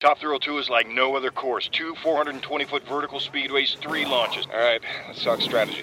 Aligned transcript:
Top 0.00 0.20
Thrill 0.20 0.38
2 0.38 0.58
is 0.58 0.70
like 0.70 0.86
no 0.86 1.16
other 1.16 1.32
course. 1.32 1.68
Two 1.72 1.96
420 2.04 2.64
foot 2.66 2.86
vertical 2.86 3.18
speedways, 3.18 3.76
three 3.78 4.04
launches. 4.04 4.46
All 4.46 4.56
right, 4.60 4.80
let's 5.08 5.24
talk 5.24 5.40
strategy. 5.40 5.82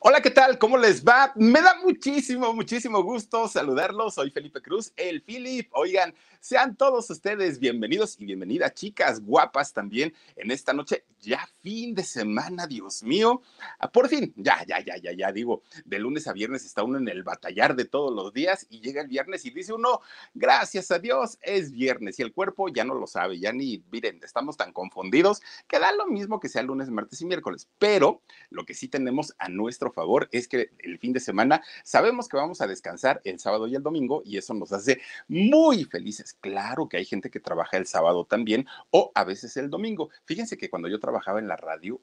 Hola, 0.00 0.20
¿qué 0.22 0.30
tal? 0.30 0.58
¿Cómo 0.58 0.78
les 0.78 1.04
va? 1.04 1.32
Me 1.34 1.60
da 1.60 1.74
muchísimo, 1.82 2.54
muchísimo 2.54 3.02
gusto 3.02 3.48
saludarlos. 3.48 4.14
Soy 4.14 4.30
Felipe 4.30 4.62
Cruz, 4.62 4.92
el 4.96 5.22
Philip. 5.22 5.68
Oigan, 5.72 6.14
sean 6.40 6.76
todos 6.76 7.10
ustedes 7.10 7.58
bienvenidos 7.58 8.18
y 8.18 8.24
bienvenidas, 8.24 8.74
chicas 8.74 9.20
guapas 9.20 9.72
también 9.72 10.14
en 10.36 10.50
esta 10.50 10.72
noche. 10.72 11.04
Ya 11.20 11.48
fin 11.62 11.94
de 11.96 12.04
semana, 12.04 12.66
Dios 12.68 13.02
mío. 13.02 13.42
Ah, 13.80 13.90
por 13.90 14.08
fin, 14.08 14.32
ya, 14.36 14.64
ya, 14.66 14.78
ya, 14.80 14.96
ya, 14.98 15.12
ya 15.12 15.32
digo, 15.32 15.62
de 15.84 15.98
lunes 15.98 16.28
a 16.28 16.32
viernes 16.32 16.64
está 16.64 16.84
uno 16.84 16.98
en 16.98 17.08
el 17.08 17.24
batallar 17.24 17.74
de 17.74 17.84
todos 17.84 18.14
los 18.14 18.32
días 18.32 18.66
y 18.70 18.80
llega 18.80 19.02
el 19.02 19.08
viernes 19.08 19.44
y 19.44 19.50
dice 19.50 19.72
uno, 19.72 20.00
gracias 20.34 20.92
a 20.92 21.00
Dios, 21.00 21.38
es 21.42 21.72
viernes 21.72 22.18
y 22.20 22.22
el 22.22 22.32
cuerpo 22.32 22.68
ya 22.68 22.84
no 22.84 22.94
lo 22.94 23.08
sabe, 23.08 23.40
ya 23.40 23.52
ni, 23.52 23.82
miren, 23.90 24.20
estamos 24.22 24.56
tan 24.56 24.72
confundidos 24.72 25.42
que 25.66 25.80
da 25.80 25.92
lo 25.92 26.06
mismo 26.06 26.38
que 26.38 26.48
sea 26.48 26.62
lunes, 26.62 26.88
martes 26.88 27.20
y 27.20 27.26
miércoles. 27.26 27.68
Pero 27.78 28.22
lo 28.50 28.64
que 28.64 28.74
sí 28.74 28.86
tenemos 28.86 29.34
a 29.38 29.48
nuestro 29.48 29.90
favor 29.90 30.28
es 30.30 30.46
que 30.46 30.70
el 30.78 30.98
fin 30.98 31.12
de 31.12 31.20
semana 31.20 31.62
sabemos 31.82 32.28
que 32.28 32.36
vamos 32.36 32.60
a 32.60 32.68
descansar 32.68 33.20
el 33.24 33.40
sábado 33.40 33.66
y 33.66 33.74
el 33.74 33.82
domingo 33.82 34.22
y 34.24 34.36
eso 34.36 34.54
nos 34.54 34.72
hace 34.72 35.00
muy 35.26 35.84
felices. 35.84 36.27
Claro 36.34 36.88
que 36.88 36.96
hay 36.96 37.04
gente 37.04 37.30
que 37.30 37.40
trabaja 37.40 37.76
el 37.76 37.86
sábado 37.86 38.24
también 38.24 38.66
o 38.90 39.10
a 39.14 39.24
veces 39.24 39.56
el 39.56 39.70
domingo. 39.70 40.10
Fíjense 40.24 40.58
que 40.58 40.70
cuando 40.70 40.88
yo 40.88 41.00
trabajaba 41.00 41.38
en 41.38 41.48
la 41.48 41.56
radio, 41.56 42.00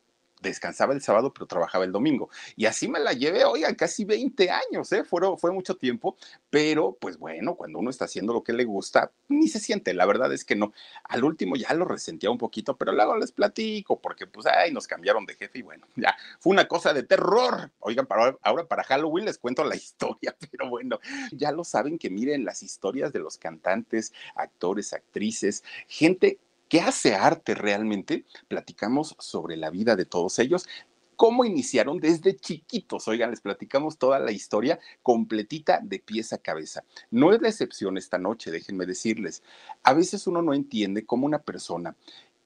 descansaba 0.49 0.93
el 0.93 1.01
sábado, 1.01 1.33
pero 1.33 1.45
trabajaba 1.45 1.85
el 1.85 1.91
domingo. 1.91 2.29
Y 2.55 2.65
así 2.65 2.87
me 2.87 2.99
la 2.99 3.13
llevé, 3.13 3.45
oigan, 3.45 3.75
casi 3.75 4.05
20 4.05 4.49
años, 4.49 4.91
¿eh? 4.91 5.03
Fue, 5.03 5.21
fue 5.37 5.51
mucho 5.51 5.75
tiempo, 5.75 6.15
pero 6.49 6.97
pues 6.99 7.17
bueno, 7.17 7.55
cuando 7.55 7.79
uno 7.79 7.89
está 7.89 8.05
haciendo 8.05 8.33
lo 8.33 8.43
que 8.43 8.53
le 8.53 8.65
gusta, 8.65 9.11
ni 9.27 9.47
se 9.47 9.59
siente, 9.59 9.93
la 9.93 10.05
verdad 10.05 10.31
es 10.33 10.45
que 10.45 10.55
no. 10.55 10.73
Al 11.03 11.23
último 11.23 11.55
ya 11.55 11.73
lo 11.73 11.85
resentía 11.85 12.29
un 12.29 12.37
poquito, 12.37 12.77
pero 12.77 12.91
luego 12.91 13.17
les 13.17 13.31
platico, 13.31 13.99
porque 13.99 14.27
pues, 14.27 14.45
ay, 14.45 14.71
nos 14.71 14.87
cambiaron 14.87 15.25
de 15.25 15.35
jefe 15.35 15.59
y 15.59 15.61
bueno, 15.61 15.87
ya, 15.95 16.15
fue 16.39 16.51
una 16.51 16.67
cosa 16.67 16.93
de 16.93 17.03
terror. 17.03 17.71
Oigan, 17.79 18.05
para, 18.05 18.37
ahora 18.41 18.65
para 18.65 18.83
Halloween 18.83 19.25
les 19.25 19.37
cuento 19.37 19.63
la 19.63 19.75
historia, 19.75 20.35
pero 20.51 20.69
bueno, 20.69 20.99
ya 21.31 21.51
lo 21.51 21.63
saben 21.63 21.97
que 21.97 22.09
miren 22.09 22.45
las 22.45 22.63
historias 22.63 23.11
de 23.13 23.19
los 23.19 23.37
cantantes, 23.37 24.13
actores, 24.35 24.93
actrices, 24.93 25.63
gente 25.87 26.39
¿Qué 26.69 26.81
hace 26.81 27.13
arte 27.13 27.53
realmente? 27.53 28.25
Platicamos 28.47 29.15
sobre 29.19 29.55
la 29.55 29.69
vida 29.69 29.95
de 29.95 30.05
todos 30.05 30.39
ellos, 30.39 30.67
cómo 31.15 31.45
iniciaron 31.45 31.99
desde 31.99 32.35
chiquitos. 32.35 33.07
Oigan, 33.07 33.29
les 33.29 33.41
platicamos 33.41 33.97
toda 33.97 34.19
la 34.19 34.31
historia 34.31 34.79
completita 35.03 35.79
de 35.81 35.99
pies 35.99 36.33
a 36.33 36.37
cabeza. 36.37 36.83
No 37.11 37.33
es 37.33 37.41
la 37.41 37.49
excepción 37.49 37.97
esta 37.97 38.17
noche, 38.17 38.51
déjenme 38.51 38.85
decirles. 38.85 39.43
A 39.83 39.93
veces 39.93 40.27
uno 40.27 40.41
no 40.41 40.53
entiende 40.53 41.05
cómo 41.05 41.25
una 41.25 41.39
persona 41.39 41.95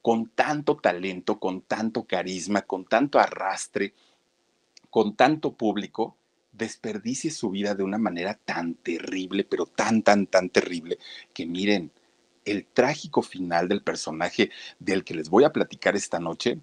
con 0.02 0.30
tanto 0.30 0.78
talento, 0.78 1.40
con 1.40 1.62
tanto 1.62 2.04
carisma, 2.04 2.62
con 2.62 2.86
tanto 2.86 3.20
arrastre, 3.20 3.94
con 4.90 5.16
tanto 5.16 5.54
público, 5.54 6.16
desperdicie 6.52 7.32
su 7.32 7.50
vida 7.52 7.76
de 7.76 7.84
una 7.84 7.98
manera 7.98 8.34
tan 8.34 8.76
terrible, 8.76 9.44
pero 9.44 9.66
tan, 9.66 10.02
tan, 10.04 10.28
tan 10.28 10.50
terrible, 10.50 10.98
que 11.34 11.46
miren, 11.46 11.92
el 12.52 12.66
trágico 12.66 13.22
final 13.22 13.68
del 13.68 13.84
personaje 13.84 14.52
del 14.80 15.04
que 15.04 15.14
les 15.14 15.30
voy 15.30 15.44
a 15.44 15.54
platicar 15.54 15.96
esta 15.96 16.20
noche, 16.20 16.60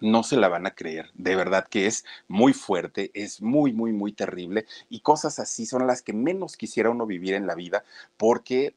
no 0.00 0.22
se 0.22 0.36
la 0.36 0.48
van 0.48 0.66
a 0.66 0.74
creer. 0.74 1.10
De 1.14 1.36
verdad 1.36 1.66
que 1.68 1.86
es 1.86 2.04
muy 2.28 2.52
fuerte, 2.52 3.10
es 3.14 3.42
muy, 3.42 3.72
muy, 3.72 3.92
muy 3.92 4.12
terrible 4.12 4.66
y 4.88 5.00
cosas 5.00 5.38
así 5.38 5.66
son 5.66 5.86
las 5.86 6.02
que 6.02 6.12
menos 6.12 6.56
quisiera 6.56 6.90
uno 6.90 7.06
vivir 7.06 7.34
en 7.34 7.46
la 7.46 7.54
vida 7.54 7.84
porque 8.16 8.74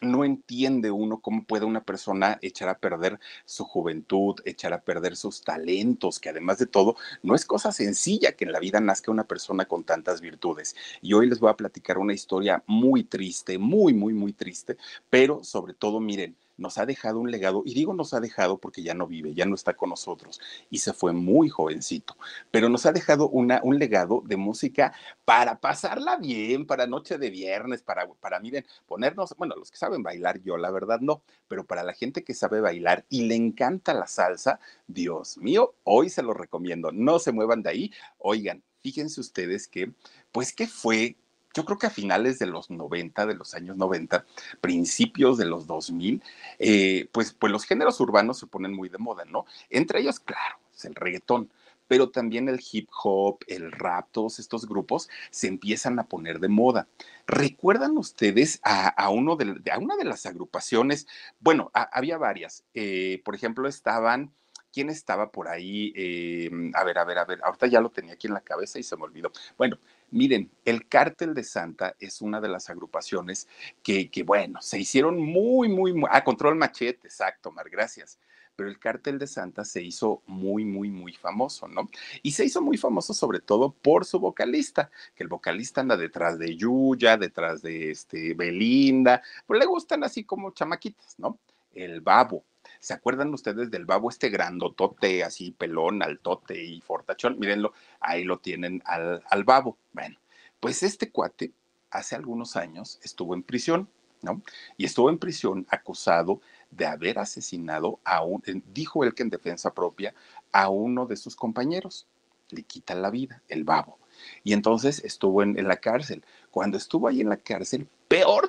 no 0.00 0.24
entiende 0.24 0.90
uno 0.90 1.20
cómo 1.20 1.44
puede 1.44 1.64
una 1.64 1.84
persona 1.84 2.38
echar 2.42 2.68
a 2.68 2.78
perder 2.78 3.18
su 3.44 3.64
juventud, 3.64 4.36
echar 4.44 4.72
a 4.72 4.82
perder 4.82 5.16
sus 5.16 5.42
talentos, 5.42 6.20
que 6.20 6.28
además 6.30 6.58
de 6.58 6.66
todo, 6.66 6.96
no 7.22 7.34
es 7.34 7.44
cosa 7.44 7.72
sencilla 7.72 8.32
que 8.32 8.44
en 8.44 8.52
la 8.52 8.60
vida 8.60 8.80
nazca 8.80 9.10
una 9.10 9.24
persona 9.26 9.66
con 9.66 9.84
tantas 9.84 10.20
virtudes. 10.20 10.76
Y 11.00 11.12
hoy 11.14 11.28
les 11.28 11.40
voy 11.40 11.50
a 11.50 11.56
platicar 11.56 11.98
una 11.98 12.12
historia 12.12 12.62
muy 12.66 13.04
triste, 13.04 13.58
muy, 13.58 13.94
muy, 13.94 14.12
muy 14.14 14.32
triste, 14.32 14.76
pero 15.10 15.42
sobre 15.44 15.74
todo, 15.74 16.00
miren, 16.00 16.36
nos 16.56 16.78
ha 16.78 16.86
dejado 16.86 17.20
un 17.20 17.30
legado, 17.30 17.62
y 17.64 17.74
digo 17.74 17.94
nos 17.94 18.14
ha 18.14 18.20
dejado 18.20 18.58
porque 18.58 18.82
ya 18.82 18.94
no 18.94 19.06
vive, 19.06 19.34
ya 19.34 19.46
no 19.46 19.54
está 19.54 19.74
con 19.74 19.90
nosotros, 19.90 20.40
y 20.70 20.78
se 20.78 20.92
fue 20.92 21.12
muy 21.12 21.48
jovencito, 21.48 22.16
pero 22.50 22.68
nos 22.68 22.86
ha 22.86 22.92
dejado 22.92 23.28
una, 23.28 23.60
un 23.62 23.78
legado 23.78 24.22
de 24.24 24.36
música 24.36 24.94
para 25.24 25.60
pasarla 25.60 26.16
bien, 26.16 26.66
para 26.66 26.86
noche 26.86 27.18
de 27.18 27.30
viernes, 27.30 27.82
para, 27.82 28.06
para, 28.06 28.40
miren, 28.40 28.64
ponernos, 28.86 29.34
bueno, 29.36 29.54
los 29.56 29.70
que 29.70 29.76
saben 29.76 30.02
bailar, 30.02 30.40
yo 30.42 30.56
la 30.56 30.70
verdad 30.70 31.00
no, 31.00 31.22
pero 31.48 31.64
para 31.66 31.82
la 31.82 31.92
gente 31.92 32.24
que 32.24 32.34
sabe 32.34 32.60
bailar 32.60 33.04
y 33.08 33.22
le 33.22 33.34
encanta 33.34 33.94
la 33.94 34.06
salsa, 34.06 34.60
Dios 34.86 35.38
mío, 35.38 35.74
hoy 35.84 36.10
se 36.10 36.22
lo 36.22 36.34
recomiendo, 36.34 36.92
no 36.92 37.18
se 37.18 37.32
muevan 37.32 37.62
de 37.62 37.70
ahí, 37.70 37.92
oigan, 38.18 38.62
fíjense 38.82 39.20
ustedes 39.20 39.66
que, 39.66 39.92
pues, 40.30 40.52
¿qué 40.52 40.66
fue 40.66 41.16
yo 41.54 41.64
creo 41.64 41.78
que 41.78 41.86
a 41.86 41.90
finales 41.90 42.38
de 42.38 42.46
los 42.46 42.70
90, 42.70 43.26
de 43.26 43.34
los 43.34 43.54
años 43.54 43.76
90, 43.76 44.26
principios 44.60 45.38
de 45.38 45.46
los 45.46 45.66
2000, 45.66 46.22
eh, 46.58 47.08
pues, 47.12 47.32
pues 47.32 47.52
los 47.52 47.64
géneros 47.64 48.00
urbanos 48.00 48.38
se 48.38 48.46
ponen 48.46 48.72
muy 48.72 48.88
de 48.88 48.98
moda, 48.98 49.24
¿no? 49.24 49.46
Entre 49.70 50.00
ellos, 50.00 50.18
claro, 50.20 50.58
es 50.74 50.84
el 50.84 50.94
reggaetón, 50.94 51.50
pero 51.86 52.10
también 52.10 52.48
el 52.48 52.60
hip 52.72 52.88
hop, 53.02 53.38
el 53.46 53.70
rap, 53.70 54.08
todos 54.10 54.38
estos 54.38 54.66
grupos 54.66 55.08
se 55.30 55.48
empiezan 55.48 55.98
a 55.98 56.08
poner 56.08 56.40
de 56.40 56.48
moda. 56.48 56.88
¿Recuerdan 57.26 57.96
ustedes 57.98 58.60
a, 58.62 59.08
uno 59.10 59.36
de, 59.36 59.70
a 59.70 59.78
una 59.78 59.96
de 59.96 60.04
las 60.04 60.26
agrupaciones? 60.26 61.06
Bueno, 61.40 61.70
había 61.72 62.18
varias. 62.18 62.64
Eh, 62.74 63.22
por 63.24 63.34
ejemplo, 63.34 63.68
estaban... 63.68 64.32
¿Quién 64.72 64.90
estaba 64.90 65.30
por 65.30 65.46
ahí? 65.46 65.92
Eh, 65.94 66.50
a 66.74 66.82
ver, 66.82 66.98
a 66.98 67.04
ver, 67.04 67.18
a 67.18 67.24
ver, 67.24 67.38
ahorita 67.44 67.68
ya 67.68 67.80
lo 67.80 67.90
tenía 67.90 68.14
aquí 68.14 68.26
en 68.26 68.34
la 68.34 68.40
cabeza 68.40 68.76
y 68.76 68.82
se 68.82 68.96
me 68.96 69.04
olvidó. 69.04 69.30
Bueno, 69.56 69.78
Miren, 70.14 70.48
el 70.64 70.86
Cártel 70.86 71.34
de 71.34 71.42
Santa 71.42 71.96
es 71.98 72.22
una 72.22 72.40
de 72.40 72.46
las 72.48 72.70
agrupaciones 72.70 73.48
que, 73.82 74.08
bueno, 74.24 74.62
se 74.62 74.78
hicieron 74.78 75.20
muy, 75.20 75.68
muy, 75.68 75.92
muy, 75.92 76.08
ah, 76.08 76.22
Control 76.22 76.54
Machete, 76.54 77.08
exacto, 77.08 77.50
Mar, 77.50 77.68
gracias. 77.68 78.20
Pero 78.54 78.68
el 78.68 78.78
Cártel 78.78 79.18
de 79.18 79.26
Santa 79.26 79.64
se 79.64 79.82
hizo 79.82 80.22
muy, 80.28 80.64
muy, 80.64 80.88
muy 80.88 81.14
famoso, 81.14 81.66
¿no? 81.66 81.90
Y 82.22 82.30
se 82.30 82.44
hizo 82.44 82.62
muy 82.62 82.76
famoso 82.76 83.12
sobre 83.12 83.40
todo 83.40 83.72
por 83.72 84.04
su 84.04 84.20
vocalista, 84.20 84.88
que 85.16 85.24
el 85.24 85.28
vocalista 85.28 85.80
anda 85.80 85.96
detrás 85.96 86.38
de 86.38 86.54
Yuya, 86.54 87.16
detrás 87.16 87.60
de 87.60 87.90
este 87.90 88.34
Belinda, 88.34 89.20
pues 89.46 89.58
le 89.58 89.66
gustan 89.66 90.04
así 90.04 90.22
como 90.22 90.52
chamaquitas, 90.52 91.18
¿no? 91.18 91.40
El 91.72 92.02
babo. 92.02 92.44
¿Se 92.84 92.92
acuerdan 92.92 93.32
ustedes 93.32 93.70
del 93.70 93.86
babo 93.86 94.10
este 94.10 94.28
grandotote, 94.28 95.24
así 95.24 95.52
pelón, 95.52 96.02
altote 96.02 96.62
y 96.62 96.82
fortachón? 96.82 97.38
Mírenlo, 97.38 97.72
ahí 97.98 98.24
lo 98.24 98.40
tienen 98.40 98.82
al, 98.84 99.22
al 99.30 99.44
babo. 99.44 99.78
Bueno, 99.94 100.18
pues 100.60 100.82
este 100.82 101.10
cuate 101.10 101.50
hace 101.90 102.14
algunos 102.14 102.56
años 102.56 103.00
estuvo 103.02 103.32
en 103.32 103.42
prisión, 103.42 103.88
¿no? 104.20 104.42
Y 104.76 104.84
estuvo 104.84 105.08
en 105.08 105.16
prisión 105.16 105.66
acusado 105.70 106.42
de 106.70 106.84
haber 106.84 107.18
asesinado 107.18 108.00
a 108.04 108.22
un, 108.22 108.42
dijo 108.74 109.02
él 109.02 109.14
que 109.14 109.22
en 109.22 109.30
defensa 109.30 109.72
propia, 109.72 110.14
a 110.52 110.68
uno 110.68 111.06
de 111.06 111.16
sus 111.16 111.36
compañeros. 111.36 112.06
Le 112.50 112.64
quita 112.64 112.94
la 112.94 113.08
vida, 113.08 113.42
el 113.48 113.64
babo. 113.64 113.98
Y 114.42 114.52
entonces 114.52 115.02
estuvo 115.06 115.42
en, 115.42 115.58
en, 115.58 115.68
la 115.68 115.78
cárcel. 115.78 116.22
Cuando 116.50 116.76
estuvo 116.76 117.08
ahí 117.08 117.22
en 117.22 117.30
la 117.30 117.38
cárcel, 117.38 117.88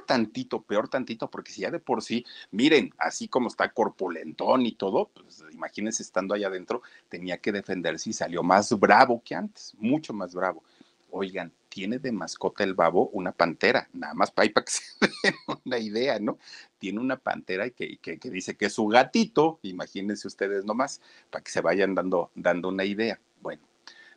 tantito, 0.05 0.61
peor 0.61 0.87
tantito, 0.87 1.29
porque 1.29 1.51
si 1.51 1.61
ya 1.61 1.71
de 1.71 1.79
por 1.79 2.01
sí, 2.01 2.25
miren, 2.51 2.93
así 2.97 3.27
como 3.27 3.47
está 3.47 3.71
corpulentón 3.71 4.65
y 4.65 4.73
todo, 4.73 5.09
pues 5.13 5.43
imagínense 5.51 6.03
estando 6.03 6.33
allá 6.33 6.47
adentro, 6.47 6.81
tenía 7.09 7.37
que 7.37 7.51
defenderse 7.51 8.09
y 8.09 8.13
salió 8.13 8.43
más 8.43 8.77
bravo 8.79 9.21
que 9.23 9.35
antes, 9.35 9.73
mucho 9.77 10.13
más 10.13 10.33
bravo. 10.33 10.63
Oigan, 11.11 11.51
tiene 11.75 11.99
de 11.99 12.13
mascota 12.13 12.63
el 12.63 12.73
babo 12.73 13.09
una 13.09 13.33
pantera, 13.33 13.89
nada 13.91 14.13
más 14.13 14.31
para, 14.31 14.49
para 14.49 14.63
que 14.65 14.71
se 14.71 14.83
den 15.01 15.33
una 15.65 15.77
idea, 15.77 16.19
¿no? 16.19 16.37
Tiene 16.77 17.01
una 17.01 17.17
pantera 17.17 17.69
que, 17.69 17.97
que, 17.97 18.17
que, 18.17 18.29
dice 18.29 18.55
que 18.55 18.67
es 18.67 18.73
su 18.73 18.87
gatito, 18.87 19.59
imagínense 19.61 20.25
ustedes 20.25 20.63
nomás, 20.63 21.01
para 21.29 21.43
que 21.43 21.51
se 21.51 21.59
vayan 21.59 21.93
dando, 21.93 22.31
dando 22.33 22.69
una 22.69 22.85
idea. 22.85 23.19
Bueno, 23.41 23.61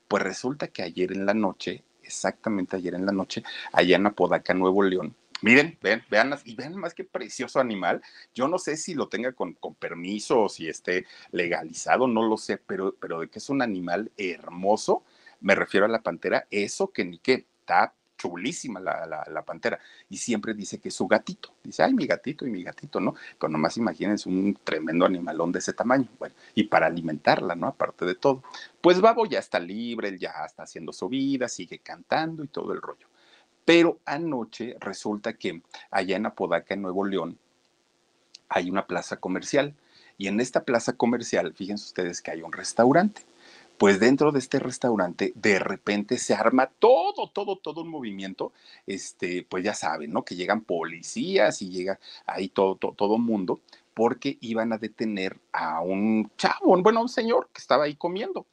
pues 0.06 0.22
resulta 0.22 0.68
que 0.68 0.82
ayer 0.82 1.10
en 1.10 1.26
la 1.26 1.34
noche, 1.34 1.82
exactamente 2.04 2.76
ayer 2.76 2.94
en 2.94 3.06
la 3.06 3.12
noche, 3.12 3.42
allá 3.72 3.96
en 3.96 4.06
Apodaca, 4.06 4.54
Nuevo 4.54 4.84
León, 4.84 5.16
Miren, 5.42 5.78
ven, 5.82 6.02
vean, 6.10 6.34
y 6.44 6.54
vean 6.56 6.74
más 6.76 6.94
que 6.94 7.04
precioso 7.04 7.60
animal. 7.60 8.02
Yo 8.34 8.48
no 8.48 8.58
sé 8.58 8.76
si 8.76 8.94
lo 8.94 9.08
tenga 9.08 9.32
con, 9.32 9.54
con, 9.54 9.74
permiso 9.74 10.42
o 10.42 10.48
si 10.48 10.68
esté 10.68 11.06
legalizado, 11.30 12.08
no 12.08 12.26
lo 12.26 12.36
sé, 12.36 12.58
pero, 12.58 12.94
pero 13.00 13.20
de 13.20 13.28
que 13.28 13.38
es 13.38 13.48
un 13.48 13.62
animal 13.62 14.10
hermoso, 14.16 15.04
me 15.40 15.54
refiero 15.54 15.86
a 15.86 15.88
la 15.88 16.02
pantera, 16.02 16.46
eso 16.50 16.92
que 16.92 17.04
ni 17.04 17.18
qué, 17.18 17.46
está 17.60 17.94
chulísima 18.18 18.80
la, 18.80 19.06
la, 19.06 19.24
la, 19.30 19.44
pantera. 19.44 19.78
Y 20.10 20.18
siempre 20.18 20.52
dice 20.52 20.80
que 20.80 20.88
es 20.88 20.94
su 20.94 21.06
gatito. 21.06 21.54
Dice, 21.62 21.84
ay, 21.84 21.94
mi 21.94 22.06
gatito 22.06 22.46
y 22.46 22.50
mi 22.50 22.62
gatito, 22.62 23.00
¿no? 23.00 23.14
Pero 23.38 23.48
nomás 23.48 23.76
imagínense 23.76 24.28
un 24.28 24.58
tremendo 24.64 25.06
animalón 25.06 25.52
de 25.52 25.60
ese 25.60 25.72
tamaño. 25.72 26.08
Bueno, 26.18 26.34
y 26.54 26.64
para 26.64 26.86
alimentarla, 26.86 27.54
¿no? 27.54 27.68
Aparte 27.68 28.04
de 28.04 28.16
todo. 28.16 28.42
Pues 28.80 29.00
Babo 29.00 29.24
ya 29.26 29.38
está 29.38 29.60
libre, 29.60 30.08
él 30.08 30.18
ya 30.18 30.32
está 30.44 30.64
haciendo 30.64 30.92
su 30.92 31.08
vida, 31.08 31.48
sigue 31.48 31.78
cantando 31.78 32.44
y 32.44 32.48
todo 32.48 32.72
el 32.72 32.82
rollo. 32.82 33.07
Pero 33.68 33.98
anoche 34.06 34.76
resulta 34.80 35.34
que 35.34 35.60
allá 35.90 36.16
en 36.16 36.24
Apodaca, 36.24 36.72
en 36.72 36.80
Nuevo 36.80 37.04
León, 37.04 37.38
hay 38.48 38.70
una 38.70 38.86
plaza 38.86 39.18
comercial. 39.18 39.74
Y 40.16 40.28
en 40.28 40.40
esta 40.40 40.64
plaza 40.64 40.94
comercial, 40.94 41.52
fíjense 41.52 41.84
ustedes 41.84 42.22
que 42.22 42.30
hay 42.30 42.40
un 42.40 42.54
restaurante 42.54 43.26
pues 43.76 44.00
dentro 44.00 44.32
de 44.32 44.38
este 44.38 44.58
restaurante 44.58 45.32
de 45.36 45.58
repente 45.58 46.16
se 46.16 46.34
arma 46.34 46.66
todo, 46.78 47.28
todo, 47.28 47.56
todo 47.56 47.82
un 47.82 47.90
movimiento, 47.90 48.52
este, 48.86 49.46
pues 49.48 49.62
ya 49.62 49.74
saben, 49.74 50.12
¿no? 50.12 50.24
Que 50.24 50.34
llegan 50.34 50.62
policías 50.62 51.62
y 51.62 51.68
llega 51.68 52.00
ahí 52.26 52.48
todo, 52.48 52.74
todo, 52.74 52.92
todo 52.92 53.18
mundo, 53.18 53.60
porque 53.94 54.38
iban 54.40 54.72
a 54.72 54.78
detener 54.78 55.38
a 55.52 55.80
un 55.80 56.28
chavo, 56.36 56.82
bueno, 56.82 57.02
un 57.02 57.08
señor 57.08 57.50
que 57.52 57.60
estaba 57.60 57.84
ahí 57.84 57.94
comiendo. 57.94 58.46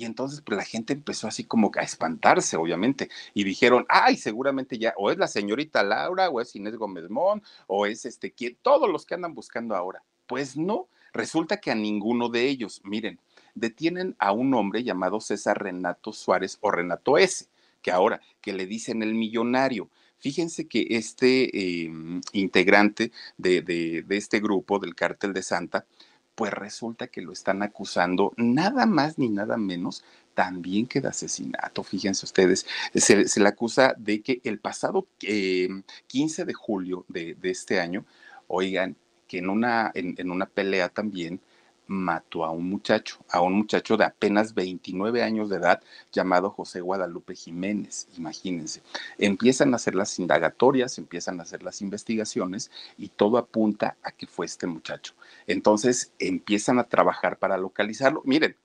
Y 0.00 0.06
entonces 0.06 0.40
pues 0.40 0.56
la 0.56 0.64
gente 0.64 0.94
empezó 0.94 1.28
así 1.28 1.44
como 1.44 1.70
a 1.76 1.82
espantarse, 1.82 2.56
obviamente, 2.56 3.10
y 3.34 3.44
dijeron, 3.44 3.84
ay, 3.90 4.16
seguramente 4.16 4.78
ya, 4.78 4.94
o 4.96 5.10
es 5.10 5.18
la 5.18 5.28
señorita 5.28 5.82
Laura, 5.82 6.30
o 6.30 6.40
es 6.40 6.56
Inés 6.56 6.76
Gómez 6.76 7.10
Mon, 7.10 7.42
o 7.66 7.84
es 7.84 8.06
este, 8.06 8.34
todos 8.62 8.90
los 8.90 9.04
que 9.04 9.12
andan 9.12 9.34
buscando 9.34 9.76
ahora. 9.76 10.02
Pues 10.26 10.56
no, 10.56 10.88
resulta 11.12 11.58
que 11.58 11.70
a 11.70 11.74
ninguno 11.74 12.30
de 12.30 12.48
ellos, 12.48 12.80
miren, 12.82 13.20
detienen 13.54 14.16
a 14.18 14.32
un 14.32 14.54
hombre 14.54 14.84
llamado 14.84 15.20
César 15.20 15.62
Renato 15.62 16.14
Suárez 16.14 16.56
o 16.62 16.70
Renato 16.70 17.18
S., 17.18 17.48
que 17.82 17.90
ahora, 17.90 18.22
que 18.40 18.54
le 18.54 18.64
dicen 18.64 19.02
el 19.02 19.14
millonario. 19.14 19.90
Fíjense 20.16 20.66
que 20.66 20.86
este 20.88 21.54
eh, 21.54 21.92
integrante 22.32 23.12
de, 23.36 23.60
de, 23.60 24.02
de 24.02 24.16
este 24.16 24.40
grupo 24.40 24.78
del 24.78 24.94
cártel 24.94 25.34
de 25.34 25.42
Santa, 25.42 25.84
pues 26.40 26.54
resulta 26.54 27.08
que 27.08 27.20
lo 27.20 27.32
están 27.32 27.62
acusando 27.62 28.32
nada 28.38 28.86
más 28.86 29.18
ni 29.18 29.28
nada 29.28 29.58
menos 29.58 30.02
también 30.32 30.86
que 30.86 31.02
de 31.02 31.08
asesinato. 31.08 31.82
Fíjense 31.82 32.24
ustedes, 32.24 32.64
se, 32.94 33.28
se 33.28 33.40
le 33.40 33.48
acusa 33.50 33.92
de 33.98 34.22
que 34.22 34.40
el 34.44 34.58
pasado 34.58 35.06
eh, 35.20 35.68
15 36.06 36.46
de 36.46 36.54
julio 36.54 37.04
de, 37.08 37.34
de, 37.34 37.50
este 37.50 37.78
año, 37.78 38.06
oigan, 38.48 38.96
que 39.28 39.36
en 39.36 39.50
una, 39.50 39.90
en, 39.94 40.14
en 40.16 40.30
una 40.30 40.46
pelea 40.46 40.88
también 40.88 41.42
mató 41.90 42.44
a 42.44 42.52
un 42.52 42.70
muchacho, 42.70 43.18
a 43.28 43.40
un 43.40 43.52
muchacho 43.52 43.96
de 43.96 44.04
apenas 44.04 44.54
29 44.54 45.24
años 45.24 45.50
de 45.50 45.56
edad 45.56 45.82
llamado 46.12 46.48
José 46.50 46.80
Guadalupe 46.80 47.34
Jiménez, 47.34 48.06
imagínense. 48.16 48.80
Empiezan 49.18 49.72
a 49.72 49.76
hacer 49.76 49.96
las 49.96 50.16
indagatorias, 50.20 50.98
empiezan 50.98 51.40
a 51.40 51.42
hacer 51.42 51.64
las 51.64 51.82
investigaciones 51.82 52.70
y 52.96 53.08
todo 53.08 53.38
apunta 53.38 53.96
a 54.04 54.12
que 54.12 54.28
fue 54.28 54.46
este 54.46 54.68
muchacho. 54.68 55.14
Entonces 55.48 56.12
empiezan 56.20 56.78
a 56.78 56.84
trabajar 56.84 57.40
para 57.40 57.58
localizarlo. 57.58 58.22
Miren, 58.24 58.56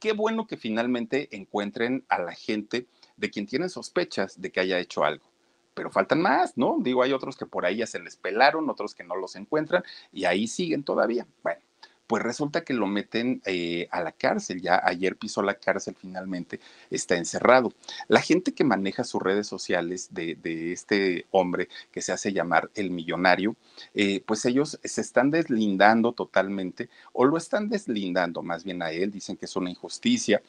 qué, 0.00 0.12
bueno 0.12 0.48
que 0.48 0.56
finalmente 0.56 1.28
encuentren 1.30 2.04
a 2.08 2.20
la 2.20 2.32
gente 2.32 2.88
de 3.16 3.30
quien 3.30 3.46
tienen 3.46 3.70
sospechas 3.70 4.40
de 4.40 4.50
que 4.50 4.58
haya 4.58 4.80
hecho 4.80 5.04
algo 5.04 5.24
pero 5.72 5.88
faltan 5.90 6.20
más, 6.20 6.58
¿no? 6.58 6.76
Digo, 6.80 7.02
hay 7.02 7.12
otros 7.12 7.36
que 7.36 7.46
por 7.46 7.64
ahí 7.64 7.76
ya 7.76 7.86
se 7.86 8.00
les 8.00 8.16
pelaron, 8.16 8.68
otros 8.68 8.94
que 8.94 9.04
no 9.04 9.16
los 9.16 9.34
encuentran 9.36 9.82
y 10.12 10.24
ahí 10.26 10.46
siguen 10.46 10.82
todavía. 10.82 11.26
Bueno, 11.42 11.62
pues 12.10 12.24
resulta 12.24 12.64
que 12.64 12.74
lo 12.74 12.88
meten 12.88 13.40
eh, 13.46 13.86
a 13.92 14.02
la 14.02 14.10
cárcel. 14.10 14.60
Ya 14.60 14.80
ayer 14.82 15.14
pisó 15.14 15.42
la 15.42 15.54
cárcel 15.54 15.94
finalmente, 15.96 16.58
está 16.90 17.16
encerrado. 17.16 17.72
La 18.08 18.20
gente 18.20 18.52
que 18.52 18.64
maneja 18.64 19.04
sus 19.04 19.22
redes 19.22 19.46
sociales 19.46 20.08
de, 20.10 20.72
este 20.72 21.26
hombre 21.30 21.68
que 21.92 22.02
se 22.02 22.10
hace 22.10 22.32
llamar 22.32 22.68
el 22.74 22.90
millonario, 22.90 23.54
eh, 23.94 24.24
pues 24.26 24.44
ellos 24.44 24.80
se 24.82 25.00
están 25.00 25.30
deslindando 25.30 26.12
totalmente 26.12 26.88
o 27.12 27.24
lo 27.26 27.36
están 27.36 27.68
deslindando 27.68 28.42
más 28.42 28.64
bien 28.64 28.82
a 28.82 28.90
él, 28.90 29.12
dicen 29.12 29.36
que 29.36 29.44
es 29.44 29.54
una 29.54 29.70
injusticia, 29.70 30.42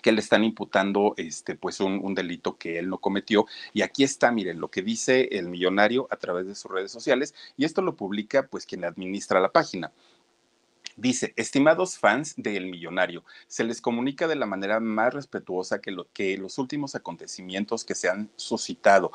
que 0.00 0.12
le 0.12 0.20
están 0.20 0.42
imputando 0.42 1.12
este, 1.18 1.54
pues 1.54 1.80
un, 1.80 2.00
un, 2.02 2.14
delito 2.14 2.56
que 2.56 2.78
él 2.78 2.88
no 2.88 2.96
cometió. 2.96 3.44
Y 3.74 3.82
aquí 3.82 4.04
está, 4.04 4.32
miren, 4.32 4.58
lo 4.58 4.70
que 4.70 4.80
dice 4.80 5.28
el 5.32 5.50
millonario 5.50 6.08
a 6.10 6.16
través 6.16 6.46
de 6.46 6.54
sus 6.54 6.70
redes 6.70 6.90
sociales, 6.90 7.34
y 7.58 7.66
esto 7.66 7.82
lo 7.82 7.94
publica 7.94 8.46
pues 8.46 8.64
quien 8.64 8.84
administra 8.84 9.38
la 9.38 9.52
página. 9.52 9.92
Dice, 10.96 11.32
estimados 11.36 11.98
fans 11.98 12.34
de 12.36 12.56
El 12.56 12.66
Millonario, 12.66 13.24
se 13.46 13.64
les 13.64 13.80
comunica 13.80 14.28
de 14.28 14.36
la 14.36 14.46
manera 14.46 14.78
más 14.78 15.14
respetuosa 15.14 15.80
que, 15.80 15.96
que 16.12 16.36
los 16.36 16.58
últimos 16.58 16.94
acontecimientos 16.94 17.84
que 17.84 17.94
se 17.94 18.10
han 18.10 18.30
suscitado, 18.36 19.10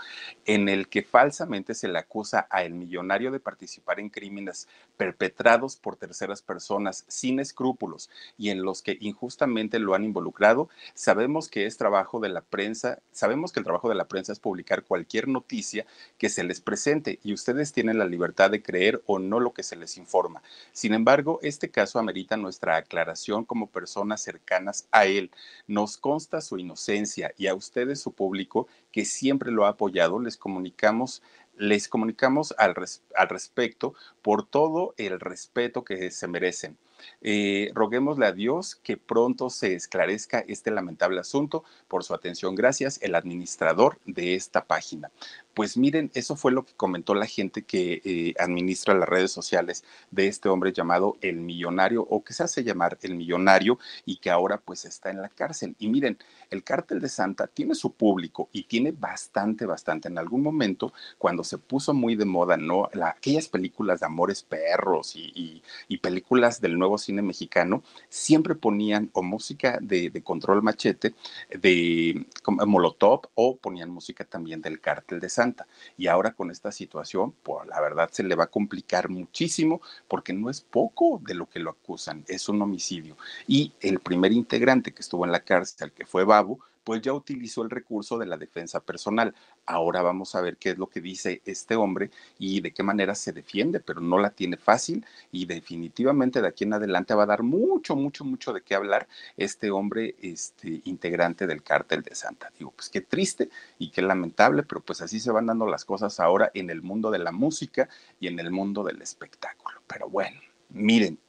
en 0.45 0.69
el 0.69 0.87
que 0.87 1.03
falsamente 1.03 1.75
se 1.75 1.87
le 1.87 1.99
acusa 1.99 2.47
a 2.49 2.63
El 2.63 2.73
Millonario 2.73 3.31
de 3.31 3.39
participar 3.39 3.99
en 3.99 4.09
crímenes 4.09 4.67
perpetrados 4.97 5.75
por 5.75 5.97
terceras 5.97 6.41
personas 6.41 7.05
sin 7.07 7.39
escrúpulos 7.39 8.09
y 8.37 8.49
en 8.49 8.63
los 8.63 8.81
que 8.81 8.97
injustamente 8.99 9.79
lo 9.79 9.93
han 9.93 10.03
involucrado, 10.03 10.69
sabemos 10.95 11.47
que 11.47 11.65
es 11.65 11.77
trabajo 11.77 12.19
de 12.19 12.29
la 12.29 12.41
prensa, 12.41 12.99
sabemos 13.11 13.51
que 13.51 13.59
el 13.59 13.65
trabajo 13.65 13.89
de 13.89 13.95
la 13.95 14.07
prensa 14.07 14.31
es 14.31 14.39
publicar 14.39 14.83
cualquier 14.83 15.27
noticia 15.27 15.85
que 16.17 16.29
se 16.29 16.43
les 16.43 16.61
presente 16.61 17.19
y 17.23 17.33
ustedes 17.33 17.71
tienen 17.71 17.99
la 17.99 18.05
libertad 18.05 18.49
de 18.49 18.61
creer 18.61 19.01
o 19.05 19.19
no 19.19 19.39
lo 19.39 19.53
que 19.53 19.63
se 19.63 19.75
les 19.75 19.97
informa. 19.97 20.41
Sin 20.71 20.93
embargo, 20.93 21.39
este 21.41 21.66
caso 21.69 21.99
amerita 21.99 22.37
nuestra 22.37 22.77
aclaración 22.77 23.45
como 23.45 23.69
personas 23.69 24.21
cercanas 24.21 24.87
a 24.91 25.05
él. 25.05 25.31
Nos 25.67 25.97
consta 25.97 26.41
su 26.41 26.57
inocencia 26.57 27.33
y 27.37 27.47
a 27.47 27.55
ustedes, 27.55 28.01
su 28.01 28.11
público, 28.11 28.67
que 28.91 29.05
siempre 29.05 29.51
lo 29.51 29.65
ha 29.65 29.69
apoyado, 29.69 30.19
les 30.19 30.37
comunicamos 30.37 31.21
les 31.57 31.87
comunicamos 31.87 32.53
al, 32.57 32.75
res, 32.75 33.01
al 33.15 33.29
respecto 33.29 33.95
por 34.21 34.45
todo 34.45 34.93
el 34.97 35.19
respeto 35.19 35.83
que 35.83 36.11
se 36.11 36.27
merecen. 36.27 36.77
Eh, 37.21 37.71
roguémosle 37.73 38.25
a 38.25 38.31
Dios 38.31 38.75
que 38.75 38.97
pronto 38.97 39.49
se 39.49 39.73
esclarezca 39.73 40.39
este 40.47 40.71
lamentable 40.71 41.19
asunto. 41.19 41.63
Por 41.87 42.03
su 42.03 42.13
atención, 42.13 42.55
gracias, 42.55 42.99
el 43.01 43.15
administrador 43.15 43.99
de 44.05 44.35
esta 44.35 44.65
página. 44.65 45.11
Pues 45.53 45.75
miren, 45.75 46.11
eso 46.13 46.35
fue 46.35 46.51
lo 46.51 46.65
que 46.65 46.73
comentó 46.73 47.15
la 47.15 47.25
gente 47.25 47.63
que 47.63 48.01
eh, 48.05 48.33
administra 48.37 48.93
las 48.93 49.09
redes 49.09 49.31
sociales 49.31 49.83
de 50.11 50.27
este 50.27 50.49
hombre 50.49 50.71
llamado 50.71 51.17
el 51.21 51.37
millonario 51.37 52.03
o 52.03 52.23
que 52.23 52.33
se 52.33 52.43
hace 52.43 52.63
llamar 52.63 52.99
el 53.01 53.15
millonario 53.15 53.79
y 54.05 54.17
que 54.17 54.29
ahora 54.29 54.57
pues 54.57 54.85
está 54.85 55.09
en 55.09 55.21
la 55.21 55.29
cárcel. 55.29 55.75
Y 55.79 55.87
miren, 55.87 56.19
el 56.51 56.63
cártel 56.63 56.99
de 56.99 57.09
Santa 57.09 57.47
tiene 57.47 57.75
su 57.75 57.93
público 57.93 58.49
y 58.51 58.63
tiene 58.63 58.91
bastante, 58.91 59.65
bastante. 59.65 60.07
En 60.07 60.17
algún 60.17 60.43
momento, 60.43 60.93
cuando 61.17 61.43
se 61.43 61.57
puso 61.57 61.93
muy 61.93 62.15
de 62.15 62.25
moda, 62.25 62.57
¿no? 62.57 62.89
La, 62.93 63.09
aquellas 63.09 63.47
películas 63.47 63.99
de 63.99 64.05
amores 64.05 64.43
perros 64.43 65.15
y, 65.15 65.63
y, 65.87 65.97
películas 65.97 66.61
del 66.61 66.77
nuevo 66.77 66.86
cine 66.97 67.21
mexicano, 67.21 67.83
siempre 68.09 68.55
ponían 68.55 69.09
o 69.13 69.23
música 69.23 69.79
de, 69.81 70.21
control 70.23 70.61
machete, 70.61 71.15
de 71.49 72.25
Molotov 72.65 73.21
o 73.35 73.57
ponían 73.57 73.89
música 73.89 74.23
también 74.23 74.61
del 74.61 74.79
cártel 74.79 75.19
de 75.19 75.29
Santa. 75.29 75.67
Y 75.97 76.07
ahora 76.07 76.33
con 76.33 76.51
esta 76.51 76.71
situación, 76.71 77.33
pues 77.43 77.67
la 77.67 77.81
verdad 77.81 78.09
se 78.11 78.23
le 78.23 78.35
va 78.35 78.45
a 78.45 78.51
complicar 78.51 79.09
muchísimo 79.09 79.81
porque 80.07 80.33
no 80.33 80.49
es 80.49 80.61
poco 80.61 81.19
de 81.25 81.33
lo 81.33 81.49
que 81.49 81.59
lo 81.59 81.71
acusan, 81.71 82.23
es 82.27 82.47
un 82.47 82.61
homicidio. 82.61 83.17
Y 83.47 83.73
el 83.81 83.99
primer 83.99 84.31
integrante 84.31 84.93
que 84.93 85.01
estuvo 85.01 85.25
en 85.25 85.31
la 85.31 85.41
cárcel, 85.41 85.91
que 85.91 86.05
fue 86.05 86.23
Babu, 86.23 86.59
pues 86.87 87.01
ya 87.01 87.11
utilizó 87.11 87.63
el 87.63 87.69
recurso 87.69 88.17
de 88.17 88.25
la 88.25 88.37
defensa 88.37 88.79
personal. 88.79 89.35
Ahora 89.65 90.01
vamos 90.01 90.35
a 90.35 90.41
ver 90.41 90.55
qué 90.55 90.69
es 90.69 90.77
lo 90.77 90.87
que 90.87 91.01
dice 91.01 91.41
este 91.43 91.75
hombre 91.75 92.11
y 92.39 92.61
de 92.61 92.71
qué 92.71 92.81
manera 92.81 93.13
se 93.13 93.33
defiende, 93.33 93.81
pero 93.81 93.99
no 93.99 94.17
la 94.19 94.29
tiene 94.29 94.55
fácil 94.55 95.05
y 95.29 95.45
definitivamente 95.47 96.41
de 96.41 96.47
aquí 96.47 96.63
en 96.63 96.75
adelante 96.75 97.13
va 97.13 97.23
a 97.23 97.25
dar 97.25 97.43
mucho, 97.43 97.97
mucho, 97.97 98.23
mucho 98.23 98.53
de 98.53 98.61
qué 98.61 98.73
hablar 98.73 99.05
este 99.35 99.69
hombre 99.69 100.15
este, 100.21 100.79
integrante 100.85 101.45
del 101.45 101.61
cártel 101.61 102.03
de 102.03 102.15
Santa. 102.15 102.53
Digo, 102.57 102.71
pues 102.71 102.87
qué 102.87 103.01
triste 103.01 103.49
y 103.77 103.91
qué 103.91 104.01
lamentable, 104.01 104.63
pero 104.63 104.79
pues 104.79 105.01
así 105.01 105.19
se 105.19 105.33
van 105.33 105.47
dando 105.47 105.67
las 105.67 105.83
cosas 105.83 106.21
ahora 106.21 106.51
en 106.53 106.69
el 106.69 106.81
mundo 106.81 107.11
de 107.11 107.19
la 107.19 107.33
música 107.33 107.89
y 108.21 108.27
en 108.27 108.39
el 108.39 108.49
mundo 108.49 108.85
del 108.85 109.01
espectáculo. 109.01 109.81
Pero 109.87 110.07
bueno, 110.07 110.39
miren, 110.69 111.19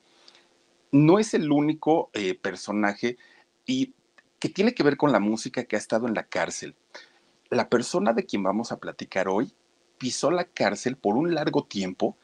no 0.93 1.19
es 1.19 1.35
el 1.35 1.51
único 1.51 2.11
eh, 2.13 2.37
personaje 2.37 3.19
y 3.67 3.93
que 4.39 4.49
tiene 4.49 4.75
que 4.75 4.83
ver 4.83 4.97
con 4.97 5.13
la 5.13 5.21
música 5.21 5.65
que 5.65 5.77
ha 5.77 5.79
estado 5.79 6.07
en 6.07 6.15
la 6.15 6.25
cárcel. 6.25 6.75
La 7.51 7.69
persona 7.69 8.13
de 8.13 8.25
quien 8.25 8.43
vamos 8.43 8.73
a 8.73 8.79
platicar 8.79 9.29
hoy 9.29 9.53
pisó 9.99 10.31
la 10.31 10.45
cárcel 10.45 10.97
por 10.97 11.17
un 11.17 11.35
largo 11.35 11.65
tiempo 11.65 12.17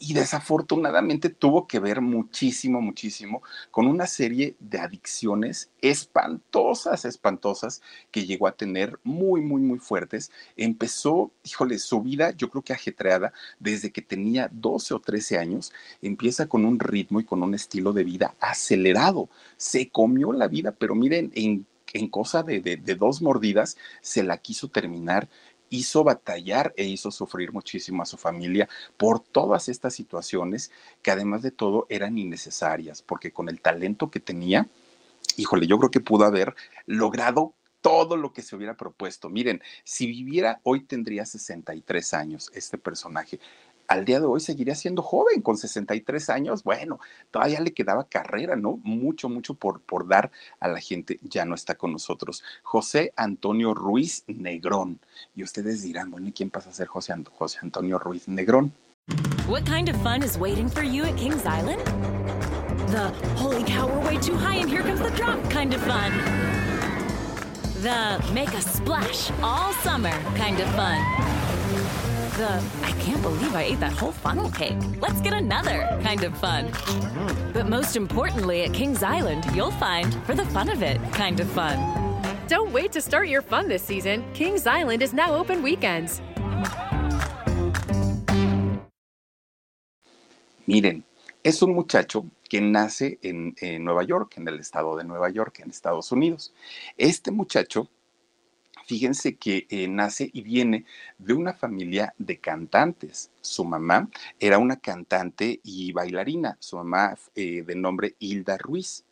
y 0.00 0.14
desafortunadamente 0.14 1.28
tuvo 1.28 1.66
que 1.66 1.78
ver 1.78 2.00
muchísimo, 2.00 2.80
muchísimo 2.80 3.42
con 3.70 3.86
una 3.86 4.06
serie 4.06 4.56
de 4.58 4.78
adicciones 4.78 5.70
espantosas, 5.82 7.04
espantosas 7.04 7.82
que 8.10 8.24
llegó 8.24 8.46
a 8.46 8.52
tener 8.56 8.98
muy, 9.04 9.42
muy, 9.42 9.60
muy 9.60 9.78
fuertes. 9.78 10.32
Empezó, 10.56 11.30
híjole, 11.44 11.78
su 11.78 12.00
vida 12.00 12.30
yo 12.30 12.48
creo 12.48 12.62
que 12.62 12.72
ajetreada 12.72 13.34
desde 13.58 13.92
que 13.92 14.00
tenía 14.00 14.48
12 14.50 14.94
o 14.94 15.00
13 15.00 15.38
años, 15.38 15.72
empieza 16.00 16.48
con 16.48 16.64
un 16.64 16.80
ritmo 16.80 17.20
y 17.20 17.24
con 17.24 17.42
un 17.42 17.54
estilo 17.54 17.92
de 17.92 18.04
vida 18.04 18.34
acelerado. 18.40 19.28
Se 19.58 19.90
comió 19.90 20.32
la 20.32 20.48
vida, 20.48 20.72
pero 20.72 20.94
miren, 20.94 21.30
en 21.34 22.08
cosa 22.08 22.42
de, 22.42 22.60
de, 22.60 22.94
dos 22.94 23.22
mordidas 23.22 23.76
se 24.00 24.22
la 24.22 24.38
quiso 24.38 24.68
terminar 24.68 25.28
hizo 25.70 26.04
batallar 26.04 26.74
e 26.76 26.84
hizo 26.84 27.10
sufrir 27.10 27.52
muchísimo 27.52 28.02
a 28.02 28.06
su 28.06 28.18
familia 28.18 28.68
por 28.96 29.20
todas 29.20 29.68
estas 29.68 29.94
situaciones 29.94 30.70
que 31.02 31.10
además 31.10 31.42
de 31.42 31.52
todo 31.52 31.86
eran 31.88 32.18
innecesarias, 32.18 33.00
porque 33.02 33.32
con 33.32 33.48
el 33.48 33.60
talento 33.60 34.10
que 34.10 34.20
tenía, 34.20 34.68
híjole, 35.36 35.66
yo 35.66 35.78
creo 35.78 35.90
que 35.90 36.00
pudo 36.00 36.24
haber 36.24 36.54
logrado 36.86 37.54
todo 37.80 38.16
lo 38.16 38.32
que 38.32 38.42
se 38.42 38.56
hubiera 38.56 38.76
propuesto. 38.76 39.30
Miren, 39.30 39.62
si 39.84 40.06
viviera 40.06 40.60
hoy 40.64 40.82
tendría 40.82 41.24
63 41.24 42.14
años 42.14 42.50
este 42.54 42.76
personaje 42.76 43.40
al 43.90 44.04
día 44.04 44.20
de 44.20 44.26
hoy 44.26 44.38
seguiría 44.38 44.76
siendo 44.76 45.02
joven, 45.02 45.42
con 45.42 45.56
63 45.56 46.30
años, 46.30 46.62
bueno, 46.62 47.00
todavía 47.32 47.60
le 47.60 47.72
quedaba 47.72 48.04
carrera, 48.04 48.54
¿no? 48.54 48.78
Mucho, 48.84 49.28
mucho 49.28 49.54
por, 49.54 49.80
por 49.80 50.06
dar 50.06 50.30
a 50.60 50.68
la 50.68 50.78
gente, 50.78 51.18
ya 51.22 51.44
no 51.44 51.56
está 51.56 51.74
con 51.74 51.92
nosotros. 51.92 52.44
José 52.62 53.12
Antonio 53.16 53.74
Ruiz 53.74 54.22
Negrón. 54.28 55.00
Y 55.34 55.42
ustedes 55.42 55.82
dirán, 55.82 56.12
bueno, 56.12 56.28
¿y 56.28 56.32
quién 56.32 56.50
pasa 56.50 56.70
a 56.70 56.72
ser 56.72 56.86
José, 56.86 57.14
José 57.36 57.58
Antonio 57.62 57.98
Ruiz 57.98 58.28
Negrón? 58.28 58.72
What 59.48 59.64
kind 59.64 59.88
of 59.88 60.00
fun 60.04 60.22
is 60.22 60.38
waiting 60.38 60.68
for 60.68 60.84
you 60.84 61.02
at 61.02 61.16
Kings 61.16 61.44
Island? 61.44 61.82
The 62.90 63.10
holy 63.34 63.64
cow, 63.64 63.88
we're 63.88 64.06
way 64.06 64.18
too 64.18 64.36
high 64.36 64.60
and 64.60 64.70
here 64.70 64.82
comes 64.82 65.00
the 65.00 65.10
drop 65.16 65.42
kind 65.50 65.74
of 65.74 65.80
fun. 65.80 66.12
The 67.82 68.22
make 68.32 68.54
a 68.54 68.62
splash 68.62 69.32
all 69.42 69.72
summer 69.82 70.12
kind 70.36 70.60
of 70.60 70.68
fun. 70.76 71.39
The 72.40 72.64
I 72.82 72.92
can't 72.92 73.20
believe 73.20 73.54
I 73.54 73.64
ate 73.64 73.80
that 73.80 73.92
whole 73.92 74.12
funnel 74.12 74.50
cake. 74.50 74.78
Let's 74.98 75.20
get 75.20 75.34
another 75.34 75.86
kind 76.02 76.24
of 76.24 76.32
fun. 76.38 76.72
But 77.52 77.66
most 77.66 77.96
importantly, 77.96 78.62
at 78.64 78.72
Kings 78.72 79.02
Island, 79.02 79.44
you'll 79.54 79.76
find 79.76 80.14
for 80.24 80.34
the 80.34 80.46
fun 80.46 80.70
of 80.70 80.82
it 80.82 80.98
kind 81.12 81.38
of 81.40 81.50
fun. 81.50 81.76
Don't 82.48 82.72
wait 82.72 82.92
to 82.92 83.02
start 83.02 83.28
your 83.28 83.42
fun 83.42 83.68
this 83.68 83.82
season. 83.82 84.24
Kings 84.32 84.66
Island 84.66 85.02
is 85.02 85.12
now 85.12 85.34
open 85.34 85.62
weekends. 85.62 86.22
Miren, 90.66 91.04
es 91.44 91.62
un 91.62 91.74
muchacho 91.74 92.24
que 92.48 92.62
nace 92.62 93.18
en, 93.22 93.54
en, 93.60 93.84
Nueva 93.84 94.02
York, 94.02 94.38
en 94.38 94.48
el 94.48 94.58
estado 94.58 94.96
de 94.96 95.04
Nueva 95.04 95.28
York, 95.28 95.60
en 95.60 95.68
Estados 95.68 96.10
Unidos. 96.10 96.54
Este 96.96 97.30
muchacho 97.30 97.90
fíjense 98.90 99.36
que 99.36 99.68
eh, 99.70 99.86
nace 99.86 100.30
y 100.32 100.42
viene 100.42 100.84
de 101.16 101.32
una 101.32 101.52
familia 101.52 102.12
de 102.18 102.38
cantantes. 102.38 103.30
Su 103.40 103.64
mamá 103.64 104.10
era 104.40 104.58
una 104.58 104.80
cantante 104.80 105.60
y 105.62 105.92
bailarina, 105.92 106.56
su 106.58 106.76
mamá 106.76 107.16
eh, 107.36 107.62
de 107.62 107.76
nombre 107.76 108.16
Hilda 108.18 108.58
Ruiz. 108.58 109.04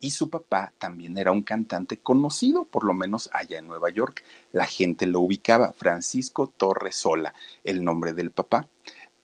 Y 0.00 0.10
su 0.10 0.28
papá 0.28 0.74
también 0.76 1.16
era 1.16 1.32
un 1.32 1.40
cantante 1.40 1.96
conocido, 1.96 2.66
por 2.66 2.84
lo 2.84 2.92
menos 2.92 3.30
allá 3.32 3.58
en 3.58 3.68
Nueva 3.68 3.88
York. 3.88 4.22
La 4.52 4.66
gente 4.66 5.06
lo 5.06 5.20
ubicaba, 5.20 5.72
Francisco 5.72 6.52
Torres 6.54 6.96
Sola, 6.96 7.32
el 7.64 7.82
nombre 7.82 8.12
del 8.12 8.32
papá. 8.32 8.68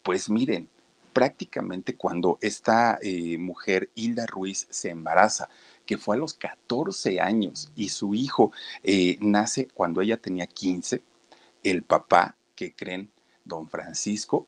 Pues 0.02 0.30
miren, 0.30 0.70
prácticamente 1.12 1.96
cuando 1.96 2.38
esta 2.40 2.98
eh, 3.02 3.36
mujer, 3.36 3.90
Hilda 3.94 4.24
Ruiz, 4.24 4.68
se 4.70 4.88
embaraza 4.88 5.50
que 5.88 5.96
fue 5.96 6.16
a 6.16 6.18
los 6.18 6.34
14 6.34 7.18
años 7.18 7.72
y 7.74 7.88
su 7.88 8.14
hijo 8.14 8.52
eh, 8.82 9.16
nace 9.22 9.68
cuando 9.68 10.02
ella 10.02 10.18
tenía 10.18 10.46
15, 10.46 11.02
el 11.62 11.82
papá, 11.82 12.36
que 12.54 12.74
creen, 12.74 13.10
don 13.46 13.70
Francisco, 13.70 14.46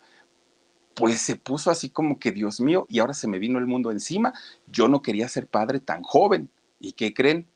pues 0.92 1.23
se 1.23 1.37
puso 1.37 1.70
así 1.70 1.88
como 1.88 2.18
que, 2.18 2.30
Dios 2.30 2.61
mío, 2.61 2.85
y 2.90 2.99
ahora 2.99 3.14
se 3.14 3.26
me 3.26 3.38
vino 3.38 3.59
el 3.59 3.66
mundo 3.66 3.90
encima, 3.90 4.35
yo 4.66 4.87
no 4.87 5.00
quería 5.00 5.30
ser 5.30 5.47
padre 5.47 5.80
tan 5.80 6.02
joven. 6.02 6.50
¿Y 6.78 6.92
qué 6.92 7.14
creen? 7.14 7.47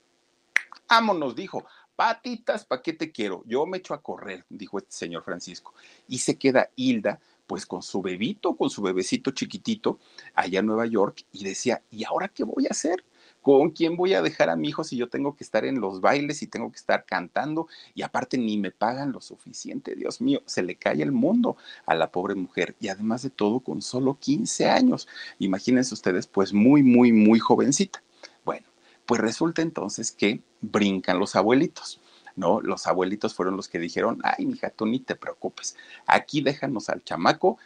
Vámonos, 0.88 1.36
dijo, 1.36 1.66
patitas, 1.94 2.64
¿para 2.64 2.80
qué 2.80 2.94
te 2.94 3.12
quiero? 3.12 3.42
Yo 3.44 3.66
me 3.66 3.76
echo 3.76 3.92
a 3.92 4.00
correr, 4.00 4.46
dijo 4.48 4.78
este 4.78 4.92
señor 4.92 5.24
Francisco. 5.24 5.74
Y 6.08 6.20
se 6.20 6.38
queda 6.38 6.70
Hilda, 6.74 7.20
pues 7.46 7.66
con 7.66 7.82
su 7.82 8.00
bebito, 8.00 8.56
con 8.56 8.70
su 8.70 8.80
bebecito 8.80 9.30
chiquitito, 9.32 9.98
allá 10.34 10.60
en 10.60 10.66
Nueva 10.66 10.86
York, 10.86 11.26
y 11.32 11.44
decía, 11.44 11.82
¿y 11.90 12.04
ahora 12.04 12.28
qué 12.28 12.44
voy 12.44 12.64
a 12.64 12.70
hacer? 12.70 13.04
¿Con 13.44 13.72
quién 13.72 13.94
voy 13.94 14.14
a 14.14 14.22
dejar 14.22 14.48
a 14.48 14.56
mi 14.56 14.70
hijo 14.70 14.84
si 14.84 14.96
yo 14.96 15.10
tengo 15.10 15.36
que 15.36 15.44
estar 15.44 15.66
en 15.66 15.78
los 15.78 16.00
bailes 16.00 16.42
y 16.42 16.46
tengo 16.46 16.72
que 16.72 16.78
estar 16.78 17.04
cantando 17.04 17.68
y 17.94 18.00
aparte 18.00 18.38
ni 18.38 18.56
me 18.56 18.70
pagan 18.70 19.12
lo 19.12 19.20
suficiente? 19.20 19.94
Dios 19.94 20.22
mío, 20.22 20.40
se 20.46 20.62
le 20.62 20.76
cae 20.76 21.02
el 21.02 21.12
mundo 21.12 21.58
a 21.84 21.94
la 21.94 22.10
pobre 22.10 22.36
mujer 22.36 22.74
y 22.80 22.88
además 22.88 23.20
de 23.20 23.28
todo 23.28 23.60
con 23.60 23.82
solo 23.82 24.18
15 24.18 24.70
años. 24.70 25.06
Imagínense 25.38 25.92
ustedes, 25.92 26.26
pues 26.26 26.54
muy, 26.54 26.82
muy, 26.82 27.12
muy 27.12 27.38
jovencita. 27.38 28.02
Bueno, 28.46 28.66
pues 29.04 29.20
resulta 29.20 29.60
entonces 29.60 30.10
que 30.10 30.40
brincan 30.62 31.18
los 31.18 31.36
abuelitos. 31.36 32.00
¿no? 32.36 32.62
Los 32.62 32.86
abuelitos 32.86 33.34
fueron 33.34 33.58
los 33.58 33.68
que 33.68 33.78
dijeron, 33.78 34.20
ay, 34.24 34.46
mija, 34.46 34.70
tú 34.70 34.86
ni 34.86 35.00
te 35.00 35.16
preocupes, 35.16 35.76
aquí 36.06 36.40
déjanos 36.40 36.88
al 36.88 37.04
chamaco, 37.04 37.58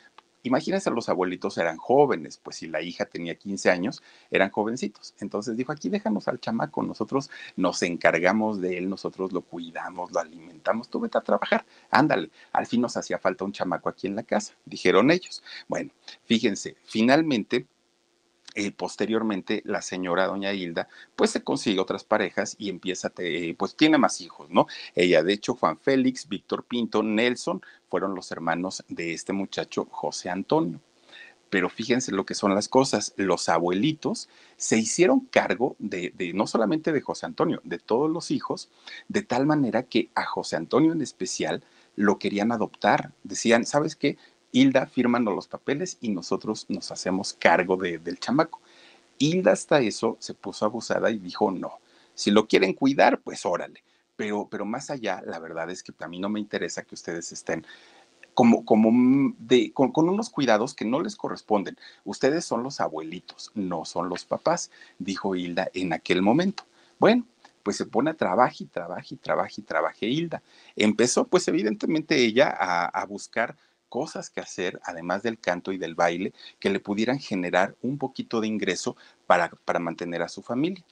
Imagínense, 0.49 0.91
los 0.91 1.09
abuelitos 1.09 1.59
eran 1.59 1.77
jóvenes, 1.77 2.39
pues 2.43 2.57
si 2.57 2.67
la 2.67 2.81
hija 2.83 3.05
tenía 3.05 3.35
15 3.35 3.71
años, 3.71 4.03
eran 4.31 4.51
jovencitos. 4.51 5.15
Entonces 5.21 5.57
dijo, 5.57 5.73
aquí 5.73 5.91
déjanos 5.91 6.27
al 6.27 6.41
chamaco, 6.41 6.83
nosotros 6.83 7.31
nos 7.57 7.83
encargamos 7.83 8.61
de 8.61 8.79
él, 8.79 8.89
nosotros 8.89 9.33
lo 9.33 9.43
cuidamos, 9.43 10.11
lo 10.13 10.21
alimentamos, 10.21 10.89
tú 10.89 11.01
vete 11.01 11.19
a 11.19 11.21
trabajar, 11.21 11.67
ándale. 11.91 12.31
Al 12.53 12.67
fin 12.67 12.81
nos 12.81 12.97
hacía 12.97 13.19
falta 13.19 13.45
un 13.45 13.53
chamaco 13.53 13.89
aquí 13.89 14.07
en 14.07 14.17
la 14.17 14.23
casa, 14.23 14.55
dijeron 14.65 15.11
ellos. 15.11 15.43
Bueno, 15.69 15.91
fíjense, 16.25 16.77
finalmente 16.85 17.67
eh, 18.59 18.73
posteriormente 18.73 19.63
la 19.65 19.83
señora 19.83 20.27
doña 20.27 20.53
Hilda 20.53 20.89
pues 21.15 21.31
se 21.31 21.45
consigue 21.45 21.79
otras 21.79 22.03
parejas 22.03 22.57
y 22.59 22.71
empieza, 22.71 23.13
eh, 23.19 23.55
pues 23.57 23.77
tiene 23.77 23.99
más 23.99 24.21
hijos, 24.21 24.51
¿no? 24.51 24.67
Ella, 24.97 25.23
de 25.23 25.33
hecho, 25.33 25.55
Juan 25.55 25.79
Félix, 25.79 26.29
Víctor 26.29 26.65
Pinto, 26.65 27.05
Nelson, 27.05 27.63
fueron 27.89 28.17
los 28.17 28.33
hermanos 28.33 28.85
de 28.89 29.15
este 29.15 29.33
muchacho 29.33 29.87
José 29.93 30.29
Antonio. 30.29 30.81
Pero 31.51 31.69
fíjense 31.71 32.11
lo 32.11 32.27
que 32.27 32.35
son 32.35 32.53
las 32.53 32.69
cosas, 32.69 33.15
los 33.17 33.49
abuelitos 33.49 34.29
se 34.57 34.77
hicieron 34.77 35.21
cargo 35.21 35.77
de, 35.79 36.13
de 36.17 36.33
no 36.33 36.49
solamente 36.49 36.91
de 36.91 37.01
José 37.01 37.27
Antonio, 37.27 37.61
de 37.63 37.79
todos 37.79 38.11
los 38.11 38.33
hijos, 38.33 38.71
de 39.07 39.23
tal 39.23 39.47
manera 39.47 39.85
que 39.85 40.11
a 40.17 40.25
José 40.25 40.57
Antonio 40.57 40.91
en 40.91 41.01
especial 41.01 41.63
lo 41.95 42.19
querían 42.19 42.51
adoptar. 42.51 43.13
Decían, 43.23 43.65
¿sabes 43.65 43.95
qué? 43.95 44.19
Hilda 44.53 44.87
firmando 44.87 45.33
los 45.33 45.47
papeles 45.47 45.99
y 46.01 46.09
nosotros 46.09 46.67
nos 46.69 46.91
hacemos 46.91 47.35
cargo 47.35 47.77
de, 47.77 47.99
del 47.99 48.19
chamaco. 48.19 48.61
Hilda 49.19 49.53
hasta 49.53 49.81
eso 49.81 50.17
se 50.21 50.35
puso 50.35 50.65
abusada 50.65 51.11
y 51.11 51.19
dijo, 51.19 51.51
no, 51.51 51.79
si 52.15 52.31
lo 52.31 52.47
quieren 52.47 52.73
cuidar, 52.73 53.21
pues 53.21 53.45
órale. 53.45 53.83
Pero, 54.17 54.49
pero 54.51 54.65
más 54.65 54.91
allá, 54.91 55.23
la 55.25 55.39
verdad 55.39 55.71
es 55.71 55.83
que 55.83 55.93
a 56.01 56.09
mí 56.09 56.19
no 56.19 56.29
me 56.29 56.41
interesa 56.41 56.83
que 56.83 56.95
ustedes 56.95 57.31
estén 57.31 57.65
como, 58.35 58.65
como 58.65 59.35
de, 59.39 59.73
con, 59.73 59.93
unos 59.95 60.31
cuidados 60.31 60.75
que 60.75 60.85
no 60.85 61.01
les 61.01 61.17
corresponden. 61.17 61.77
Ustedes 62.05 62.45
son 62.45 62.63
los 62.63 62.81
abuelitos, 62.81 63.51
no 63.55 63.85
son 63.85 64.09
los 64.09 64.25
papás, 64.25 64.71
dijo 64.99 65.35
Hilda 65.35 65.71
en 65.75 65.93
aquel 65.93 66.23
momento. 66.23 66.65
Bueno, 66.99 67.27
pues 67.63 67.77
se 67.77 67.87
pone 67.87 68.11
a 68.11 68.15
trabajar 68.15 68.57
y 68.61 68.67
trabajar 68.67 69.07
y 69.11 69.17
trabajar 69.17 69.53
y 69.57 69.63
trabajar 69.63 70.05
Hilda. 70.05 70.43
Empezó, 70.77 71.25
pues 71.25 71.47
evidentemente 71.49 72.17
ella 72.17 72.51
a 72.51 73.05
buscar 73.07 73.57
cosas 73.89 74.31
que 74.31 74.41
hacer, 74.41 74.81
además 74.85 75.23
del 75.23 75.39
canto 75.39 75.73
y 75.73 75.79
del 75.79 75.95
baile, 75.95 76.33
que 76.59 76.71
le 76.71 76.81
pudieran 76.81 77.19
generar 77.19 77.77
un 77.83 77.99
poquito 77.99 78.41
de 78.41 78.47
ingreso 78.47 78.97
para, 79.27 79.51
para 79.65 79.79
mantener 79.79 80.23
a 80.23 80.29
su 80.29 80.43
familia. 80.43 80.85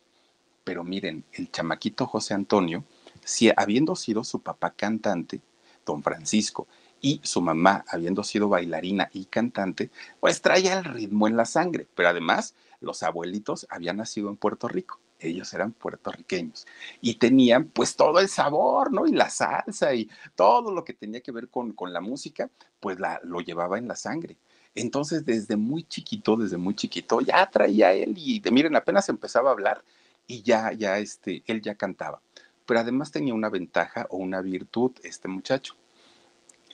Pero 0.64 0.82
miren, 0.84 1.24
el 1.32 1.50
chamaquito 1.50 2.06
José 2.06 2.34
Antonio, 2.34 2.84
si 3.24 3.50
habiendo 3.56 3.94
sido 3.96 4.24
su 4.24 4.40
papá 4.40 4.72
cantante, 4.72 5.40
don 5.84 6.02
Francisco, 6.02 6.66
y 7.00 7.20
su 7.22 7.40
mamá, 7.40 7.84
habiendo 7.88 8.24
sido 8.24 8.48
bailarina 8.48 9.10
y 9.12 9.26
cantante, 9.26 9.90
pues 10.18 10.40
traía 10.42 10.78
el 10.78 10.84
ritmo 10.84 11.28
en 11.28 11.36
la 11.36 11.44
sangre, 11.44 11.86
pero 11.94 12.08
además 12.08 12.54
los 12.80 13.02
abuelitos 13.02 13.66
habían 13.70 13.98
nacido 13.98 14.28
en 14.28 14.36
Puerto 14.36 14.68
Rico, 14.68 14.98
ellos 15.18 15.52
eran 15.54 15.72
puertorriqueños 15.72 16.66
y 17.00 17.14
tenían 17.14 17.66
pues 17.66 17.96
todo 17.96 18.20
el 18.20 18.28
sabor, 18.28 18.92
¿no? 18.92 19.06
Y 19.06 19.12
la 19.12 19.30
salsa 19.30 19.94
y 19.94 20.08
todo 20.34 20.72
lo 20.72 20.84
que 20.84 20.94
tenía 20.94 21.20
que 21.20 21.32
ver 21.32 21.48
con, 21.48 21.72
con 21.72 21.92
la 21.92 22.00
música, 22.00 22.50
pues 22.80 23.00
la, 23.00 23.20
lo 23.24 23.40
llevaba 23.40 23.78
en 23.78 23.88
la 23.88 23.96
sangre. 23.96 24.36
Entonces, 24.74 25.24
desde 25.24 25.56
muy 25.56 25.84
chiquito, 25.84 26.36
desde 26.36 26.58
muy 26.58 26.74
chiquito, 26.74 27.20
ya 27.22 27.48
traía 27.50 27.92
él 27.92 28.14
y 28.16 28.42
miren, 28.50 28.76
apenas 28.76 29.08
empezaba 29.08 29.48
a 29.48 29.52
hablar 29.52 29.82
y 30.26 30.42
ya, 30.42 30.72
ya, 30.72 30.98
este, 30.98 31.42
él 31.46 31.62
ya 31.62 31.74
cantaba. 31.76 32.20
Pero 32.66 32.80
además 32.80 33.10
tenía 33.10 33.32
una 33.32 33.48
ventaja 33.48 34.06
o 34.10 34.18
una 34.18 34.42
virtud, 34.42 34.92
este 35.02 35.28
muchacho. 35.28 35.74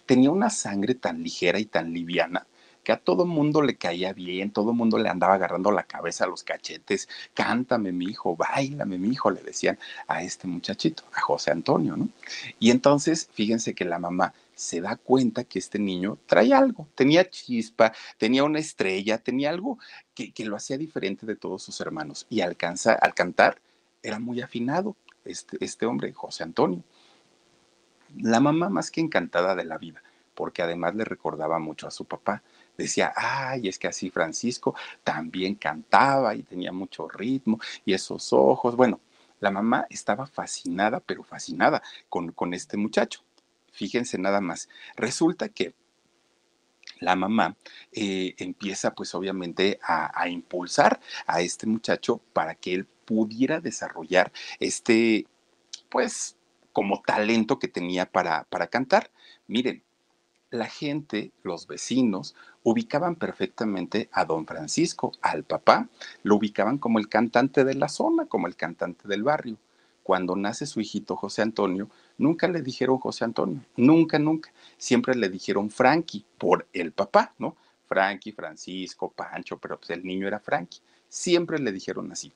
Tenía 0.05 0.31
una 0.31 0.51
sangre 0.51 0.97
tan 0.97 1.23
ligera 1.23 1.61
y 1.61 1.67
tan 1.67 1.93
liviana 1.93 2.47
que 2.83 2.93
a 2.93 2.99
todo 2.99 3.27
mundo 3.27 3.63
le 3.63 3.77
caía 3.77 4.13
bien, 4.13 4.51
todo 4.51 4.73
mundo 4.73 4.99
le 4.99 5.09
andaba 5.09 5.35
agarrando 5.35 5.71
la 5.71 5.85
cabeza 5.85 6.25
a 6.25 6.29
los 6.29 6.43
cachetes, 6.43 7.09
cántame 7.35 7.93
mi 7.93 8.07
hijo, 8.07 8.37
bailame 8.37 8.99
mi 8.99 9.09
hijo, 9.11 9.31
le 9.31 9.43
decían 9.43 9.79
a 10.09 10.23
este 10.23 10.49
muchachito, 10.49 11.05
a 11.13 11.21
José 11.21 11.51
Antonio, 11.51 11.97
¿no? 11.97 12.09
Y 12.59 12.71
entonces, 12.71 13.29
fíjense 13.33 13.75
que 13.75 13.85
la 13.85 13.99
mamá 13.99 14.35
se 14.55 14.81
da 14.81 14.97
cuenta 14.97 15.45
que 15.45 15.59
este 15.59 15.79
niño 15.79 16.19
trae 16.27 16.53
algo, 16.53 16.87
tenía 16.95 17.29
chispa, 17.29 17.93
tenía 18.19 18.45
una 18.45 18.59
estrella, 18.59 19.19
tenía 19.19 19.51
algo 19.51 19.79
que, 20.15 20.33
que 20.33 20.45
lo 20.45 20.57
hacía 20.57 20.79
diferente 20.79 21.27
de 21.27 21.37
todos 21.37 21.63
sus 21.63 21.81
hermanos. 21.81 22.27
Y 22.29 22.43
alcanza, 22.43 22.93
al 22.93 23.15
cantar 23.15 23.59
era 24.03 24.19
muy 24.19 24.41
afinado 24.41 24.97
este, 25.25 25.65
este 25.65 25.87
hombre, 25.87 26.13
José 26.13 26.43
Antonio. 26.45 26.83
La 28.17 28.41
mamá 28.41 28.69
más 28.69 28.91
que 28.91 29.01
encantada 29.01 29.55
de 29.55 29.65
la 29.65 29.79
vida, 29.79 30.03
porque 30.35 30.63
además 30.63 30.95
le 30.95 31.05
recordaba 31.05 31.59
mucho 31.59 31.87
a 31.87 31.91
su 31.91 32.05
papá. 32.05 32.43
Decía, 32.77 33.13
ay, 33.17 33.69
es 33.69 33.79
que 33.79 33.89
así 33.89 34.11
Francisco 34.11 34.75
también 35.05 35.55
cantaba 35.55 36.35
y 36.35 36.43
tenía 36.43 36.73
mucho 36.73 37.09
ritmo 37.09 37.59
y 37.85 37.93
esos 37.93 38.33
ojos. 38.33 38.77
Bueno, 38.77 39.01
la 39.41 39.51
mamá 39.51 39.87
estaba 39.91 40.27
fascinada, 40.27 41.01
pero 41.01 41.23
fascinada 41.25 41.83
con, 42.09 42.33
con 42.33 42.55
este 42.55 42.77
muchacho. 42.77 43.23
Fíjense 43.73 44.19
nada 44.19 44.41
más. 44.41 44.69
Resulta 44.97 45.49
que 45.49 45.75
la 47.01 47.17
mamá 47.17 47.57
eh, 47.93 48.35
empieza 48.39 48.95
pues 48.95 49.15
obviamente 49.15 49.79
a, 49.83 50.21
a, 50.21 50.29
impulsar 50.29 51.01
a 51.27 51.41
este 51.41 51.67
muchacho 51.67 52.21
para 52.33 52.55
que 52.55 52.75
él 52.75 52.87
pudiera 52.87 53.61
desarrollar 53.61 54.33
este 54.61 55.27
pues 55.89 56.37
como 56.73 57.03
talento 57.03 57.59
que 57.59 57.69
tenía 57.69 58.07
para, 58.07 58.45
para 58.45 58.67
cantar. 58.67 59.11
Miren, 59.47 59.83
la 60.53 60.67
gente, 60.67 61.33
los 61.43 61.67
vecinos, 61.67 62.35
ubicaban 62.63 63.17
perfectamente 63.17 64.09
a 64.13 64.25
don 64.25 64.47
Francisco, 64.47 65.13
al 65.23 65.45
papá, 65.45 65.89
lo 66.23 66.37
ubicaban 66.37 66.79
como 66.79 66.99
el 66.99 67.09
cantante 67.09 67.65
de 67.65 67.75
la 67.75 67.89
zona, 67.89 68.27
como 68.27 68.47
el 68.47 68.55
cantante 68.55 69.09
del 69.09 69.23
barrio. 69.23 69.57
Cuando 70.03 70.37
nace 70.37 70.67
su 70.67 70.81
hijito 70.81 71.17
José 71.17 71.43
Antonio, 71.43 71.89
nunca 72.19 72.49
le 72.49 72.61
dijeron 72.61 72.99
José 72.99 73.25
Antonio, 73.25 73.61
nunca, 73.77 74.19
nunca. 74.19 74.53
Siempre 74.77 75.15
le 75.15 75.29
dijeron 75.29 75.71
Frankie 75.71 76.25
por 76.39 76.67
el 76.73 76.93
papá, 76.93 77.35
¿no? 77.39 77.57
Frankie, 77.89 78.33
Francisco, 78.33 79.11
Pancho, 79.11 79.59
pero 79.59 79.79
pues 79.79 79.91
el 79.91 80.05
niño 80.05 80.27
era 80.27 80.41
Frankie. 80.41 80.81
Siempre 81.09 81.59
le 81.59 81.73
dijeron 81.73 82.11
así. 82.11 82.33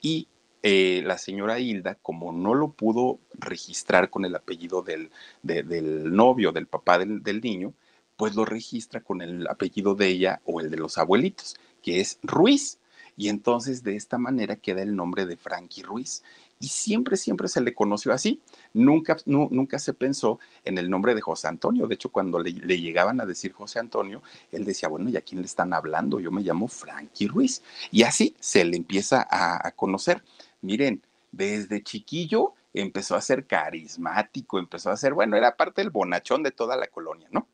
Y 0.00 0.28
eh, 0.62 1.02
la 1.04 1.16
señora 1.16 1.58
Hilda, 1.58 1.94
como 1.94 2.32
no 2.32 2.54
lo 2.54 2.72
pudo 2.72 3.18
registrar 3.32 4.10
con 4.10 4.26
el 4.26 4.34
apellido 4.34 4.82
del, 4.82 5.10
de, 5.42 5.62
del 5.62 6.14
novio, 6.14 6.52
del 6.52 6.66
papá 6.66 6.98
del, 6.98 7.22
del, 7.22 7.40
niño, 7.40 7.72
pues 8.16 8.34
lo 8.34 8.44
registra 8.44 9.00
con 9.00 9.22
el 9.22 9.46
apellido 9.48 9.94
de 9.94 10.08
ella 10.08 10.42
o 10.44 10.60
el 10.60 10.70
de 10.70 10.76
los 10.76 10.98
abuelitos, 10.98 11.56
que 11.82 12.00
es 12.00 12.18
Ruiz. 12.22 12.78
Y 13.16 13.28
entonces 13.28 13.82
de 13.82 13.96
esta 13.96 14.18
manera 14.18 14.56
queda 14.56 14.82
el 14.82 14.94
nombre 14.94 15.24
de 15.24 15.36
Frankie 15.36 15.82
Ruiz. 15.82 16.22
Y 16.58 16.68
siempre, 16.68 17.16
siempre 17.16 17.48
se 17.48 17.62
le 17.62 17.72
conoció 17.72 18.12
así. 18.12 18.40
Nunca, 18.74 19.16
nunca 19.24 19.78
se 19.78 19.94
pensó 19.94 20.38
en 20.64 20.76
el 20.76 20.90
nombre 20.90 21.14
de 21.14 21.22
José 21.22 21.48
Antonio. 21.48 21.86
De 21.86 21.94
hecho, 21.94 22.10
cuando 22.10 22.38
le, 22.38 22.52
le, 22.52 22.78
llegaban 22.78 23.18
a 23.20 23.26
decir 23.26 23.52
José 23.52 23.78
Antonio, 23.78 24.22
él 24.52 24.66
decía, 24.66 24.90
bueno, 24.90 25.08
¿y 25.08 25.16
a 25.16 25.22
quién 25.22 25.40
le 25.40 25.46
están 25.46 25.72
hablando? 25.72 26.20
Yo 26.20 26.30
me 26.30 26.42
llamo 26.42 26.68
Frankie 26.68 27.28
Ruiz. 27.28 27.62
Y 27.90 28.02
así 28.02 28.36
se 28.40 28.62
le 28.64 28.76
empieza 28.76 29.26
a 29.30 29.70
conocer 29.72 30.22
miren, 30.60 31.02
desde 31.32 31.82
chiquillo 31.82 32.54
empezó 32.74 33.16
a 33.16 33.20
ser 33.20 33.46
carismático, 33.46 34.58
empezó 34.58 34.90
a 34.90 34.96
ser, 34.96 35.14
bueno, 35.14 35.36
era 35.36 35.56
parte 35.56 35.80
del 35.80 35.90
bonachón 35.90 36.42
de 36.42 36.50
toda 36.50 36.76
la 36.76 36.86
colonia, 36.86 37.28
¿no? 37.30 37.46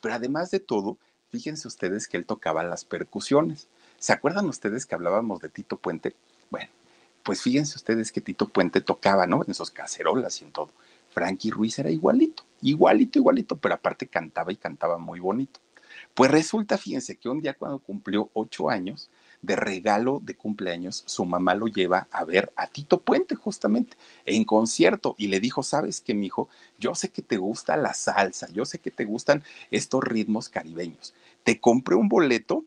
Pero 0.00 0.14
además 0.14 0.50
de 0.50 0.60
todo, 0.60 0.98
fíjense 1.30 1.68
ustedes 1.68 2.08
que 2.08 2.16
él 2.16 2.26
tocaba 2.26 2.62
las 2.64 2.84
percusiones. 2.84 3.68
¿Se 3.98 4.12
acuerdan 4.12 4.46
ustedes 4.46 4.86
que 4.86 4.94
hablábamos 4.94 5.40
de 5.40 5.48
Tito 5.48 5.78
Puente? 5.78 6.14
Bueno, 6.50 6.70
pues 7.22 7.42
fíjense 7.42 7.76
ustedes 7.76 8.12
que 8.12 8.20
Tito 8.20 8.48
Puente 8.48 8.80
tocaba, 8.80 9.26
¿no? 9.26 9.42
En 9.42 9.50
esos 9.50 9.70
cacerolas 9.70 10.40
y 10.40 10.44
en 10.44 10.52
todo. 10.52 10.70
Frankie 11.10 11.50
Ruiz 11.50 11.78
era 11.78 11.90
igualito, 11.90 12.44
igualito, 12.60 13.18
igualito, 13.18 13.56
pero 13.56 13.74
aparte 13.74 14.06
cantaba 14.06 14.52
y 14.52 14.56
cantaba 14.56 14.98
muy 14.98 15.18
bonito. 15.18 15.60
Pues 16.14 16.30
resulta, 16.30 16.76
fíjense, 16.76 17.16
que 17.16 17.28
un 17.28 17.40
día 17.40 17.54
cuando 17.54 17.78
cumplió 17.78 18.30
ocho 18.34 18.68
años, 18.68 19.08
de 19.46 19.54
regalo 19.54 20.20
de 20.22 20.34
cumpleaños, 20.34 21.04
su 21.06 21.24
mamá 21.24 21.54
lo 21.54 21.68
lleva 21.68 22.08
a 22.10 22.24
ver 22.24 22.52
a 22.56 22.66
Tito 22.66 23.00
Puente 23.00 23.36
justamente 23.36 23.96
en 24.24 24.44
concierto 24.44 25.14
y 25.18 25.28
le 25.28 25.38
dijo, 25.38 25.62
sabes 25.62 26.00
que 26.00 26.14
mi 26.14 26.26
hijo, 26.26 26.48
yo 26.78 26.96
sé 26.96 27.10
que 27.10 27.22
te 27.22 27.36
gusta 27.36 27.76
la 27.76 27.94
salsa, 27.94 28.48
yo 28.52 28.64
sé 28.64 28.80
que 28.80 28.90
te 28.90 29.04
gustan 29.04 29.44
estos 29.70 30.02
ritmos 30.02 30.48
caribeños. 30.48 31.14
Te 31.44 31.60
compré 31.60 31.94
un 31.94 32.08
boleto, 32.08 32.64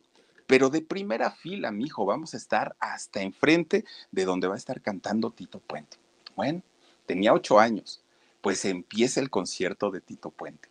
pero 0.47 0.69
de 0.69 0.81
primera 0.81 1.31
fila, 1.31 1.71
mi 1.71 1.83
hijo, 1.83 2.05
vamos 2.05 2.33
a 2.33 2.37
estar 2.37 2.75
hasta 2.79 3.21
enfrente 3.21 3.83
de 4.11 4.23
donde 4.23 4.47
va 4.47 4.55
a 4.55 4.57
estar 4.57 4.81
cantando 4.81 5.31
Tito 5.31 5.59
Puente. 5.59 5.97
Bueno, 6.37 6.61
tenía 7.05 7.33
ocho 7.33 7.59
años, 7.59 8.01
pues 8.39 8.63
empieza 8.63 9.19
el 9.19 9.29
concierto 9.29 9.91
de 9.91 9.99
Tito 9.99 10.29
Puente. 10.29 10.69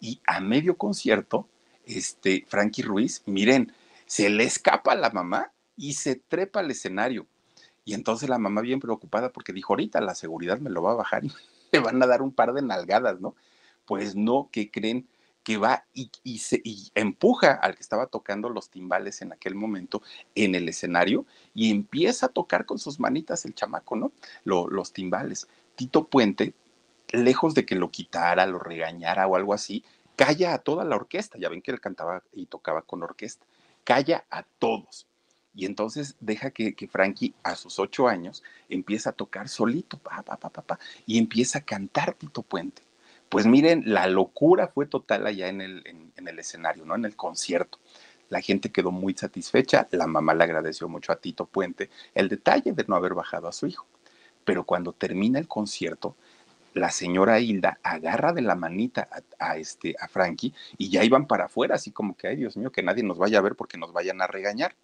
Y 0.00 0.20
a 0.26 0.40
medio 0.40 0.78
concierto, 0.78 1.46
este, 1.84 2.46
Frankie 2.48 2.82
Ruiz, 2.82 3.22
miren, 3.26 3.72
se 4.12 4.28
le 4.28 4.44
escapa 4.44 4.92
a 4.92 4.94
la 4.94 5.08
mamá 5.08 5.54
y 5.74 5.94
se 5.94 6.16
trepa 6.16 6.60
al 6.60 6.70
escenario. 6.70 7.26
Y 7.82 7.94
entonces 7.94 8.28
la 8.28 8.36
mamá 8.36 8.60
bien 8.60 8.78
preocupada 8.78 9.32
porque 9.32 9.54
dijo, 9.54 9.72
ahorita 9.72 10.02
la 10.02 10.14
seguridad 10.14 10.58
me 10.58 10.68
lo 10.68 10.82
va 10.82 10.92
a 10.92 10.96
bajar 10.96 11.24
y 11.24 11.32
me 11.72 11.78
van 11.78 12.02
a 12.02 12.06
dar 12.06 12.20
un 12.20 12.30
par 12.30 12.52
de 12.52 12.60
nalgadas, 12.60 13.22
¿no? 13.22 13.34
Pues 13.86 14.14
no, 14.14 14.50
que 14.52 14.70
creen 14.70 15.08
que 15.42 15.56
va 15.56 15.86
y, 15.94 16.10
y, 16.24 16.40
se, 16.40 16.60
y 16.62 16.90
empuja 16.94 17.52
al 17.52 17.74
que 17.74 17.80
estaba 17.80 18.06
tocando 18.06 18.50
los 18.50 18.68
timbales 18.68 19.22
en 19.22 19.32
aquel 19.32 19.54
momento 19.54 20.02
en 20.34 20.54
el 20.56 20.68
escenario 20.68 21.24
y 21.54 21.70
empieza 21.70 22.26
a 22.26 22.28
tocar 22.28 22.66
con 22.66 22.78
sus 22.78 23.00
manitas 23.00 23.46
el 23.46 23.54
chamaco, 23.54 23.96
¿no? 23.96 24.12
Lo, 24.44 24.68
los 24.68 24.92
timbales. 24.92 25.48
Tito 25.74 26.06
Puente, 26.06 26.52
lejos 27.12 27.54
de 27.54 27.64
que 27.64 27.76
lo 27.76 27.90
quitara, 27.90 28.44
lo 28.44 28.58
regañara 28.58 29.26
o 29.26 29.36
algo 29.36 29.54
así, 29.54 29.82
calla 30.16 30.52
a 30.52 30.58
toda 30.58 30.84
la 30.84 30.96
orquesta. 30.96 31.38
Ya 31.38 31.48
ven 31.48 31.62
que 31.62 31.70
él 31.70 31.80
cantaba 31.80 32.22
y 32.34 32.44
tocaba 32.44 32.82
con 32.82 33.02
orquesta 33.02 33.46
calla 33.84 34.24
a 34.30 34.42
todos. 34.42 35.06
Y 35.54 35.66
entonces 35.66 36.16
deja 36.20 36.50
que, 36.50 36.74
que, 36.74 36.88
Frankie 36.88 37.34
a 37.42 37.56
sus 37.56 37.78
ocho 37.78 38.08
años 38.08 38.42
empieza 38.68 39.10
a 39.10 39.12
tocar 39.12 39.48
solito, 39.48 39.98
pa, 39.98 40.22
pa, 40.22 40.36
pa, 40.36 40.48
pa, 40.48 40.62
pa, 40.62 40.78
y 41.04 41.18
empieza 41.18 41.58
a 41.58 41.62
cantar 41.62 42.14
Tito 42.14 42.42
Puente. 42.42 42.82
Pues 43.28 43.46
miren, 43.46 43.82
la 43.86 44.06
locura 44.06 44.68
fue 44.68 44.86
total 44.86 45.26
allá 45.26 45.48
en 45.48 45.60
el, 45.60 45.82
en, 45.86 46.12
en 46.16 46.28
el 46.28 46.38
escenario, 46.38 46.84
¿no? 46.84 46.94
En 46.94 47.04
el 47.04 47.16
concierto. 47.16 47.78
La 48.28 48.40
gente 48.40 48.72
quedó 48.72 48.90
muy 48.90 49.14
satisfecha, 49.14 49.88
la 49.90 50.06
mamá 50.06 50.34
le 50.34 50.44
agradeció 50.44 50.88
mucho 50.88 51.12
a 51.12 51.16
Tito 51.16 51.44
Puente 51.44 51.90
el 52.14 52.30
detalle 52.30 52.72
de 52.72 52.84
no 52.88 52.96
haber 52.96 53.12
bajado 53.12 53.46
a 53.46 53.52
su 53.52 53.66
hijo. 53.66 53.86
Pero 54.44 54.64
cuando 54.64 54.92
termina 54.92 55.38
el 55.38 55.48
concierto, 55.48 56.16
la 56.74 56.90
señora 56.90 57.40
Hilda 57.40 57.78
agarra 57.82 58.32
de 58.32 58.42
la 58.42 58.54
manita 58.54 59.08
a, 59.38 59.56
este, 59.56 59.94
a 59.98 60.08
Frankie 60.08 60.54
y 60.78 60.90
ya 60.90 61.04
iban 61.04 61.26
para 61.26 61.46
afuera, 61.46 61.74
así 61.74 61.90
como 61.90 62.16
que, 62.16 62.28
ay 62.28 62.36
Dios 62.36 62.56
mío, 62.56 62.72
que 62.72 62.82
nadie 62.82 63.02
nos 63.02 63.18
vaya 63.18 63.38
a 63.38 63.42
ver 63.42 63.56
porque 63.56 63.78
nos 63.78 63.92
vayan 63.92 64.20
a 64.20 64.26
regañar. 64.26 64.74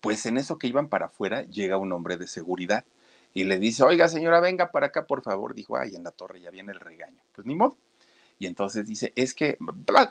Pues 0.00 0.26
en 0.26 0.36
eso 0.36 0.58
que 0.58 0.66
iban 0.66 0.88
para 0.88 1.06
afuera 1.06 1.42
llega 1.42 1.78
un 1.78 1.92
hombre 1.92 2.16
de 2.16 2.26
seguridad 2.26 2.84
y 3.32 3.44
le 3.44 3.58
dice, 3.58 3.82
oiga 3.82 4.08
señora, 4.08 4.40
venga 4.40 4.70
para 4.70 4.86
acá, 4.86 5.06
por 5.06 5.22
favor. 5.22 5.54
Dijo, 5.54 5.76
ay, 5.76 5.96
en 5.96 6.04
la 6.04 6.12
torre 6.12 6.40
ya 6.40 6.50
viene 6.50 6.72
el 6.72 6.80
regaño. 6.80 7.20
Pues 7.32 7.46
ni 7.46 7.54
modo. 7.54 7.76
Y 8.38 8.46
entonces 8.46 8.86
dice, 8.86 9.12
es 9.16 9.34
que, 9.34 9.58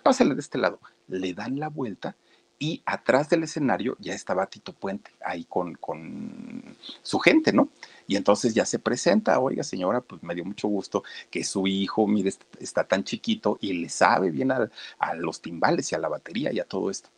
pásale 0.04 0.36
de 0.36 0.42
este 0.42 0.58
lado. 0.58 0.80
Le 1.08 1.34
dan 1.34 1.60
la 1.60 1.70
vuelta 1.70 2.16
y 2.60 2.82
atrás 2.86 3.30
del 3.30 3.44
escenario 3.44 3.98
ya 4.00 4.14
estaba 4.14 4.48
Tito 4.48 4.74
Puente, 4.74 5.12
ahí 5.26 5.46
con, 5.46 5.76
con 5.76 6.78
su 7.02 7.20
gente, 7.20 7.52
¿no? 7.52 7.70
Y 8.08 8.16
entonces 8.16 8.54
ya 8.54 8.66
se 8.66 8.80
presenta, 8.80 9.40
oiga 9.40 9.64
señora, 9.64 10.02
pues 10.02 10.24
me 10.24 10.36
dio 10.36 10.46
mucho 10.46 10.68
gusto 10.68 11.04
que 11.30 11.44
su 11.44 11.68
hijo, 11.68 12.08
mire, 12.08 12.34
está 12.60 12.84
tan 12.84 13.04
chiquito 13.04 13.58
y 13.62 13.74
le 13.74 13.90
sabe 13.90 14.32
bien 14.32 14.52
a, 14.52 14.70
a 15.00 15.16
los 15.16 15.42
timbales 15.42 15.92
y 15.92 15.96
a 15.96 16.00
la 16.00 16.10
batería 16.10 16.52
y 16.52 16.60
a 16.60 16.66
todo 16.66 16.90
esto. 16.90 17.10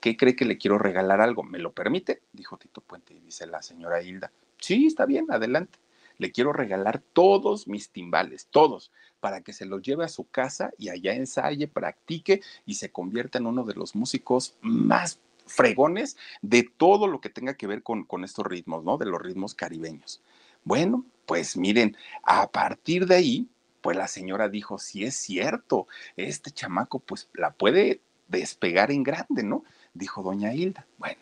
¿qué 0.00 0.16
cree 0.16 0.36
que 0.36 0.44
le 0.44 0.58
quiero 0.58 0.78
regalar 0.78 1.20
algo? 1.20 1.42
¿Me 1.42 1.58
lo 1.58 1.72
permite? 1.72 2.22
Dijo 2.32 2.56
Tito 2.56 2.80
Puente 2.80 3.14
y 3.14 3.20
dice 3.20 3.46
la 3.46 3.62
señora 3.62 4.02
Hilda, 4.02 4.32
sí, 4.58 4.86
está 4.86 5.06
bien, 5.06 5.26
adelante. 5.30 5.78
Le 6.18 6.32
quiero 6.32 6.52
regalar 6.52 7.00
todos 7.12 7.68
mis 7.68 7.90
timbales, 7.90 8.48
todos, 8.50 8.90
para 9.20 9.42
que 9.42 9.52
se 9.52 9.66
los 9.66 9.82
lleve 9.82 10.04
a 10.04 10.08
su 10.08 10.28
casa 10.28 10.72
y 10.76 10.88
allá 10.88 11.14
ensaye, 11.14 11.68
practique 11.68 12.40
y 12.66 12.74
se 12.74 12.90
convierta 12.90 13.38
en 13.38 13.46
uno 13.46 13.64
de 13.64 13.74
los 13.74 13.94
músicos 13.94 14.56
más 14.60 15.20
fregones 15.48 16.16
de 16.42 16.62
todo 16.62 17.08
lo 17.08 17.20
que 17.20 17.30
tenga 17.30 17.54
que 17.54 17.66
ver 17.66 17.82
con, 17.82 18.04
con 18.04 18.24
estos 18.24 18.46
ritmos, 18.46 18.84
¿no? 18.84 18.98
De 18.98 19.06
los 19.06 19.20
ritmos 19.20 19.54
caribeños. 19.54 20.22
Bueno, 20.64 21.04
pues 21.26 21.56
miren, 21.56 21.96
a 22.22 22.50
partir 22.50 23.06
de 23.06 23.16
ahí, 23.16 23.48
pues 23.80 23.96
la 23.96 24.08
señora 24.08 24.48
dijo, 24.48 24.78
si 24.78 25.04
es 25.04 25.16
cierto, 25.16 25.86
este 26.16 26.50
chamaco 26.50 26.98
pues 26.98 27.28
la 27.32 27.52
puede 27.52 28.00
despegar 28.28 28.90
en 28.90 29.02
grande, 29.02 29.42
¿no? 29.42 29.64
Dijo 29.94 30.22
doña 30.22 30.52
Hilda. 30.52 30.86
Bueno, 30.98 31.20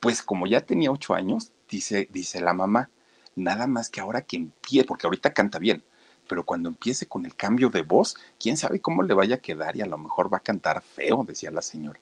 pues 0.00 0.22
como 0.22 0.46
ya 0.46 0.60
tenía 0.60 0.90
ocho 0.90 1.14
años, 1.14 1.52
dice, 1.68 2.08
dice 2.10 2.40
la 2.40 2.54
mamá, 2.54 2.90
nada 3.36 3.66
más 3.66 3.90
que 3.90 4.00
ahora 4.00 4.22
que 4.22 4.36
empiece, 4.36 4.86
porque 4.86 5.06
ahorita 5.06 5.32
canta 5.32 5.58
bien, 5.58 5.82
pero 6.28 6.44
cuando 6.44 6.68
empiece 6.68 7.06
con 7.06 7.26
el 7.26 7.34
cambio 7.34 7.70
de 7.70 7.82
voz, 7.82 8.16
quién 8.38 8.56
sabe 8.56 8.80
cómo 8.80 9.02
le 9.02 9.14
vaya 9.14 9.36
a 9.36 9.40
quedar 9.40 9.76
y 9.76 9.80
a 9.80 9.86
lo 9.86 9.98
mejor 9.98 10.32
va 10.32 10.38
a 10.38 10.42
cantar 10.42 10.82
feo, 10.82 11.24
decía 11.26 11.50
la 11.50 11.62
señora. 11.62 12.00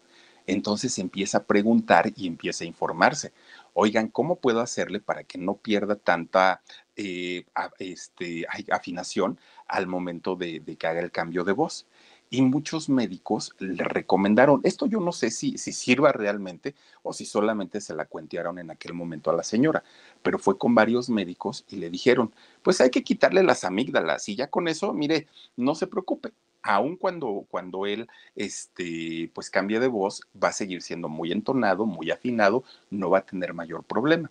Entonces 0.49 0.99
empieza 0.99 1.39
a 1.39 1.45
preguntar 1.45 2.11
y 2.17 2.27
empieza 2.27 2.65
a 2.65 2.67
informarse. 2.67 3.33
Oigan, 3.75 4.09
¿cómo 4.09 4.37
puedo 4.37 4.61
hacerle 4.61 4.99
para 4.99 5.23
que 5.23 5.37
no 5.37 5.59
pierda 5.59 5.95
tanta 5.95 6.63
eh, 6.97 7.45
este, 7.79 8.47
afinación 8.73 9.39
al 9.67 9.87
momento 9.87 10.37
de, 10.37 10.63
que 10.79 10.87
haga 10.87 11.01
el 11.01 11.13
cambio 11.13 11.45
de 11.45 11.53
voz? 11.53 11.87
y 12.31 12.43
muchos 12.43 12.91
médicos 12.91 13.55
le 13.59 13.83
recomendaron, 13.85 14.61
esto 14.63 14.85
yo 14.85 15.01
no 15.01 15.13
sé 15.13 15.31
si, 15.31 15.57
si 15.57 15.73
sirva 15.73 16.13
realmente 16.13 16.75
o 17.03 17.15
si 17.15 17.25
solamente 17.25 17.81
se 17.81 17.95
la 17.95 18.05
cuentearon 18.05 18.59
en 18.59 18.71
aquel 18.71 18.93
momento 18.93 19.31
a 19.31 19.33
la 19.35 19.43
señora, 19.43 19.83
pero 20.23 20.39
fue 20.39 20.59
con 20.59 20.75
varios 20.75 21.09
médicos 21.09 21.65
y 21.71 21.77
le 21.77 21.89
dijeron, 21.89 22.31
pues 22.63 22.83
hay 22.83 22.91
que 22.91 23.03
quitarle 23.03 23.43
las 23.43 23.65
amígdalas 23.65 24.29
y 24.29 24.37
ya 24.37 24.49
con 24.49 24.69
eso, 24.69 24.93
mire, 24.93 25.27
no 25.57 25.75
se 25.75 25.87
preocupe, 25.87 26.35
aun 26.63 26.97
cuando, 26.97 27.47
cuando 27.51 27.87
él 27.87 28.09
este, 28.35 29.31
pues 29.35 29.51
cambie 29.51 29.81
de 29.81 29.89
voz, 29.89 30.23
va 30.43 30.49
a 30.49 30.53
seguir 30.53 30.83
siendo 30.83 31.09
muy 31.09 31.33
entonado, 31.33 31.87
muy 31.87 32.11
afinado, 32.11 32.65
no 32.91 33.11
va 33.11 33.19
a 33.19 33.27
tener 33.27 33.55
mayor 33.55 33.85
problema. 33.85 34.31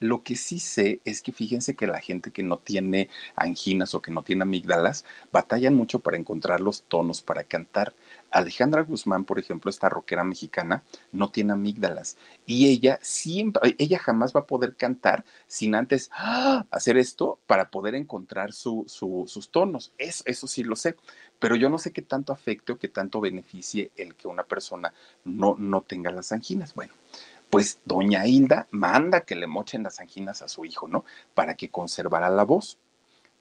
Lo 0.00 0.22
que 0.22 0.36
sí 0.36 0.60
sé 0.60 1.00
es 1.04 1.22
que 1.22 1.32
fíjense 1.32 1.74
que 1.74 1.88
la 1.88 2.00
gente 2.00 2.30
que 2.30 2.44
no 2.44 2.58
tiene 2.58 3.08
anginas 3.34 3.94
o 3.94 4.02
que 4.02 4.12
no 4.12 4.22
tiene 4.22 4.42
amígdalas 4.42 5.04
batallan 5.32 5.74
mucho 5.74 5.98
para 5.98 6.16
encontrar 6.16 6.60
los 6.60 6.82
tonos 6.84 7.20
para 7.20 7.42
cantar. 7.44 7.94
Alejandra 8.30 8.82
Guzmán, 8.82 9.24
por 9.24 9.38
ejemplo, 9.38 9.70
esta 9.70 9.88
rockera 9.88 10.24
mexicana, 10.24 10.82
no 11.12 11.30
tiene 11.30 11.52
amígdalas 11.52 12.16
y 12.46 12.68
ella 12.68 12.98
siempre, 13.02 13.74
ella 13.78 13.98
jamás 13.98 14.34
va 14.34 14.40
a 14.40 14.46
poder 14.46 14.76
cantar 14.76 15.24
sin 15.46 15.74
antes 15.74 16.10
¡ah! 16.12 16.66
hacer 16.70 16.96
esto 16.96 17.38
para 17.46 17.70
poder 17.70 17.94
encontrar 17.94 18.52
sus 18.52 19.48
tonos. 19.50 19.92
Eso, 19.98 20.24
eso 20.26 20.46
sí 20.46 20.64
lo 20.64 20.76
sé, 20.76 20.96
pero 21.38 21.56
yo 21.56 21.68
no 21.70 21.78
sé 21.78 21.92
qué 21.92 22.02
tanto 22.02 22.32
afecte 22.32 22.72
o 22.72 22.78
qué 22.78 22.88
tanto 22.88 23.20
beneficie 23.20 23.90
el 23.96 24.14
que 24.14 24.28
una 24.28 24.44
persona 24.44 24.92
no, 25.24 25.56
no 25.58 25.82
tenga 25.82 26.10
las 26.10 26.32
anginas. 26.32 26.74
Bueno, 26.74 26.92
pues 27.50 27.80
doña 27.84 28.26
Hilda 28.26 28.68
manda 28.70 29.22
que 29.22 29.36
le 29.36 29.46
mochen 29.46 29.82
las 29.82 30.00
anginas 30.00 30.42
a 30.42 30.48
su 30.48 30.64
hijo, 30.64 30.88
¿no? 30.88 31.04
Para 31.34 31.54
que 31.54 31.70
conservara 31.70 32.28
la 32.28 32.44
voz. 32.44 32.78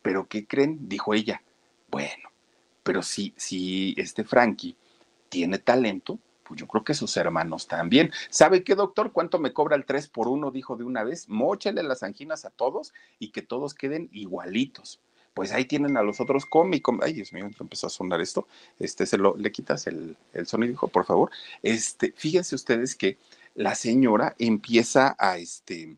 Pero 0.01 0.27
¿qué 0.27 0.47
creen? 0.47 0.87
Dijo 0.87 1.13
ella. 1.13 1.41
Bueno, 1.89 2.29
pero 2.87 3.03
si, 3.03 3.33
si 3.35 3.93
este 3.97 4.23
Frankie 4.23 4.77
tiene 5.27 5.57
talento, 5.57 6.19
pues 6.43 6.57
yo 6.57 6.67
creo 6.67 6.85
que 6.85 6.93
sus 6.93 7.17
hermanos 7.17 7.67
también. 7.67 8.13
¿Sabe 8.29 8.63
qué, 8.63 8.75
doctor? 8.75 9.11
¿Cuánto 9.11 9.39
me 9.39 9.51
cobra 9.51 9.75
el 9.75 9.83
3 9.83 10.07
por 10.07 10.29
1? 10.29 10.51
Dijo 10.51 10.77
de 10.77 10.85
una 10.85 11.03
vez. 11.03 11.27
Móchele 11.27 11.83
las 11.83 12.01
anginas 12.03 12.45
a 12.45 12.49
todos 12.49 12.93
y 13.19 13.31
que 13.31 13.41
todos 13.41 13.73
queden 13.73 14.07
igualitos. 14.13 15.01
Pues 15.33 15.51
ahí 15.51 15.65
tienen 15.65 15.97
a 15.97 16.01
los 16.01 16.21
otros 16.21 16.45
cómicos. 16.45 16.95
Ay, 17.01 17.11
Dios 17.11 17.33
mío, 17.33 17.49
empezó 17.59 17.87
a 17.87 17.89
sonar 17.89 18.21
esto. 18.21 18.47
Este, 18.79 19.05
se 19.05 19.17
lo, 19.17 19.35
le 19.35 19.51
quitas 19.51 19.85
el, 19.87 20.15
el 20.31 20.47
sonido, 20.47 20.71
dijo, 20.71 20.87
por 20.87 21.03
favor. 21.03 21.29
Este, 21.61 22.13
fíjense 22.15 22.55
ustedes 22.55 22.95
que 22.95 23.17
la 23.53 23.75
señora 23.75 24.33
empieza 24.39 25.17
a 25.19 25.37
este... 25.37 25.97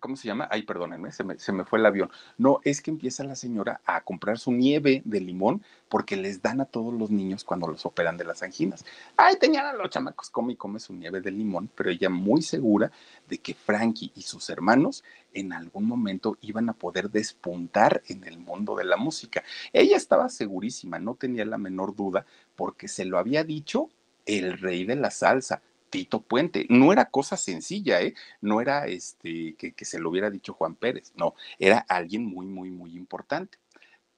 ¿Cómo 0.00 0.16
se 0.16 0.26
llama? 0.26 0.48
Ay, 0.50 0.62
perdónenme, 0.62 1.12
se 1.12 1.24
me, 1.24 1.38
se 1.38 1.52
me, 1.52 1.64
fue 1.64 1.78
el 1.78 1.86
avión. 1.86 2.10
No, 2.38 2.60
es 2.64 2.80
que 2.80 2.90
empieza 2.90 3.22
la 3.22 3.36
señora 3.36 3.80
a 3.84 4.00
comprar 4.00 4.38
su 4.38 4.50
nieve 4.50 5.02
de 5.04 5.20
limón 5.20 5.62
porque 5.90 6.16
les 6.16 6.40
dan 6.40 6.60
a 6.62 6.64
todos 6.64 6.94
los 6.94 7.10
niños 7.10 7.44
cuando 7.44 7.66
los 7.66 7.84
operan 7.84 8.16
de 8.16 8.24
las 8.24 8.42
anginas. 8.42 8.84
Ay, 9.16 9.36
tenían 9.36 9.66
a 9.66 9.74
los 9.74 9.90
chamacos, 9.90 10.30
come 10.30 10.54
y 10.54 10.56
come 10.56 10.80
su 10.80 10.94
nieve 10.94 11.20
de 11.20 11.30
limón, 11.30 11.68
pero 11.74 11.90
ella 11.90 12.08
muy 12.08 12.40
segura 12.40 12.90
de 13.28 13.38
que 13.38 13.54
Frankie 13.54 14.10
y 14.14 14.22
sus 14.22 14.48
hermanos 14.48 15.04
en 15.34 15.52
algún 15.52 15.86
momento 15.86 16.38
iban 16.40 16.70
a 16.70 16.72
poder 16.72 17.10
despuntar 17.10 18.02
en 18.08 18.24
el 18.24 18.38
mundo 18.38 18.74
de 18.74 18.84
la 18.84 18.96
música. 18.96 19.44
Ella 19.72 19.96
estaba 19.96 20.30
segurísima, 20.30 20.98
no 20.98 21.14
tenía 21.14 21.44
la 21.44 21.58
menor 21.58 21.94
duda, 21.94 22.24
porque 22.56 22.88
se 22.88 23.04
lo 23.04 23.18
había 23.18 23.44
dicho 23.44 23.90
el 24.26 24.58
rey 24.58 24.84
de 24.84 24.96
la 24.96 25.10
salsa, 25.10 25.62
Tito 25.90 26.22
Puente. 26.22 26.66
No 26.70 26.92
era 26.92 27.06
cosa 27.06 27.36
sencilla, 27.36 28.00
¿eh? 28.00 28.14
No 28.40 28.60
era 28.60 28.86
este 28.86 29.54
que, 29.54 29.84
se 29.84 29.98
lo 29.98 30.10
hubiera 30.10 30.30
dicho 30.30 30.54
Juan 30.54 30.74
Pérez, 30.74 31.12
no, 31.16 31.34
era 31.58 31.84
alguien 31.88 32.24
muy, 32.24 32.46
muy, 32.46 32.70
muy 32.70 32.96
importante. 32.96 33.58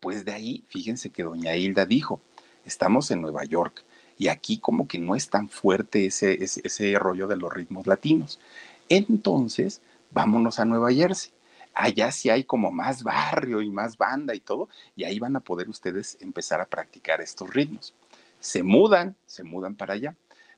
Pues 0.01 0.25
de 0.25 0.33
ahí, 0.33 0.65
fíjense 0.69 1.11
que 1.11 1.23
doña 1.23 1.57
Hilda 1.57 1.87
dijo, 1.87 2.21
estamos 2.65 3.11
en 3.11 3.23
Nueva 3.23 3.45
York 3.45 3.85
y 4.19 4.29
aquí 4.29 4.59
como 4.59 4.87
que 4.87 4.99
no 4.99 5.15
es 5.15 5.31
tan 5.31 5.49
fuerte 5.49 6.07
ese, 6.07 6.43
ese, 6.45 6.61
ese 6.65 6.99
rollo 6.99 7.27
de 7.27 7.37
los 7.37 7.53
ritmos 7.53 7.87
latinos. 7.87 8.39
Entonces, 8.89 9.81
vámonos 10.11 10.59
a 10.59 10.65
Nueva 10.65 10.93
Jersey. 10.93 11.33
Allá 11.75 12.13
sí 12.13 12.29
hay 12.29 12.45
como 12.45 12.71
más 12.71 13.03
barrio 13.03 13.63
y 13.63 13.71
más 13.71 13.97
banda 13.97 14.35
y 14.35 14.41
todo, 14.41 14.69
y 14.95 15.05
ahí 15.05 15.19
van 15.19 15.37
a 15.37 15.41
poder 15.41 15.69
ustedes 15.69 16.19
empezar 16.21 16.61
a 16.61 16.67
practicar 16.67 17.21
estos 17.21 17.53
ritmos. 17.53 17.95
Se 18.41 18.63
mudan, 18.63 19.17
se 19.25 19.43
mudan 19.43 19.75
para 19.75 19.95
allá. 19.95 20.15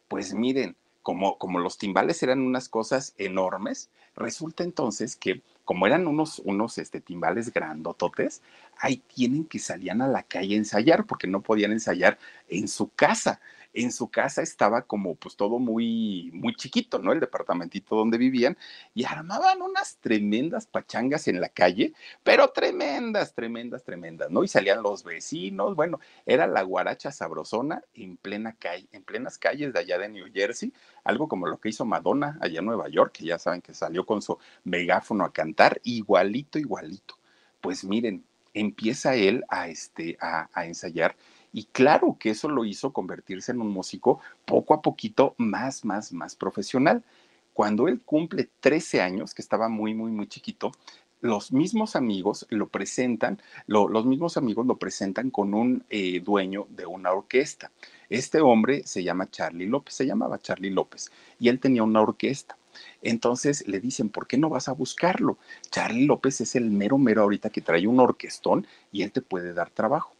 Pues 0.08 0.34
miren, 0.34 0.76
como, 1.04 1.58
los 1.60 1.76
timbales 1.76 2.22
eran 2.22 2.40
unas 2.40 2.68
cosas 2.70 3.14
enormes, 3.18 3.90
resulta 4.16 4.64
entonces 4.64 5.16
que 5.16 5.42
como 5.64 5.86
eran 5.86 6.06
unos, 6.06 6.40
unos 6.40 6.78
este, 6.78 7.00
timbales 7.00 7.52
grandototes, 7.52 8.42
ahí 8.78 8.96
tienen 9.14 9.44
que 9.44 9.58
salían 9.58 10.02
a 10.02 10.08
la 10.08 10.22
calle 10.22 10.54
a 10.54 10.58
ensayar 10.58 11.04
porque 11.04 11.26
no 11.26 11.42
podían 11.42 11.72
ensayar 11.72 12.18
en 12.48 12.68
su 12.68 12.88
casa 12.88 13.40
en 13.74 13.90
su 13.90 14.08
casa 14.08 14.40
estaba 14.40 14.82
como 14.82 15.16
pues 15.16 15.36
todo 15.36 15.58
muy, 15.58 16.30
muy 16.32 16.54
chiquito, 16.54 17.00
¿no? 17.00 17.12
El 17.12 17.20
departamentito 17.20 17.96
donde 17.96 18.16
vivían 18.16 18.56
y 18.94 19.04
armaban 19.04 19.60
unas 19.60 19.96
tremendas 19.96 20.66
pachangas 20.66 21.26
en 21.26 21.40
la 21.40 21.48
calle, 21.48 21.92
pero 22.22 22.48
tremendas, 22.48 23.34
tremendas, 23.34 23.82
tremendas, 23.82 24.30
¿no? 24.30 24.44
Y 24.44 24.48
salían 24.48 24.82
los 24.82 25.02
vecinos, 25.02 25.74
bueno, 25.74 25.98
era 26.24 26.46
la 26.46 26.62
guaracha 26.62 27.10
sabrosona 27.10 27.82
en 27.94 28.16
plena 28.16 28.54
calle, 28.54 28.86
en 28.92 29.02
plenas 29.02 29.38
calles 29.38 29.72
de 29.72 29.80
allá 29.80 29.98
de 29.98 30.08
New 30.08 30.26
Jersey, 30.32 30.72
algo 31.02 31.28
como 31.28 31.46
lo 31.46 31.58
que 31.58 31.70
hizo 31.70 31.84
Madonna 31.84 32.38
allá 32.40 32.60
en 32.60 32.66
Nueva 32.66 32.88
York, 32.88 33.12
que 33.12 33.24
ya 33.24 33.38
saben 33.38 33.60
que 33.60 33.74
salió 33.74 34.06
con 34.06 34.22
su 34.22 34.38
megáfono 34.62 35.24
a 35.24 35.32
cantar, 35.32 35.80
igualito, 35.82 36.60
igualito. 36.60 37.18
Pues 37.60 37.84
miren, 37.84 38.24
empieza 38.52 39.16
él 39.16 39.44
a, 39.48 39.68
este, 39.68 40.16
a, 40.20 40.48
a 40.52 40.66
ensayar 40.66 41.16
y 41.54 41.66
claro 41.66 42.16
que 42.18 42.30
eso 42.30 42.48
lo 42.48 42.64
hizo 42.64 42.92
convertirse 42.92 43.52
en 43.52 43.60
un 43.60 43.70
músico 43.70 44.18
poco 44.44 44.74
a 44.74 44.82
poquito 44.82 45.36
más, 45.38 45.84
más, 45.84 46.12
más 46.12 46.34
profesional. 46.34 47.04
Cuando 47.52 47.86
él 47.86 48.00
cumple 48.00 48.50
13 48.58 49.00
años, 49.00 49.34
que 49.34 49.40
estaba 49.40 49.68
muy, 49.68 49.94
muy, 49.94 50.10
muy 50.10 50.26
chiquito, 50.26 50.72
los 51.20 51.52
mismos 51.52 51.94
amigos 51.94 52.44
lo 52.50 52.68
presentan, 52.68 53.40
los 53.68 54.04
mismos 54.04 54.36
amigos 54.36 54.66
lo 54.66 54.78
presentan 54.78 55.30
con 55.30 55.54
un 55.54 55.84
eh, 55.90 56.18
dueño 56.18 56.66
de 56.70 56.86
una 56.86 57.12
orquesta. 57.12 57.70
Este 58.10 58.40
hombre 58.40 58.82
se 58.84 59.04
llama 59.04 59.30
Charlie 59.30 59.68
López, 59.68 59.94
se 59.94 60.06
llamaba 60.06 60.42
Charlie 60.42 60.70
López, 60.70 61.12
y 61.38 61.50
él 61.50 61.60
tenía 61.60 61.84
una 61.84 62.02
orquesta. 62.02 62.58
Entonces 63.00 63.68
le 63.68 63.78
dicen, 63.78 64.08
¿por 64.08 64.26
qué 64.26 64.38
no 64.38 64.48
vas 64.48 64.68
a 64.68 64.72
buscarlo? 64.72 65.38
Charlie 65.70 66.06
López 66.06 66.40
es 66.40 66.56
el 66.56 66.72
mero 66.72 66.98
mero 66.98 67.22
ahorita 67.22 67.50
que 67.50 67.60
trae 67.60 67.86
un 67.86 68.00
orquestón 68.00 68.66
y 68.90 69.02
él 69.02 69.12
te 69.12 69.22
puede 69.22 69.54
dar 69.54 69.70
trabajo 69.70 70.13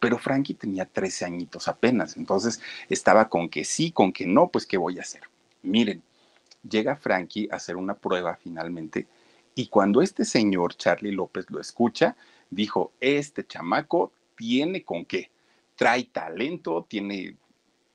pero 0.00 0.18
Frankie 0.18 0.54
tenía 0.54 0.84
13 0.84 1.24
añitos 1.24 1.68
apenas, 1.68 2.16
entonces 2.16 2.60
estaba 2.88 3.28
con 3.28 3.48
que 3.48 3.64
sí, 3.64 3.90
con 3.90 4.12
que 4.12 4.26
no, 4.26 4.48
pues 4.48 4.66
¿qué 4.66 4.76
voy 4.76 4.98
a 4.98 5.02
hacer? 5.02 5.22
Miren, 5.62 6.02
llega 6.68 6.96
Frankie 6.96 7.48
a 7.50 7.56
hacer 7.56 7.76
una 7.76 7.94
prueba 7.94 8.36
finalmente 8.36 9.06
y 9.54 9.66
cuando 9.66 10.02
este 10.02 10.24
señor 10.24 10.76
Charlie 10.76 11.12
López 11.12 11.46
lo 11.50 11.60
escucha, 11.60 12.16
dijo, 12.50 12.92
este 13.00 13.44
chamaco 13.44 14.12
tiene 14.36 14.84
con 14.84 15.04
qué, 15.04 15.30
trae 15.74 16.04
talento, 16.04 16.86
tiene 16.88 17.36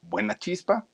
buena 0.01 0.37
chispa 0.37 0.85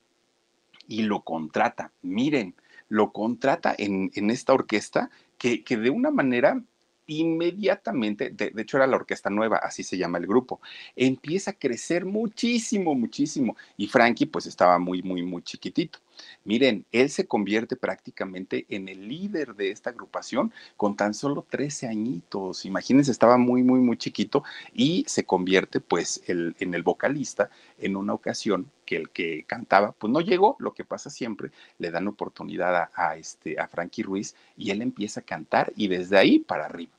y 0.87 1.03
lo 1.03 1.21
contrata. 1.23 1.91
Miren, 2.01 2.55
lo 2.87 3.11
contrata 3.11 3.73
en, 3.77 4.11
en 4.13 4.29
esta 4.29 4.53
orquesta 4.53 5.09
que, 5.37 5.63
que 5.63 5.77
de 5.77 5.89
una 5.89 6.11
manera 6.11 6.61
inmediatamente, 7.09 8.29
de, 8.29 8.53
hecho 8.57 8.77
era 8.77 8.87
la 8.87 8.95
orquesta 8.97 9.29
nueva, 9.29 9.57
así 9.57 9.83
se 9.83 9.97
llama 9.97 10.19
el 10.19 10.27
grupo, 10.27 10.61
empieza 10.95 11.51
a 11.51 11.53
crecer 11.55 12.05
muchísimo, 12.05 12.95
muchísimo. 12.95 13.57
Y 13.77 13.87
Frankie 13.87 14.27
pues 14.27 14.45
estaba 14.45 14.79
muy, 14.79 15.01
muy, 15.01 15.23
muy 15.23 15.41
chiquitito. 15.41 15.99
Miren, 16.43 16.85
él 16.91 17.09
se 17.09 17.27
convierte 17.27 17.75
prácticamente 17.75 18.65
en 18.69 18.89
el 18.89 19.07
líder 19.07 19.55
de 19.55 19.71
esta 19.71 19.89
agrupación 19.91 20.53
con 20.77 20.95
tan 20.95 21.13
solo 21.13 21.45
13 21.49 21.87
añitos. 21.87 22.65
Imagínense, 22.65 23.11
estaba 23.11 23.37
muy, 23.37 23.63
muy, 23.63 23.79
muy 23.79 23.97
chiquito 23.97 24.43
y 24.73 25.05
se 25.07 25.25
convierte 25.25 25.79
pues 25.79 26.21
el, 26.27 26.55
en 26.59 26.73
el 26.73 26.83
vocalista 26.83 27.49
en 27.77 27.95
una 27.95 28.13
ocasión 28.13 28.71
que 28.85 28.97
el 28.97 29.09
que 29.09 29.45
cantaba 29.45 29.93
pues 29.93 30.11
no 30.11 30.21
llegó, 30.21 30.55
lo 30.59 30.73
que 30.73 30.83
pasa 30.85 31.09
siempre, 31.09 31.51
le 31.77 31.91
dan 31.91 32.07
oportunidad 32.07 32.75
a, 32.75 32.91
a 32.95 33.15
este, 33.17 33.59
a 33.59 33.67
Frankie 33.67 34.03
Ruiz 34.03 34.35
y 34.57 34.71
él 34.71 34.81
empieza 34.81 35.21
a 35.21 35.23
cantar 35.23 35.71
y 35.75 35.87
desde 35.87 36.17
ahí 36.17 36.39
para 36.39 36.65
arriba 36.65 36.98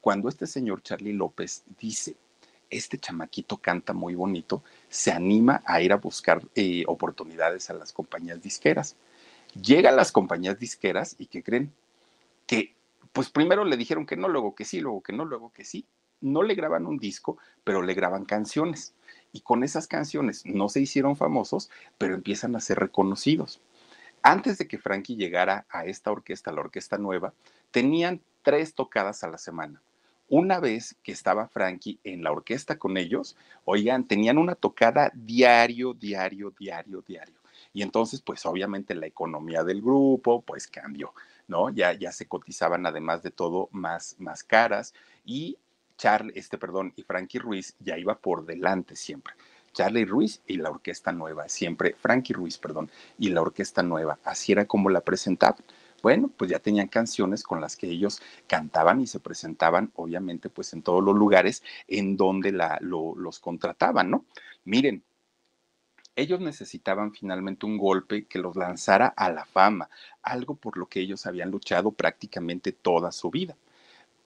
cuando 0.00 0.28
este 0.28 0.46
señor 0.46 0.82
Charlie 0.82 1.12
López 1.12 1.64
dice, 1.78 2.16
este 2.70 2.98
chamaquito 2.98 3.56
canta 3.56 3.92
muy 3.92 4.14
bonito, 4.14 4.62
se 4.88 5.10
anima 5.10 5.62
a 5.64 5.80
ir 5.80 5.92
a 5.92 5.96
buscar 5.96 6.42
eh, 6.54 6.84
oportunidades 6.86 7.70
a 7.70 7.74
las 7.74 7.92
compañías 7.92 8.42
disqueras. 8.42 8.96
Llega 9.60 9.90
a 9.90 9.94
las 9.94 10.12
compañías 10.12 10.58
disqueras 10.58 11.16
y 11.18 11.26
que 11.26 11.42
creen 11.42 11.72
que, 12.46 12.74
pues 13.12 13.30
primero 13.30 13.64
le 13.64 13.76
dijeron 13.76 14.06
que 14.06 14.16
no, 14.16 14.28
luego 14.28 14.54
que 14.54 14.64
sí, 14.64 14.80
luego 14.80 15.02
que 15.02 15.12
no, 15.12 15.24
luego 15.24 15.52
que 15.52 15.64
sí. 15.64 15.86
No 16.20 16.42
le 16.42 16.54
graban 16.54 16.86
un 16.86 16.98
disco, 16.98 17.38
pero 17.64 17.82
le 17.82 17.94
graban 17.94 18.24
canciones. 18.24 18.94
Y 19.32 19.40
con 19.40 19.62
esas 19.62 19.86
canciones 19.86 20.44
no 20.44 20.68
se 20.68 20.80
hicieron 20.80 21.16
famosos, 21.16 21.70
pero 21.96 22.14
empiezan 22.14 22.56
a 22.56 22.60
ser 22.60 22.78
reconocidos. 22.78 23.60
Antes 24.22 24.58
de 24.58 24.66
que 24.66 24.78
Frankie 24.78 25.16
llegara 25.16 25.64
a 25.70 25.86
esta 25.86 26.10
orquesta, 26.10 26.52
la 26.52 26.60
orquesta 26.60 26.98
nueva, 26.98 27.32
tenían 27.70 28.20
tres 28.42 28.74
tocadas 28.74 29.22
a 29.22 29.28
la 29.28 29.38
semana 29.38 29.80
una 30.28 30.60
vez 30.60 30.96
que 31.02 31.12
estaba 31.12 31.48
Frankie 31.48 31.98
en 32.04 32.22
la 32.22 32.32
orquesta 32.32 32.78
con 32.78 32.96
ellos, 32.96 33.36
oigan, 33.64 34.06
tenían 34.06 34.38
una 34.38 34.54
tocada 34.54 35.10
diario, 35.14 35.94
diario, 35.94 36.52
diario, 36.58 37.02
diario. 37.06 37.36
Y 37.72 37.82
entonces, 37.82 38.20
pues 38.20 38.44
obviamente 38.46 38.94
la 38.94 39.06
economía 39.06 39.64
del 39.64 39.82
grupo, 39.82 40.42
pues 40.42 40.66
cambió, 40.66 41.14
¿no? 41.46 41.70
Ya, 41.70 41.92
ya 41.92 42.12
se 42.12 42.26
cotizaban 42.26 42.86
además 42.86 43.22
de 43.22 43.30
todo 43.30 43.68
más, 43.72 44.16
más 44.18 44.44
caras 44.44 44.94
y 45.24 45.58
Charlie, 45.96 46.32
este, 46.36 46.58
perdón, 46.58 46.92
y 46.96 47.02
Frankie 47.02 47.40
Ruiz 47.40 47.74
ya 47.80 47.98
iba 47.98 48.16
por 48.16 48.46
delante 48.46 48.96
siempre. 48.96 49.34
Charlie 49.72 50.04
Ruiz 50.04 50.40
y 50.46 50.56
la 50.56 50.70
orquesta 50.70 51.12
nueva, 51.12 51.48
siempre, 51.48 51.94
Frankie 51.98 52.32
Ruiz, 52.32 52.56
perdón, 52.58 52.90
y 53.18 53.28
la 53.30 53.42
orquesta 53.42 53.82
nueva, 53.82 54.18
así 54.24 54.52
era 54.52 54.64
como 54.64 54.90
la 54.90 55.02
presentaban 55.02 55.62
bueno, 56.02 56.28
pues 56.36 56.50
ya 56.50 56.58
tenían 56.58 56.88
canciones 56.88 57.42
con 57.42 57.60
las 57.60 57.76
que 57.76 57.88
ellos 57.88 58.20
cantaban 58.46 59.00
y 59.00 59.06
se 59.06 59.20
presentaban, 59.20 59.90
obviamente, 59.94 60.48
pues 60.48 60.72
en 60.72 60.82
todos 60.82 61.02
los 61.02 61.16
lugares 61.16 61.62
en 61.86 62.16
donde 62.16 62.52
la, 62.52 62.78
los 62.80 63.40
contrataban, 63.40 64.10
¿no? 64.10 64.24
Miren, 64.64 65.02
ellos 66.18 66.40
necesitaban 66.40 67.12
finalmente 67.12 67.64
un 67.64 67.78
golpe 67.78 68.26
que 68.26 68.40
los 68.40 68.56
lanzara 68.56 69.06
a 69.06 69.30
la 69.30 69.44
fama, 69.44 69.88
algo 70.22 70.56
por 70.56 70.76
lo 70.76 70.86
que 70.86 71.00
ellos 71.00 71.26
habían 71.26 71.50
luchado 71.50 71.92
prácticamente 71.92 72.72
toda 72.72 73.12
su 73.12 73.30
vida. 73.30 73.56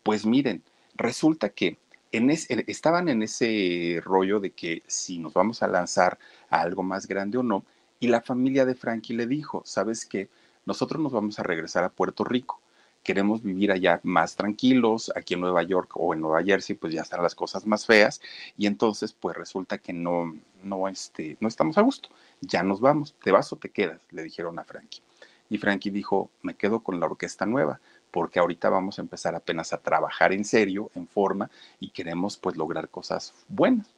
Pues 0.03 0.25
miren, 0.25 0.63
resulta 0.95 1.51
que 1.51 1.77
en 2.11 2.31
estaban 2.31 3.09
en 3.09 3.23
ese 3.23 4.01
rollo 4.05 4.41
de 4.41 4.51
que 4.53 4.83
si 4.87 5.19
nos 5.19 5.33
vamos 5.33 5.63
a 5.63 5.69
lanzar 5.69 6.19
a 6.51 6.61
algo 6.61 6.83
más 6.83 7.07
grande 7.07 7.39
o 7.39 7.43
no, 7.43 7.65
y 8.01 8.09
la 8.09 8.21
familia 8.21 8.65
de 8.65 8.75
Frankie 8.75 9.15
le 9.15 9.27
dijo, 9.27 9.63
¿sabes 9.65 10.07
qué? 10.07 10.29
Nosotros 10.65 11.03
nos 11.03 11.13
vamos 11.13 11.39
a 11.39 11.43
regresar 11.43 11.85
a 11.85 11.89
Puerto 11.89 12.25
Rico. 12.25 12.61
Queremos 13.03 13.43
vivir 13.43 13.73
allá 13.73 14.01
más 14.05 14.37
tranquilos, 14.37 15.11
aquí 15.17 15.35
en 15.35 15.41
Nueva 15.41 15.65
York 15.65 15.91
o 15.95 16.15
en 16.15 16.21
Nueva 16.21 16.43
Jersey, 16.43 16.77
pues 16.77 16.93
ya 16.93 17.03
están 17.03 17.23
las 17.23 17.35
cosas 17.35 17.67
más 17.67 17.85
feas, 17.85 18.21
y 18.57 18.67
entonces 18.67 19.13
pues 19.13 19.37
resulta 19.37 19.79
que 19.79 19.93
no, 19.93 20.37
no, 20.63 20.87
este, 20.87 21.37
no 21.41 21.49
estamos 21.49 21.79
a 21.79 21.81
gusto, 21.81 22.11
ya 22.41 22.63
nos 22.63 22.81
vamos, 22.81 23.15
¿te 23.23 23.33
vas 23.33 23.53
o 23.53 23.57
te 23.57 23.71
quedas? 23.71 24.01
Le 24.11 24.23
dijeron 24.23 24.59
a 24.61 24.65
Frankie. 24.65 25.03
Y 25.51 25.59
Frankie 25.59 25.91
dijo, 25.91 26.31
me 26.43 26.55
quedo 26.55 26.81
con 26.81 27.01
la 27.01 27.07
orquesta 27.07 27.45
nueva, 27.45 27.81
porque 28.13 28.39
ahorita 28.39 28.71
vamos 28.71 28.99
a 28.99 29.03
empezar 29.03 29.35
apenas 29.35 29.73
a 29.73 29.79
trabajar 29.79 30.33
en 30.33 30.45
serio, 30.45 30.93
en 30.95 31.09
forma, 31.09 31.51
y 31.81 31.91
queremos 31.91 32.37
pues 32.37 32.57
lograr 32.57 32.89
cosas 32.89 33.35
buenas. 33.49 33.89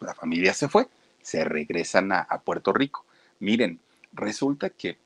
la 0.00 0.14
familia 0.14 0.54
se 0.54 0.68
fue, 0.68 0.88
se 1.22 1.44
regresan 1.44 2.10
a 2.10 2.40
Puerto 2.44 2.72
Rico. 2.72 3.04
Miren, 3.38 3.78
resulta 4.12 4.70
que 4.70 4.98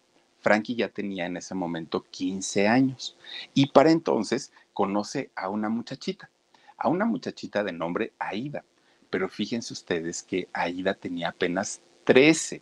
Frankie 0.44 0.74
ya 0.74 0.90
tenía 0.90 1.24
en 1.24 1.38
ese 1.38 1.54
momento 1.54 2.04
15 2.10 2.68
años 2.68 3.16
y 3.54 3.68
para 3.68 3.90
entonces 3.90 4.52
conoce 4.74 5.30
a 5.34 5.48
una 5.48 5.70
muchachita, 5.70 6.30
a 6.76 6.90
una 6.90 7.06
muchachita 7.06 7.64
de 7.64 7.72
nombre 7.72 8.12
Aida. 8.18 8.62
Pero 9.08 9.30
fíjense 9.30 9.72
ustedes 9.72 10.22
que 10.22 10.48
Aida 10.52 10.92
tenía 10.92 11.30
apenas 11.30 11.80
13, 12.04 12.60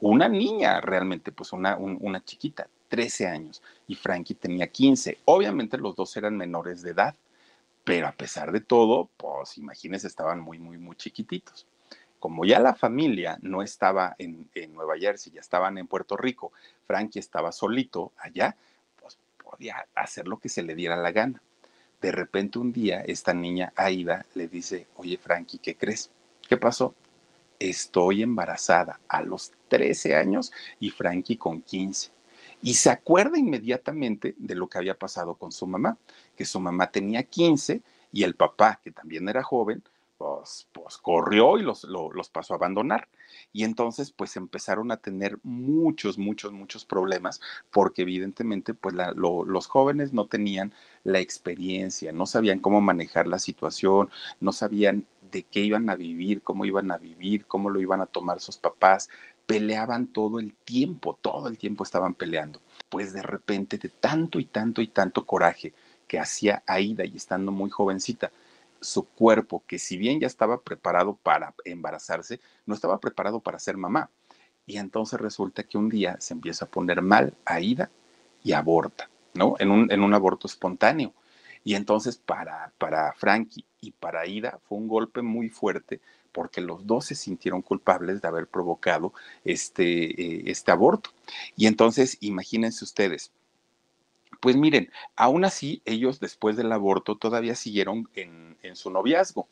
una 0.00 0.28
niña 0.28 0.80
realmente, 0.80 1.30
pues 1.30 1.52
una, 1.52 1.76
una 1.76 2.24
chiquita, 2.24 2.68
13 2.88 3.28
años, 3.28 3.62
y 3.86 3.94
Frankie 3.94 4.34
tenía 4.34 4.66
15. 4.66 5.18
Obviamente 5.26 5.78
los 5.78 5.94
dos 5.94 6.16
eran 6.16 6.36
menores 6.36 6.82
de 6.82 6.90
edad, 6.90 7.14
pero 7.84 8.08
a 8.08 8.12
pesar 8.12 8.50
de 8.50 8.62
todo, 8.62 9.08
pues 9.16 9.58
imagínense, 9.58 10.08
estaban 10.08 10.40
muy, 10.40 10.58
muy, 10.58 10.76
muy 10.76 10.96
chiquititos 10.96 11.68
como 12.22 12.44
ya 12.44 12.60
la 12.60 12.72
familia 12.72 13.36
no 13.42 13.62
estaba 13.62 14.14
en, 14.16 14.48
Nueva 14.74 14.96
Jersey, 14.96 15.32
ya 15.32 15.40
estaban 15.40 15.76
en 15.76 15.88
Puerto 15.88 16.16
Rico, 16.16 16.52
Frankie 16.86 17.18
estaba 17.18 17.50
solito 17.50 18.12
allá, 18.16 18.54
pues 19.00 19.18
podía 19.42 19.88
hacer 19.96 20.28
lo 20.28 20.38
que 20.38 20.48
se 20.48 20.62
le 20.62 20.76
diera 20.76 20.94
la 20.94 21.10
gana. 21.10 21.42
De 22.00 22.12
repente 22.12 22.60
un 22.60 22.72
día 22.72 23.00
esta 23.00 23.34
niña 23.34 23.72
Aida 23.74 24.24
le 24.36 24.46
dice, 24.46 24.86
oye 24.94 25.18
Frankie, 25.18 25.58
¿qué 25.58 25.74
crees? 25.74 26.12
¿Qué 26.48 26.56
pasó? 26.56 26.94
Estoy 27.58 28.22
embarazada 28.22 29.00
a 29.08 29.20
los 29.22 29.50
13 29.66 30.14
años 30.14 30.52
y 30.78 30.90
Frankie 30.90 31.36
con 31.38 31.60
15. 31.60 32.12
Y 32.62 32.74
se 32.74 32.90
acuerda 32.90 33.36
inmediatamente 33.36 34.36
de 34.38 34.54
lo 34.54 34.68
que 34.68 34.78
había 34.78 34.94
pasado 34.94 35.34
con 35.34 35.50
su 35.50 35.66
mamá, 35.66 35.98
que 36.36 36.44
su 36.44 36.60
mamá 36.60 36.88
tenía 36.88 37.24
15 37.24 37.82
y 38.12 38.22
el 38.22 38.36
papá, 38.36 38.78
que 38.80 38.92
también 38.92 39.28
era 39.28 39.42
joven, 39.42 39.82
pues, 40.22 40.68
pues, 40.72 40.98
corrió 40.98 41.58
y 41.58 41.62
los, 41.62 41.82
los, 41.84 42.28
pasó 42.30 42.54
a 42.54 42.56
abandonar. 42.56 43.08
Y 43.52 43.64
entonces, 43.64 44.12
pues 44.12 44.36
empezaron 44.36 44.92
a 44.92 44.98
tener 44.98 45.38
muchos, 45.42 46.16
muchos, 46.16 46.52
muchos 46.52 46.84
problemas 46.84 47.40
porque 47.70 48.02
evidentemente, 48.02 48.72
pues 48.72 48.94
los 48.94 49.66
jóvenes 49.66 50.12
no 50.12 50.26
tenían 50.26 50.72
la 51.02 51.18
experiencia, 51.18 52.12
no 52.12 52.26
sabían 52.26 52.60
cómo 52.60 52.80
manejar 52.80 53.26
la 53.26 53.40
situación, 53.40 54.10
no 54.40 54.52
sabían 54.52 55.06
de 55.32 55.42
qué 55.42 55.60
iban 55.60 55.90
a 55.90 55.96
vivir, 55.96 56.42
cómo 56.42 56.64
iban 56.64 56.92
a 56.92 56.98
vivir, 56.98 57.46
cómo 57.46 57.68
lo 57.68 57.80
iban 57.80 58.00
a 58.00 58.06
tomar 58.06 58.40
sus 58.40 58.58
papás. 58.58 59.08
Peleaban 59.46 60.06
todo 60.06 60.38
el 60.38 60.54
tiempo, 60.54 61.18
todo 61.20 61.48
el 61.48 61.58
tiempo 61.58 61.82
estaban 61.82 62.14
peleando. 62.14 62.60
Pues 62.88 63.12
de 63.12 63.22
repente, 63.22 63.76
de 63.76 63.88
tanto 63.88 64.38
y 64.38 64.44
tanto 64.44 64.82
y 64.82 64.86
tanto 64.86 65.26
coraje 65.26 65.74
que 66.06 66.20
hacía 66.20 66.62
Aida 66.66 67.04
y 67.04 67.16
estando 67.16 67.50
muy 67.50 67.70
jovencita, 67.70 68.30
su 68.82 69.04
cuerpo, 69.04 69.64
que 69.66 69.78
si 69.78 69.96
bien 69.96 70.20
ya 70.20 70.26
estaba 70.26 70.60
preparado 70.60 71.16
para 71.16 71.54
embarazarse, 71.64 72.40
no 72.66 72.74
estaba 72.74 73.00
preparado 73.00 73.40
para 73.40 73.58
ser 73.58 73.76
mamá. 73.76 74.10
Y 74.66 74.76
entonces 74.76 75.20
resulta 75.20 75.62
que 75.62 75.78
un 75.78 75.88
día 75.88 76.16
se 76.20 76.34
empieza 76.34 76.66
a 76.66 76.70
poner 76.70 77.02
mal 77.02 77.34
Aida 77.44 77.90
y 78.44 78.52
aborta, 78.52 79.08
¿no? 79.34 79.54
En 79.58 79.70
un, 79.70 79.90
en 79.90 80.02
un 80.02 80.14
aborto 80.14 80.46
espontáneo. 80.46 81.14
Y 81.64 81.74
entonces 81.74 82.16
para, 82.16 82.72
para 82.78 83.12
Frankie 83.14 83.64
y 83.80 83.92
para 83.92 84.20
Aida 84.20 84.58
fue 84.64 84.78
un 84.78 84.88
golpe 84.88 85.22
muy 85.22 85.48
fuerte 85.48 86.00
porque 86.32 86.60
los 86.60 86.86
dos 86.86 87.06
se 87.06 87.14
sintieron 87.14 87.62
culpables 87.62 88.22
de 88.22 88.28
haber 88.28 88.46
provocado 88.46 89.12
este, 89.44 90.20
eh, 90.20 90.42
este 90.46 90.70
aborto. 90.70 91.10
Y 91.56 91.66
entonces 91.66 92.16
imagínense 92.20 92.84
ustedes, 92.84 93.30
pues 94.42 94.56
miren, 94.56 94.90
aún 95.14 95.44
así 95.44 95.82
ellos 95.84 96.18
después 96.18 96.56
del 96.56 96.72
aborto 96.72 97.16
todavía 97.16 97.54
siguieron 97.54 98.08
en, 98.14 98.56
su 98.74 98.90
noviazgo. 98.90 99.46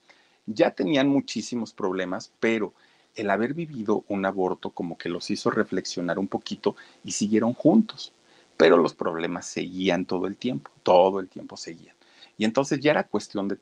Ya 0.47 0.73
tenían 0.73 1.07
muchísimos 1.07 1.73
problemas, 1.73 2.33
pero 2.41 2.75
el 3.15 3.31
haber 3.31 3.55
vivido 3.55 4.05
un 4.09 4.27
aborto 4.27 4.71
como 4.71 4.99
que 4.99 5.09
los 5.09 5.31
hizo 5.31 5.49
reflexionar 5.53 6.19
un 6.19 6.27
poquito 6.27 6.75
y 7.05 7.13
siguieron 7.13 7.55
juntos. 7.55 8.13
Pero 8.57 8.79
los 8.79 8.93
problemas 8.93 9.47
seguían 9.47 10.07
todo 10.07 10.27
el 10.27 10.37
tiempo, 10.37 10.73
todo 10.83 11.21
el 11.21 11.29
tiempo 11.29 11.57
seguían. 11.57 11.95
Y 12.37 12.45
entonces 12.45 12.81
ya 12.81 12.91
era 12.91 13.07
cuestión 13.07 13.47
de 13.47 13.59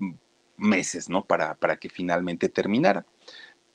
mm, 0.00 0.14
meses, 0.56 1.08
¿no? 1.08 1.24
Para, 1.24 1.54
para 1.54 1.76
que 1.76 1.88
finalmente 1.88 2.48
terminara. 2.48 3.06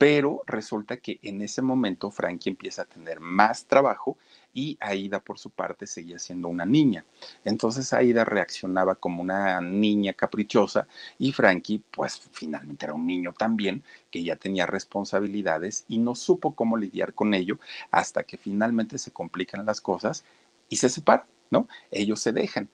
Pero 0.02 0.42
resulta 0.48 0.96
que 0.96 1.20
en 1.22 1.42
ese 1.42 1.62
momento 1.62 2.10
Frankie 2.10 2.50
empieza 2.50 2.82
a 2.82 2.86
tener 2.86 3.20
más 3.20 3.66
trabajo 3.66 4.18
y 4.52 4.76
Aida 4.80 5.20
por 5.20 5.38
su 5.38 5.50
parte 5.50 5.86
seguía 5.86 6.18
siendo 6.18 6.48
una 6.48 6.66
niña. 6.66 7.04
Entonces 7.44 7.92
Aida 7.92 8.24
reaccionaba 8.24 8.96
como 8.96 9.22
una 9.22 9.60
niña 9.60 10.12
caprichosa 10.12 10.88
y 11.20 11.30
Frankie 11.30 11.84
pues 11.92 12.20
finalmente 12.32 12.84
era 12.84 12.94
un 12.94 13.06
niño 13.06 13.32
también 13.32 13.84
que 14.10 14.24
ya 14.24 14.34
tenía 14.34 14.66
responsabilidades 14.66 15.84
y 15.86 15.98
no 15.98 16.16
supo 16.16 16.56
cómo 16.56 16.76
lidiar 16.76 17.14
con 17.14 17.32
ello 17.32 17.60
hasta 17.92 18.24
que 18.24 18.38
finalmente 18.38 18.98
se 18.98 19.12
complican 19.12 19.64
las 19.64 19.80
cosas 19.80 20.24
y 20.68 20.78
se 20.78 20.88
separan, 20.88 21.26
¿no? 21.48 21.68
Ellos 21.92 22.18
se 22.18 22.32
dejan. 22.32 22.68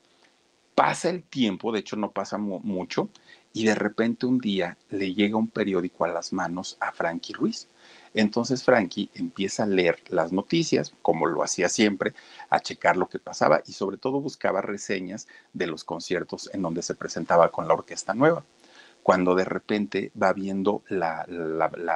Pasa 0.75 1.11
el 1.11 1.25
tiempo, 1.25 1.73
de 1.73 1.81
hecho 1.81 1.97
no 1.97 2.11
pasa 2.11 2.39
mucho, 2.39 3.11
y 3.53 3.65
de 3.65 3.75
repente 3.75 4.27
un 4.27 4.39
día 4.39 4.77
le 4.91 5.15
llega 5.15 5.37
un 5.37 5.49
periódico 5.49 6.05
a 6.05 6.09
las 6.09 6.33
manos 6.33 6.77
a 6.81 6.93
Frankie 6.93 7.33
Ruiz 7.33 7.69
entonces 8.15 8.65
Frankie 8.65 9.11
empieza 9.15 9.65
a 9.65 9.67
leer 9.67 10.03
las 10.09 10.33
noticias, 10.33 10.95
como 11.03 11.27
lo 11.27 11.43
hacía 11.43 11.69
siempre, 11.69 12.15
a 12.51 12.61
checar 12.61 12.97
lo 12.97 13.09
que 13.09 13.19
pasaba 13.19 13.63
y 13.67 13.73
sobre 13.73 13.97
todo 13.97 14.21
buscaba 14.21 14.61
reseñas 14.61 15.29
de 15.53 15.67
los 15.67 15.85
conciertos 15.85 16.51
en 16.53 16.63
donde 16.63 16.83
se 16.83 16.95
presentaba 16.95 17.51
con 17.51 17.69
la 17.69 17.75
orquesta 17.75 18.15
nueva. 18.15 18.45
Cuando 19.03 19.35
de 19.35 19.45
repente 19.45 20.13
va 20.21 20.33
viendo 20.33 20.83
la, 20.89 21.27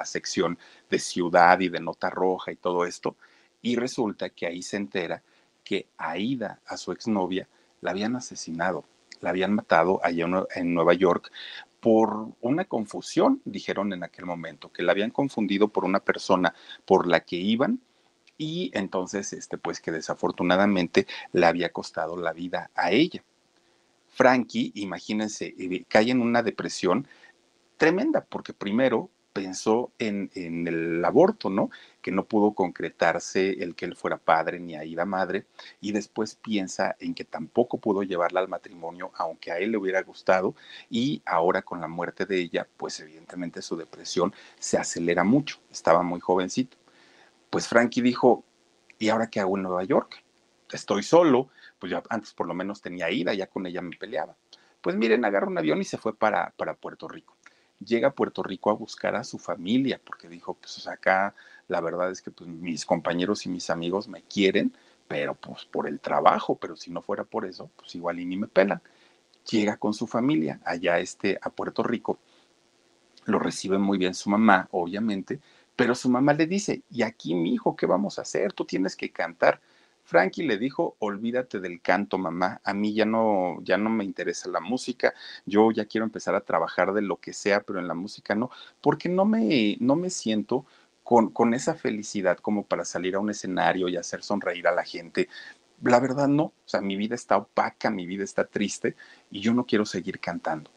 sección 0.05 0.59
de 0.89 0.99
ciudad 0.99 1.61
y 1.61 1.69
de 1.69 1.81
nota 1.81 2.09
roja 2.09 2.53
y 2.53 2.57
todo 2.57 2.85
esto, 2.85 3.17
y 3.61 3.77
resulta 3.77 4.31
que 4.31 4.47
ahí 4.47 4.63
se 4.63 4.77
entera 4.77 5.23
que 5.65 5.87
Aida, 5.97 6.61
a 6.67 6.77
su 6.77 6.93
exnovia, 6.93 7.49
la 7.81 7.91
habían 7.91 8.17
asesinado, 8.17 8.85
la 9.23 9.31
habían 9.31 9.55
matado 9.55 10.01
allá 10.05 10.27
en 10.55 10.75
Nueva 10.75 10.93
York 10.93 11.33
por 11.81 12.29
una 12.41 12.65
confusión, 12.67 13.41
dijeron 13.45 13.93
en 13.93 14.05
aquel 14.05 14.27
momento, 14.27 14.71
que 14.71 14.83
la 14.83 14.93
habían 14.93 15.11
confundido 15.11 15.69
por 15.69 15.85
una 15.85 16.01
persona 16.01 16.55
por 16.85 17.09
la 17.09 17.21
que 17.21 17.37
iban 17.37 17.81
y 18.39 18.71
entonces, 18.75 19.33
este, 19.33 19.59
pues 19.59 19.81
que 19.81 19.91
desafortunadamente 19.91 21.07
le 21.33 21.47
había 21.47 21.71
costado 21.71 22.17
la 22.17 22.33
vida 22.33 22.71
a 22.75 22.93
ella. 22.93 23.25
Frankie, 24.09 24.73
imagínense, 24.75 25.55
eh, 25.59 25.85
cae 25.89 26.11
en 26.11 26.21
una 26.21 26.43
depresión 26.43 27.07
tremenda, 27.77 28.25
porque 28.29 28.53
primero 28.53 29.11
pensó 29.33 29.93
en, 29.99 30.31
el 30.35 31.05
aborto, 31.05 31.51
¿no? 31.51 31.71
Que 32.01 32.11
no 32.11 32.25
pudo 32.25 32.53
concretarse 32.53 33.63
el 33.63 33.75
que 33.75 33.87
él 33.87 33.97
fuera 33.97 34.19
padre 34.19 34.61
ni 34.61 34.77
Aida 34.77 35.05
madre, 35.05 35.47
y 35.81 35.93
después 35.93 36.35
piensa 36.35 36.97
en 37.01 37.15
que 37.15 37.25
tampoco 37.25 37.79
pudo 37.79 38.03
llevarla 38.03 38.41
al 38.41 38.49
matrimonio, 38.49 39.11
aunque 39.17 39.53
a 39.53 39.59
él 39.59 39.73
le 39.73 39.79
hubiera 39.79 40.03
gustado, 40.03 40.55
y 40.91 41.23
ahora 41.25 41.63
con 41.63 41.81
la 41.81 41.89
muerte 41.89 42.27
de 42.27 42.41
ella, 42.41 42.67
pues 42.77 43.01
evidentemente 43.01 43.63
su 43.63 43.77
depresión 43.77 44.35
se 44.59 44.79
acelera 44.79 45.25
mucho, 45.25 45.59
estaba 45.71 46.03
muy 46.03 46.21
jovencito. 46.21 46.77
Pues 47.51 47.69
Frankie 47.69 48.03
dijo, 48.03 48.45
¿y 48.99 49.09
ahora 49.09 49.29
qué 49.29 49.41
hago 49.41 49.57
en 49.57 49.65
Nueva 49.65 49.85
York? 49.85 50.23
Estoy 50.73 51.03
solo, 51.03 51.49
pues 51.79 51.93
ya 51.93 52.03
antes 52.09 52.33
por 52.33 52.47
lo 52.47 52.55
menos 52.55 52.81
tenía 52.81 53.11
ida, 53.11 53.35
ya 53.35 53.47
con 53.47 53.67
ella 53.67 53.83
me 53.83 53.97
peleaba. 53.97 54.37
Pues 54.81 54.97
miren, 54.97 55.25
agarra 55.25 55.47
un 55.47 55.59
avión 55.59 55.81
y 55.81 55.85
se 55.85 55.99
fue 55.99 56.17
para, 56.17 56.53
para 56.57 56.75
Puerto 56.75 57.09
Rico 57.09 57.37
llega 57.85 58.09
a 58.09 58.15
Puerto 58.15 58.43
Rico 58.43 58.71
a 58.71 58.75
buscar 58.75 59.17
a 59.17 59.25
su 59.25 59.39
familia, 59.39 60.01
porque 60.05 60.29
dijo, 60.29 60.55
pues 60.55 60.87
acá 60.87 61.35
la 61.69 61.81
verdad 61.81 62.11
es 62.11 62.23
que 62.23 62.31
pues, 62.31 62.49
mis 62.49 62.85
compañeros 62.85 63.47
y 63.47 63.49
mis 63.49 63.71
amigos 63.71 64.09
me 64.09 64.23
quieren, 64.23 64.73
pero 65.09 65.35
pues 65.35 65.65
por 65.65 65.89
el 65.89 66.01
trabajo, 66.01 66.57
pero 66.57 66.77
si 66.77 66.91
no 66.91 67.03
fuera 67.03 67.25
por 67.25 67.45
eso, 67.47 67.71
pues 67.77 67.95
igual 67.95 68.21
y 68.21 68.25
ni 68.25 68.37
me 68.37 68.47
pelan. 68.47 68.81
Llega 69.51 69.77
con 69.77 69.95
su 69.95 70.07
familia 70.07 70.61
allá 70.65 70.99
este, 70.99 71.39
a 71.43 71.51
Puerto 71.51 71.83
Rico, 71.83 72.19
lo 73.25 73.39
recibe 73.39 73.79
muy 73.79 73.99
bien 73.99 74.15
su 74.15 74.31
mamá, 74.31 74.69
obviamente, 74.73 75.41
pero 75.77 75.95
su 75.95 76.09
mamá 76.09 76.33
le 76.33 76.47
dice, 76.47 76.83
y 76.91 77.03
aquí 77.03 77.35
mi 77.35 77.55
hijo, 77.55 77.77
¿qué 77.77 77.87
vamos 77.87 78.19
a 78.19 78.23
hacer? 78.23 78.53
Tú 78.53 78.65
tienes 78.65 78.97
que 78.97 79.11
cantar. 79.11 79.61
Frankie 80.05 80.43
le 80.43 80.59
dijo, 80.59 80.97
olvídate 80.99 81.61
del 81.61 81.81
canto, 81.81 82.19
mamá, 82.19 82.61
a 82.65 82.75
mí 82.75 82.93
ya 82.93 83.05
no, 83.05 83.59
ya 83.63 83.79
no 83.79 83.89
me 83.89 84.05
interesa 84.05 84.49
la 84.49 84.61
música, 84.61 85.15
yo 85.47 85.71
ya 85.71 85.87
quiero 85.87 86.05
empezar 86.05 86.35
a 86.35 86.41
trabajar 86.43 86.93
de 86.93 87.03
lo 87.03 87.17
que 87.17 87.33
sea, 87.33 87.63
pero 87.63 87.79
en 87.79 87.89
la 87.89 87.95
música 87.95 88.35
no, 88.35 88.51
porque 88.81 89.09
no 89.09 89.25
me, 89.25 89.77
no 89.81 89.97
me 89.97 90.11
siento 90.11 90.67
con, 91.03 91.31
con 91.31 91.55
esa 91.55 91.75
felicidad 91.75 92.39
como 92.39 92.65
para 92.65 92.85
salir 92.85 93.15
a 93.15 93.21
un 93.21 93.31
escenario 93.31 93.89
y 93.89 93.97
hacer 93.97 94.23
sonreír 94.23 94.67
a 94.67 94.73
la 94.73 94.85
gente. 94.85 95.29
La 95.83 96.01
verdad 96.01 96.29
no, 96.29 96.45
o 96.45 96.55
sea, 96.65 96.81
mi 96.81 96.97
vida 96.97 97.15
está 97.15 97.37
opaca, 97.37 97.91
mi 97.91 98.07
vida 98.07 98.25
está 98.25 98.45
triste 98.45 98.97
y 99.31 99.41
yo 99.41 99.55
no 99.55 99.65
quiero 99.67 99.85
seguir 99.87 100.21
cantando. 100.21 100.71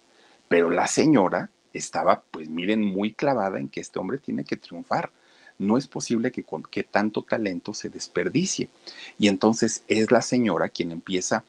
Pero 0.48 0.70
la 0.70 0.88
señora 0.88 1.50
estaba, 1.74 2.24
pues 2.32 2.50
miren, 2.50 2.82
muy 2.82 3.14
clavada 3.14 3.60
en 3.60 3.70
que 3.70 3.82
este 3.82 4.00
hombre 4.00 4.18
tiene 4.20 4.44
que 4.44 4.58
triunfar 4.58 5.12
no 5.58 5.78
es 5.78 5.88
posible 5.88 6.32
que, 6.32 6.46
que 6.70 6.84
tanto 6.84 7.24
talento 7.24 7.74
se 7.74 7.90
desperdicie. 7.90 8.70
Y 9.18 9.28
entonces 9.28 9.84
es 9.88 10.12
la 10.12 10.22
señora 10.22 10.70
quien 10.70 10.92
empieza 10.92 11.44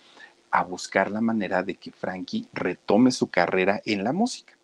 a 0.51 0.63
buscar 0.65 1.11
la 1.11 1.21
manera 1.21 1.63
de 1.63 1.75
que 1.75 1.91
Frankie 1.91 2.49
retome 2.53 3.11
su 3.11 3.29
carrera 3.29 3.83
en 3.85 4.05
la 4.05 4.13
música. 4.13 4.57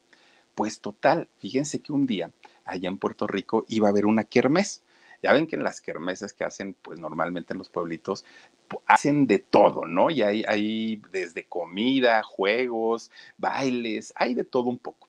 Pues 0.54 0.80
total, 0.80 1.28
fíjense 1.38 1.80
que 1.80 1.92
un 1.92 2.06
día 2.06 2.30
allá 2.64 2.88
en 2.88 2.98
Puerto 2.98 3.26
Rico 3.26 3.64
iba 3.68 3.88
a 3.88 3.90
haber 3.90 4.06
una 4.06 4.24
kermés. 4.24 4.82
Ya 5.22 5.32
ven 5.32 5.46
que 5.46 5.56
en 5.56 5.62
las 5.62 5.80
kermeses 5.80 6.32
que 6.32 6.44
hacen, 6.44 6.74
pues 6.82 6.98
normalmente 6.98 7.52
en 7.52 7.58
los 7.58 7.68
pueblitos, 7.68 8.24
hacen 8.86 9.26
de 9.26 9.38
todo, 9.38 9.86
¿no? 9.86 10.10
Y 10.10 10.22
hay, 10.22 10.44
hay 10.48 11.00
desde 11.12 11.44
comida, 11.44 12.22
juegos, 12.22 13.10
bailes, 13.38 14.12
hay 14.16 14.34
de 14.34 14.44
todo 14.44 14.64
un 14.64 14.78
poco. 14.78 15.08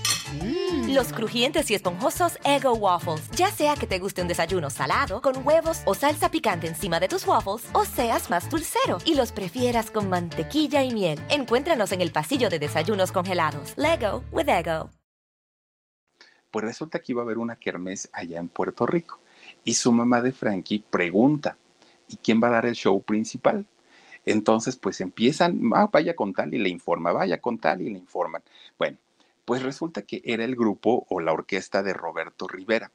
Mm. 0.33 0.93
Los 0.93 1.13
crujientes 1.13 1.69
y 1.71 1.75
esponjosos 1.75 2.37
Ego 2.43 2.73
Waffles. 2.73 3.29
Ya 3.31 3.51
sea 3.51 3.75
que 3.75 3.87
te 3.87 3.99
guste 3.99 4.21
un 4.21 4.27
desayuno 4.27 4.69
salado, 4.69 5.21
con 5.21 5.45
huevos 5.45 5.81
o 5.85 5.93
salsa 5.93 6.29
picante 6.29 6.67
encima 6.67 6.99
de 6.99 7.07
tus 7.07 7.25
waffles, 7.27 7.69
o 7.73 7.85
seas 7.85 8.29
más 8.29 8.49
dulcero 8.49 8.99
y 9.05 9.15
los 9.15 9.31
prefieras 9.31 9.91
con 9.91 10.09
mantequilla 10.09 10.83
y 10.83 10.93
miel. 10.93 11.19
Encuéntranos 11.29 11.91
en 11.91 12.01
el 12.01 12.11
pasillo 12.11 12.49
de 12.49 12.59
desayunos 12.59 13.11
congelados. 13.11 13.73
Lego 13.77 14.23
with 14.31 14.49
Ego. 14.49 14.89
Pues 16.51 16.65
resulta 16.65 16.99
que 16.99 17.13
iba 17.13 17.21
a 17.21 17.25
haber 17.25 17.37
una 17.37 17.55
kermés 17.55 18.09
allá 18.11 18.39
en 18.39 18.49
Puerto 18.49 18.85
Rico. 18.85 19.19
Y 19.63 19.75
su 19.75 19.91
mamá 19.91 20.21
de 20.21 20.31
Frankie 20.31 20.83
pregunta, 20.89 21.57
¿y 22.07 22.17
quién 22.17 22.41
va 22.43 22.47
a 22.47 22.51
dar 22.51 22.65
el 22.65 22.75
show 22.75 23.01
principal? 23.01 23.65
Entonces, 24.25 24.75
pues 24.75 25.01
empiezan, 25.01 25.71
ah, 25.73 25.89
vaya 25.91 26.15
con 26.15 26.33
tal 26.33 26.53
y 26.53 26.59
le 26.59 26.69
informa, 26.69 27.11
vaya 27.11 27.39
con 27.39 27.57
tal 27.57 27.81
y 27.81 27.89
le 27.89 27.97
informan. 27.97 28.43
Bueno, 28.77 28.97
pues 29.45 29.63
resulta 29.63 30.03
que 30.03 30.21
era 30.23 30.43
el 30.43 30.55
grupo 30.55 31.05
o 31.09 31.19
la 31.19 31.33
orquesta 31.33 31.83
de 31.83 31.93
Roberto 31.93 32.47
Rivera. 32.47 32.91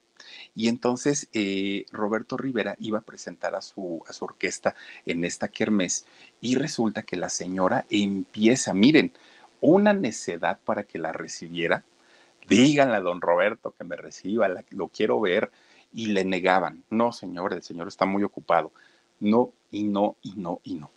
Y 0.54 0.68
entonces 0.68 1.28
eh, 1.32 1.85
Roberto 1.92 2.37
Rivera 2.37 2.74
iba 2.78 2.98
a 2.98 3.02
presentar 3.02 3.54
a 3.54 3.61
su, 3.61 4.02
a 4.09 4.12
su 4.12 4.24
orquesta 4.24 4.74
en 5.04 5.24
esta 5.24 5.48
kermés 5.48 6.06
y 6.40 6.54
resulta 6.56 7.02
que 7.02 7.16
la 7.16 7.28
señora 7.28 7.87
empieza, 7.90 8.72
miren, 8.72 9.12
una 9.61 9.92
necedad 9.92 10.59
para 10.64 10.85
que 10.85 10.98
la 10.98 11.12
recibiera. 11.12 11.85
Díganle 12.48 12.96
a 12.96 13.00
don 13.00 13.20
Roberto 13.20 13.74
que 13.76 13.85
me 13.85 13.96
reciba, 13.96 14.48
lo 14.70 14.88
quiero 14.88 15.20
ver. 15.20 15.50
Y 15.92 16.06
le 16.06 16.24
negaban, 16.24 16.85
no 16.90 17.12
señor, 17.12 17.54
el 17.54 17.62
señor 17.62 17.88
está 17.88 18.04
muy 18.04 18.22
ocupado. 18.22 18.70
No, 19.18 19.52
y 19.70 19.85
no, 19.85 20.16
y 20.20 20.35
no, 20.37 20.61
y 20.62 20.74
no. 20.74 20.90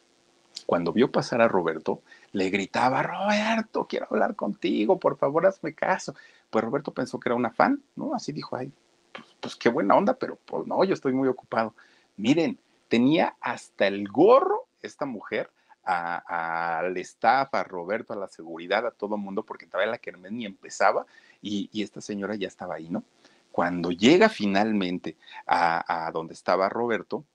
Cuando 0.66 0.92
vio 0.92 1.12
pasar 1.12 1.42
a 1.42 1.48
Roberto, 1.48 2.02
le 2.32 2.50
gritaba, 2.50 3.04
Roberto, 3.04 3.88
quiero 3.88 4.08
hablar 4.10 4.36
contigo, 4.36 5.00
por 5.00 5.18
favor, 5.18 5.46
hazme 5.46 5.74
caso. 5.74 6.14
Pues 6.50 6.64
Roberto 6.64 6.94
pensó 6.94 7.20
que 7.20 7.30
era 7.30 7.36
una 7.36 7.52
fan, 7.52 7.82
¿no? 7.96 8.14
Así 8.14 8.32
dijo, 8.32 8.56
ay, 8.56 8.72
pues, 9.14 9.28
pues, 9.40 9.56
qué 9.56 9.70
buena 9.70 9.96
onda, 9.96 10.14
pero 10.14 10.38
pues 10.46 10.68
no, 10.68 10.84
yo 10.84 10.94
estoy 10.94 11.14
muy 11.14 11.28
ocupado. 11.28 11.74
Miren, 12.18 12.60
tenía 12.88 13.36
hasta 13.42 13.88
el 13.88 14.08
gorro 14.08 14.68
esta 14.82 15.06
mujer 15.06 15.50
al 15.84 16.96
staff, 16.98 17.54
a 17.54 17.64
Roberto, 17.64 18.14
a 18.14 18.16
la 18.16 18.28
seguridad, 18.28 18.86
a 18.86 18.92
todo 18.92 19.16
el 19.16 19.22
mundo, 19.22 19.44
porque 19.44 19.66
todavía 19.66 19.92
la 19.92 19.98
Kermés 19.98 20.32
ni 20.32 20.46
empezaba 20.46 21.08
y, 21.42 21.70
esta 21.82 22.00
señora 22.00 22.36
ya 22.36 22.48
estaba 22.48 22.76
ahí, 22.76 22.90
¿no? 22.90 23.04
Cuando 23.52 23.92
llega 23.92 24.30
finalmente 24.30 25.18
a, 25.48 26.08
a 26.08 26.12
donde 26.12 26.36
estaba 26.36 26.70
Roberto, 26.70 27.26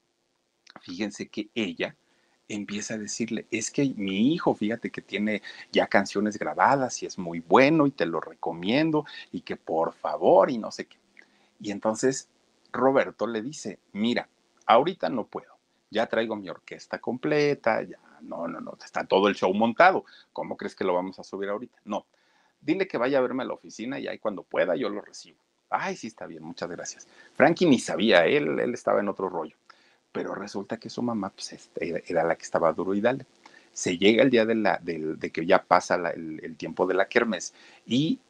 fíjense 0.80 1.28
que 1.28 1.48
ella 1.54 1.96
empieza 2.48 2.94
a 2.94 2.98
decirle, 2.98 3.46
es 3.50 3.70
que 3.70 3.92
mi 3.96 4.32
hijo, 4.32 4.54
fíjate 4.54 4.90
que 4.90 5.00
tiene 5.00 5.42
ya 5.72 5.86
canciones 5.86 6.38
grabadas 6.38 7.02
y 7.02 7.06
es 7.06 7.18
muy 7.18 7.40
bueno 7.40 7.86
y 7.86 7.90
te 7.90 8.06
lo 8.06 8.20
recomiendo 8.20 9.04
y 9.32 9.40
que 9.40 9.56
por 9.56 9.94
favor 9.94 10.50
y 10.50 10.58
no 10.58 10.70
sé 10.70 10.86
qué. 10.86 10.98
Y 11.60 11.70
entonces 11.70 12.28
Roberto 12.72 13.26
le 13.26 13.42
dice, 13.42 13.78
mira, 13.92 14.28
ahorita 14.66 15.08
no 15.08 15.26
puedo, 15.26 15.56
ya 15.90 16.06
traigo 16.06 16.36
mi 16.36 16.48
orquesta 16.48 16.98
completa, 16.98 17.82
ya, 17.82 17.98
no, 18.20 18.48
no, 18.48 18.60
no, 18.60 18.76
está 18.84 19.04
todo 19.04 19.28
el 19.28 19.34
show 19.34 19.52
montado, 19.54 20.04
¿cómo 20.32 20.56
crees 20.56 20.74
que 20.74 20.84
lo 20.84 20.94
vamos 20.94 21.18
a 21.18 21.24
subir 21.24 21.48
ahorita? 21.48 21.78
No, 21.84 22.06
dile 22.60 22.86
que 22.86 22.98
vaya 22.98 23.18
a 23.18 23.22
verme 23.22 23.44
a 23.44 23.46
la 23.46 23.54
oficina 23.54 23.98
y 23.98 24.08
ahí 24.08 24.18
cuando 24.18 24.42
pueda 24.42 24.76
yo 24.76 24.88
lo 24.88 25.00
recibo. 25.00 25.38
Ay, 25.70 25.96
sí, 25.96 26.06
está 26.06 26.26
bien, 26.26 26.42
muchas 26.42 26.70
gracias. 26.70 27.08
Frankie 27.34 27.66
ni 27.66 27.78
sabía, 27.78 28.26
él, 28.26 28.60
él 28.60 28.74
estaba 28.74 29.00
en 29.00 29.08
otro 29.08 29.28
rollo. 29.28 29.56
Pero 30.14 30.34
resulta 30.34 30.78
que 30.78 30.88
su 30.88 31.02
mamá 31.02 31.28
pues, 31.28 31.52
este, 31.52 32.02
era, 32.06 32.24
la 32.24 32.36
que 32.36 32.44
estaba 32.44 32.72
duro 32.72 32.94
y 32.94 33.02
dale. 33.02 33.26
Se 33.72 33.98
llega 33.98 34.22
el 34.22 34.30
día 34.30 34.46
de, 34.46 34.54
la, 34.54 34.78
de, 34.80 35.30
que 35.30 35.44
ya 35.44 35.62
pasa 35.62 35.96
el, 36.14 36.40
el, 36.42 36.56
tiempo 36.56 36.86
de 36.86 36.94
la 36.94 37.08
kermes 37.08 37.52
y 37.84 38.20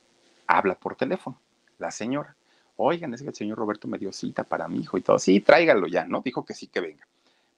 habla 0.47 0.75
por 0.75 0.97
teléfono 0.97 1.39
la 1.79 1.91
señora. 1.91 2.35
Oigan, 2.77 3.13
es 3.15 3.23
que 3.23 3.29
el 3.29 3.35
señor 3.35 3.59
Roberto 3.59 3.87
me 3.87 3.99
dio 3.99 4.11
cita 4.13 4.43
para 4.43 4.67
mi 4.67 4.81
hijo 4.81 4.97
y 4.97 5.03
todo. 5.03 5.19
Sí, 5.19 5.41
tráigalo 5.41 5.87
ya, 5.87 6.07
¿no? 6.07 6.23
Dijo 6.23 6.45
que 6.45 6.55
sí, 6.55 6.67
que 6.69 6.81
venga. 6.81 7.07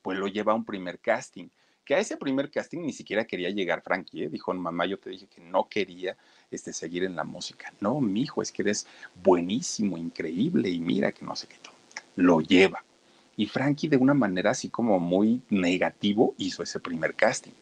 Pues 0.02 0.18
lo 0.18 0.26
lleva 0.26 0.52
a 0.52 0.56
un 0.56 0.64
primer 0.64 0.98
casting 0.98 1.48
que 1.86 1.94
a 1.94 2.00
ese 2.00 2.16
primer 2.16 2.50
casting 2.50 2.80
ni 2.80 2.92
siquiera 2.92 3.24
quería 3.24 3.48
llegar 3.50 3.80
Frankie, 3.80 4.24
¿eh? 4.24 4.28
dijo, 4.28 4.52
mamá, 4.52 4.86
yo 4.86 4.98
te 4.98 5.08
dije 5.08 5.28
que 5.28 5.40
no 5.40 5.68
quería 5.68 6.16
este, 6.50 6.72
seguir 6.72 7.04
en 7.04 7.14
la 7.14 7.22
música. 7.22 7.72
No, 7.80 8.00
mi 8.00 8.22
hijo, 8.22 8.42
es 8.42 8.50
que 8.50 8.62
eres 8.62 8.88
buenísimo, 9.14 9.96
increíble 9.96 10.68
y 10.68 10.80
mira 10.80 11.12
que 11.12 11.24
no 11.24 11.36
sé 11.36 11.46
qué 11.46 11.56
todo. 11.62 11.74
Lo 12.16 12.40
lleva. 12.40 12.82
Y 13.36 13.46
Frankie 13.46 13.88
de 13.88 13.96
una 13.96 14.14
manera 14.14 14.50
así 14.50 14.70
como 14.70 14.98
muy 14.98 15.42
negativo 15.50 16.34
hizo 16.38 16.62
ese 16.62 16.80
primer 16.80 17.14
casting. 17.14 17.52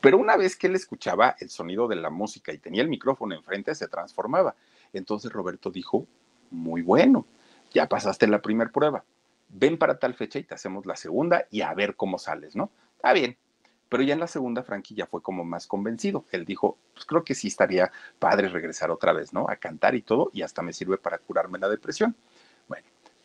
Pero 0.00 0.18
una 0.18 0.36
vez 0.36 0.56
que 0.56 0.66
él 0.66 0.74
escuchaba 0.74 1.36
el 1.40 1.50
sonido 1.50 1.88
de 1.88 1.96
la 1.96 2.10
música 2.10 2.52
y 2.52 2.58
tenía 2.58 2.82
el 2.82 2.88
micrófono 2.88 3.34
enfrente, 3.34 3.74
se 3.74 3.88
transformaba. 3.88 4.54
Entonces 4.92 5.32
Roberto 5.32 5.70
dijo, 5.70 6.06
muy 6.50 6.82
bueno, 6.82 7.26
ya 7.72 7.88
pasaste 7.88 8.26
la 8.26 8.42
primera 8.42 8.70
prueba. 8.70 9.04
Ven 9.48 9.78
para 9.78 9.98
tal 9.98 10.14
fecha 10.14 10.38
y 10.38 10.44
te 10.44 10.54
hacemos 10.54 10.86
la 10.86 10.96
segunda 10.96 11.46
y 11.50 11.62
a 11.62 11.72
ver 11.74 11.96
cómo 11.96 12.18
sales, 12.18 12.54
¿no? 12.56 12.70
Está 12.96 13.12
bien, 13.12 13.36
pero 13.88 14.02
ya 14.02 14.14
en 14.14 14.20
la 14.20 14.26
segunda, 14.26 14.62
Frankie 14.62 14.94
ya 14.94 15.06
fue 15.06 15.22
como 15.22 15.44
más 15.44 15.66
convencido. 15.66 16.24
Él 16.32 16.44
dijo, 16.44 16.76
pues 16.92 17.06
creo 17.06 17.24
que 17.24 17.34
sí 17.34 17.48
estaría 17.48 17.92
padre 18.18 18.48
regresar 18.48 18.90
otra 18.90 19.12
vez, 19.12 19.32
¿no? 19.32 19.46
A 19.48 19.56
cantar 19.56 19.94
y 19.94 20.02
todo, 20.02 20.30
y 20.32 20.42
hasta 20.42 20.62
me 20.62 20.72
sirve 20.72 20.98
para 20.98 21.18
curarme 21.18 21.58
la 21.58 21.68
depresión. 21.68 22.16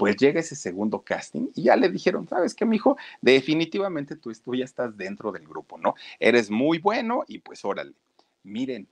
Pues 0.01 0.17
llega 0.17 0.39
ese 0.39 0.55
segundo 0.55 1.03
casting 1.03 1.49
y 1.53 1.61
ya 1.61 1.75
le 1.75 1.87
dijeron, 1.87 2.27
¿sabes 2.27 2.55
qué, 2.55 2.65
mijo? 2.65 2.97
Definitivamente 3.21 4.15
tú, 4.15 4.31
ya 4.55 4.65
estás 4.65 4.97
dentro 4.97 5.31
del 5.31 5.47
grupo, 5.47 5.77
¿no? 5.77 5.93
Eres 6.19 6.49
muy 6.49 6.79
bueno 6.79 7.23
y 7.27 7.37
pues 7.37 7.63
órale. 7.63 7.93
Miren, 8.41 8.87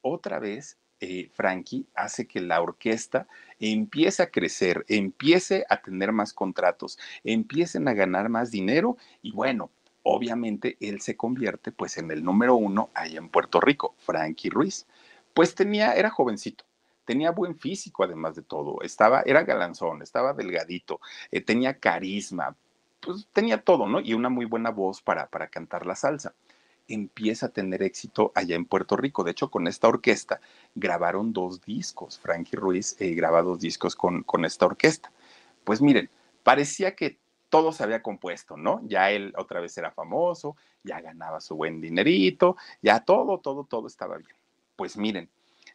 otra 0.00 0.38
vez 0.38 0.78
eh, 1.00 1.28
Frankie 1.34 1.84
hace 1.94 2.26
que 2.26 2.40
la 2.40 2.62
orquesta 2.62 3.28
empiece 3.60 4.22
a 4.22 4.30
crecer, 4.30 4.86
empiece 4.88 5.66
a 5.68 5.82
tener 5.82 6.10
más 6.12 6.32
contratos, 6.32 6.98
empiecen 7.22 7.86
a 7.86 7.92
ganar 7.92 8.30
más 8.30 8.50
dinero 8.50 8.96
y 9.20 9.32
bueno, 9.32 9.70
obviamente 10.04 10.78
él 10.80 11.02
se 11.02 11.18
convierte 11.18 11.70
pues 11.70 11.98
en 11.98 12.10
el 12.10 12.24
número 12.24 12.56
uno 12.56 12.88
ahí 12.94 13.18
en 13.18 13.28
Puerto 13.28 13.60
Rico, 13.60 13.94
Frankie 13.98 14.48
Ruiz. 14.48 14.86
Pues 15.34 15.54
tenía, 15.54 15.92
era 15.92 16.08
jovencito, 16.08 16.64
tenía 17.06 17.30
buen 17.30 17.56
físico 17.56 18.04
además 18.04 18.34
de 18.34 18.42
todo, 18.42 18.82
estaba, 18.82 19.22
era 19.22 19.44
galanzón, 19.44 20.02
estaba 20.02 20.34
delgadito, 20.34 21.00
eh, 21.30 21.40
tenía 21.40 21.78
carisma, 21.78 22.54
pues 23.00 23.26
tenía 23.32 23.62
todo, 23.62 23.86
¿no? 23.86 24.00
Y 24.00 24.12
una 24.12 24.28
muy 24.28 24.44
buena 24.44 24.70
voz 24.70 25.00
para, 25.00 25.28
para 25.28 25.46
cantar 25.46 25.86
la 25.86 25.94
salsa. 25.94 26.34
Empieza 26.88 27.46
a 27.46 27.48
tener 27.48 27.82
éxito 27.82 28.32
allá 28.34 28.54
en 28.56 28.64
Puerto 28.64 28.96
Rico. 28.96 29.24
De 29.24 29.30
hecho, 29.30 29.50
con 29.50 29.66
esta 29.66 29.88
orquesta 29.88 30.40
grabaron 30.74 31.32
dos 31.32 31.60
discos. 31.62 32.18
Frankie 32.18 32.56
Ruiz 32.56 32.96
eh, 33.00 33.14
graba 33.14 33.42
dos 33.42 33.60
discos 33.60 33.96
con, 33.96 34.22
con 34.22 34.44
esta 34.44 34.66
orquesta. 34.66 35.10
Pues 35.64 35.80
miren, 35.80 36.10
parecía 36.42 36.94
que 36.94 37.18
todo 37.48 37.72
se 37.72 37.84
había 37.84 38.02
compuesto, 38.02 38.56
¿no? 38.56 38.80
Ya 38.84 39.10
él 39.10 39.32
otra 39.36 39.60
vez 39.60 39.76
era 39.78 39.90
famoso, 39.90 40.56
ya 40.82 41.00
ganaba 41.00 41.40
su 41.40 41.56
buen 41.56 41.80
dinerito, 41.80 42.56
ya 42.82 43.00
todo, 43.00 43.38
todo, 43.38 43.64
todo 43.64 43.86
estaba 43.86 44.16
bien. 44.16 44.36
Pues 44.76 44.96
miren, 44.96 45.28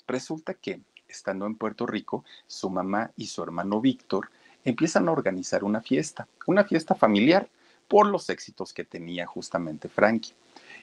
resulta 0.08 0.54
que 0.54 0.82
estando 1.12 1.46
en 1.46 1.56
Puerto 1.56 1.86
Rico, 1.86 2.24
su 2.48 2.70
mamá 2.70 3.12
y 3.16 3.28
su 3.28 3.44
hermano 3.44 3.82
Víctor 3.82 4.30
empiezan 4.64 5.08
a 5.08 5.12
organizar 5.12 5.64
una 5.64 5.82
fiesta, 5.82 6.28
una 6.46 6.64
fiesta 6.64 6.96
familiar 6.96 7.48
por 7.88 8.08
los 8.08 8.30
éxitos 8.30 8.74
que 8.74 8.86
tenía 8.86 9.26
justamente 9.26 9.90
Frankie. 9.90 10.34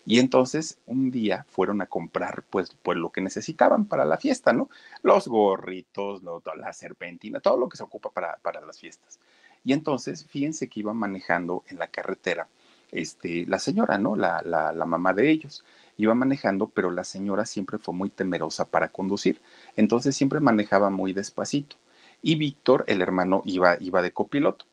Y 0.04 0.18
entonces 0.18 0.78
un 0.86 1.10
día 1.10 1.44
fueron 1.50 1.80
a 1.80 1.86
comprar 1.86 2.42
pues, 2.50 2.76
pues 2.82 2.98
lo 2.98 3.10
que 3.10 3.20
necesitaban 3.20 3.86
para 3.86 4.04
la 4.04 4.16
fiesta, 4.16 4.52
¿no? 4.52 4.68
Los 5.02 5.28
gorritos, 5.28 6.22
la 6.56 6.72
serpentina, 6.72 7.40
todo 7.40 7.56
lo 7.58 7.68
que 7.68 7.76
se 7.76 7.82
ocupa 7.82 8.10
para, 8.10 8.36
para 8.42 8.60
las 8.60 8.78
fiestas. 8.78 9.18
Y 9.64 9.72
entonces, 9.72 10.24
fíjense 10.24 10.68
que 10.68 10.80
iba 10.80 10.94
manejando 10.94 11.64
en 11.68 11.78
la 11.78 11.88
carretera, 11.88 12.48
este, 12.90 13.44
la 13.46 13.58
señora, 13.58 13.98
¿no? 13.98 14.16
La, 14.16 14.40
la, 14.44 14.72
la 14.72 14.86
mamá 14.86 15.12
de 15.12 15.30
ellos. 15.30 15.64
Iba 15.98 16.14
manejando, 16.14 16.68
pero 16.68 16.90
la 16.90 17.04
señora 17.04 17.44
siempre 17.44 17.76
fue 17.78 17.92
muy 17.92 18.08
temerosa 18.08 18.64
para 18.64 18.88
conducir. 18.88 19.42
Entonces 19.76 20.16
siempre 20.16 20.40
manejaba 20.40 20.88
muy 20.88 21.12
despacito. 21.12 21.76
Y 22.22 22.36
Víctor, 22.36 22.84
el 22.86 23.02
hermano, 23.02 23.42
iba, 23.44 23.76
iba 23.80 24.00
de 24.00 24.12
copiloto. 24.12 24.64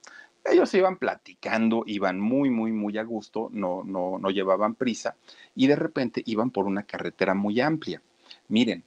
Ellos 0.46 0.74
iban 0.76 0.98
platicando, 0.98 1.84
iban 1.88 2.20
muy, 2.20 2.52
muy, 2.52 2.72
muy 2.72 2.98
a 3.00 3.04
gusto, 3.04 3.50
no, 3.52 3.84
no, 3.84 4.20
no 4.20 4.30
llevaban 4.30 4.76
prisa 4.76 5.16
y 5.56 5.66
de 5.66 5.76
repente 5.76 6.22
iban 6.26 6.52
por 6.52 6.66
una 6.66 6.84
carretera 6.84 7.34
muy 7.34 7.60
amplia. 7.60 8.00
Miren, 8.48 8.84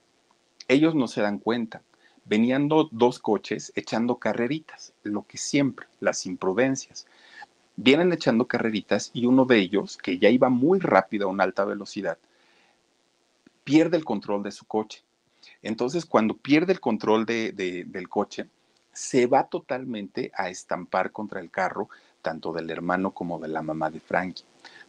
ellos 0.69 0.95
no 0.95 1.09
se 1.09 1.21
dan 1.21 1.41
cuenta, 1.41 1.83
venían 2.25 2.69
dos 2.69 3.19
coches 3.19 3.73
echando 3.75 4.19
carreritas, 4.19 4.93
lo 5.03 5.27
que 5.27 5.37
siempre, 5.37 5.89
las 5.99 6.27
imprudencias. 6.27 7.07
Vienen 7.75 8.13
echando 8.13 8.47
carreritas 8.47 9.11
y 9.13 9.27
uno 9.27 9.45
de 9.45 9.59
ellos, 9.59 9.97
que 9.97 10.19
ya 10.19 10.29
iba 10.29 10.49
muy 10.51 10.79
rápido 10.79 11.27
a 11.27 11.31
una 11.31 11.45
alta 11.45 11.65
velocidad, 11.65 12.19
pierde 13.69 13.99
el 13.99 14.05
control 14.05 14.43
de 14.43 14.51
su 14.51 14.65
coche. 14.65 15.05
Entonces, 15.61 16.07
cuando 16.07 16.35
pierde 16.37 16.73
el 16.73 16.81
control 16.81 17.27
del 17.27 18.09
coche, 18.09 18.47
se 18.93 19.27
va 19.27 19.45
totalmente 19.45 20.33
a 20.35 20.49
estampar 20.49 21.13
contra 21.13 21.41
el 21.41 21.51
carro, 21.51 21.91
tanto 22.23 22.55
del 22.55 22.71
hermano 22.71 23.13
como 23.13 23.39
de 23.39 23.49
la 23.49 23.61
mamá 23.61 23.91
de 23.91 24.01
Frankie. 24.01 24.45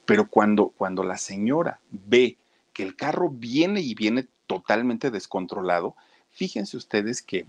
Pero 0.06 0.30
cuando, 0.30 0.70
cuando 0.70 1.04
la 1.04 1.18
señora 1.18 1.82
ve 1.92 2.38
que 2.72 2.84
el 2.84 2.96
carro 2.96 3.30
viene 3.30 3.82
y 3.82 3.96
viene 3.96 4.28
totalmente 4.48 5.12
descontrolado, 5.12 5.96
Fíjense 6.32 6.78
ustedes 6.78 7.22
que 7.22 7.46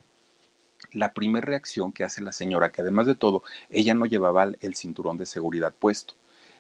la 0.93 1.13
primera 1.13 1.47
reacción 1.47 1.93
que 1.93 2.05
hace 2.05 2.23
la 2.23 2.33
señora, 2.33 2.73
que 2.73 2.83
además 2.83 3.07
de 3.07 3.15
todo, 3.15 3.43
ella 3.69 3.95
no 3.95 4.07
llevaba 4.07 4.51
el 4.61 4.75
cinturón 4.75 5.19
de 5.19 5.27
seguridad 5.27 5.75
puesto. 5.79 6.15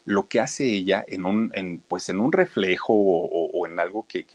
Lo 0.05 0.29
que 0.29 0.41
hace 0.41 0.65
ella 0.67 1.05
en 1.07 1.25
un, 1.27 1.83
pues 1.89 2.09
en 2.09 2.21
un 2.21 2.33
reflejo 2.33 2.93
o, 2.95 3.67
en 3.67 3.79
algo 3.79 4.07
que, 4.09 4.27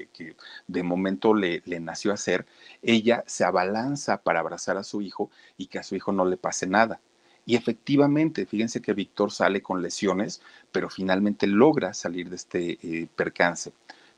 de 0.68 0.84
momento 0.84 1.34
le, 1.34 1.62
le 1.66 1.80
nació 1.80 2.14
hacer, 2.14 2.46
ella 2.82 3.24
se 3.28 3.44
abalanza 3.44 4.22
para 4.22 4.40
abrazar 4.40 4.78
a 4.78 4.84
su 4.84 5.02
hijo 5.02 5.30
y 5.58 5.68
que 5.68 5.80
a 5.80 5.84
su 5.84 5.96
hijo 5.96 6.12
no 6.12 6.26
le 6.26 6.38
pase 6.38 6.68
nada. 6.68 7.00
Y 7.46 7.56
efectivamente, 7.56 8.46
fíjense 8.46 8.82
que 8.82 8.94
Víctor 8.94 9.32
sale 9.32 9.62
con 9.62 9.82
lesiones, 9.82 10.42
pero 10.72 10.90
finalmente 10.90 11.46
logra 11.48 11.94
salir 11.94 12.30
de 12.30 12.36
este 12.36 12.80
eh, 12.82 13.08
percance 13.16 13.72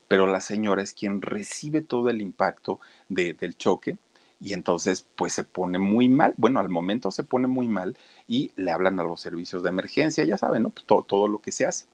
pero 0.07 0.27
la 0.27 0.41
señora 0.41 0.81
es 0.81 0.93
quien 0.93 1.21
recibe 1.21 1.81
todo 1.81 2.09
el 2.09 2.21
impacto 2.21 2.79
del 3.09 3.57
choque 3.57 3.97
y 4.39 4.53
entonces 4.53 5.07
pues 5.15 5.33
se 5.33 5.43
pone 5.43 5.79
muy 5.79 6.09
mal, 6.09 6.33
bueno, 6.37 6.59
al 6.59 6.69
momento 6.69 7.11
se 7.11 7.23
pone 7.23 7.47
muy 7.47 7.67
mal 7.67 7.97
y 8.27 8.51
le 8.55 8.71
hablan 8.71 8.99
a 8.99 9.03
los 9.03 9.21
servicios 9.21 9.63
de 9.63 9.69
emergencia, 9.69 10.23
ya 10.23 10.37
saben, 10.37 10.63
¿no? 10.63 10.69
todo, 10.69 11.03
todo 11.03 11.27
lo 11.27 11.39
que 11.39 11.51
se 11.51 11.65
hace. 11.65 11.85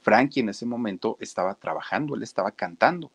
Frankie 0.00 0.40
en 0.40 0.50
ese 0.50 0.66
momento 0.66 1.16
estaba 1.20 1.54
trabajando, 1.54 2.14
él 2.14 2.22
estaba 2.22 2.50
cantando. 2.50 3.10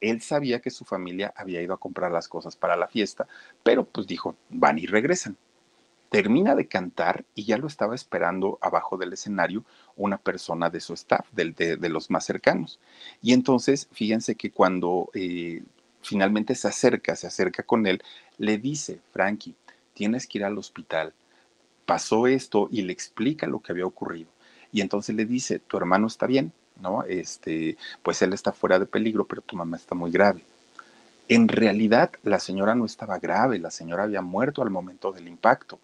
Él 0.00 0.22
sabía 0.22 0.60
que 0.60 0.70
su 0.70 0.86
familia 0.86 1.34
había 1.36 1.60
ido 1.60 1.74
a 1.74 1.80
comprar 1.80 2.10
las 2.10 2.28
cosas 2.28 2.56
para 2.56 2.76
la 2.76 2.88
fiesta, 2.88 3.26
pero 3.62 3.84
pues 3.84 4.06
dijo, 4.06 4.36
van 4.48 4.78
y 4.78 4.86
regresan 4.86 5.36
termina 6.10 6.56
de 6.56 6.66
cantar 6.66 7.24
y 7.34 7.44
ya 7.44 7.56
lo 7.56 7.68
estaba 7.68 7.94
esperando 7.94 8.58
abajo 8.60 8.98
del 8.98 9.12
escenario 9.14 9.64
una 9.96 10.18
persona 10.18 10.68
de 10.68 10.80
su 10.80 10.92
staff, 10.92 11.26
de, 11.32 11.52
de, 11.52 11.88
los 11.88 12.10
más 12.10 12.24
cercanos. 12.26 12.80
Y 13.22 13.32
entonces, 13.32 13.88
fíjense 13.92 14.34
que 14.34 14.50
cuando 14.50 15.08
eh, 15.14 15.62
finalmente 16.02 16.54
se 16.54 16.68
acerca, 16.68 17.16
se 17.16 17.26
acerca 17.26 17.62
con 17.62 17.86
él, 17.86 18.02
le 18.38 18.58
dice, 18.58 19.00
Frankie, 19.12 19.54
tienes 19.94 20.26
que 20.26 20.38
ir 20.38 20.44
al 20.44 20.58
hospital. 20.58 21.12
Pasó 21.86 22.26
esto 22.26 22.68
y 22.70 22.82
le 22.82 22.92
explica 22.92 23.46
lo 23.46 23.60
que 23.60 23.72
había 23.72 23.86
ocurrido. 23.86 24.30
Y 24.72 24.80
entonces 24.80 25.14
le 25.14 25.24
dice, 25.24 25.58
tu 25.58 25.76
hermano 25.76 26.06
está 26.06 26.26
bien, 26.26 26.52
¿no? 26.80 27.02
Este, 27.04 27.76
pues 28.02 28.22
él 28.22 28.32
está 28.32 28.52
fuera 28.52 28.78
de 28.78 28.86
peligro, 28.86 29.26
pero 29.26 29.42
tu 29.42 29.56
mamá 29.56 29.76
está 29.76 29.94
muy 29.94 30.10
grave. 30.10 30.44
En 31.28 31.48
realidad, 31.48 32.12
la 32.22 32.40
señora 32.40 32.74
no 32.74 32.84
estaba 32.84 33.18
grave, 33.18 33.58
la 33.58 33.70
señora 33.70 34.04
había 34.04 34.22
muerto 34.22 34.62
al 34.62 34.70
momento 34.70 35.12
del 35.12 35.28
impacto 35.28 35.78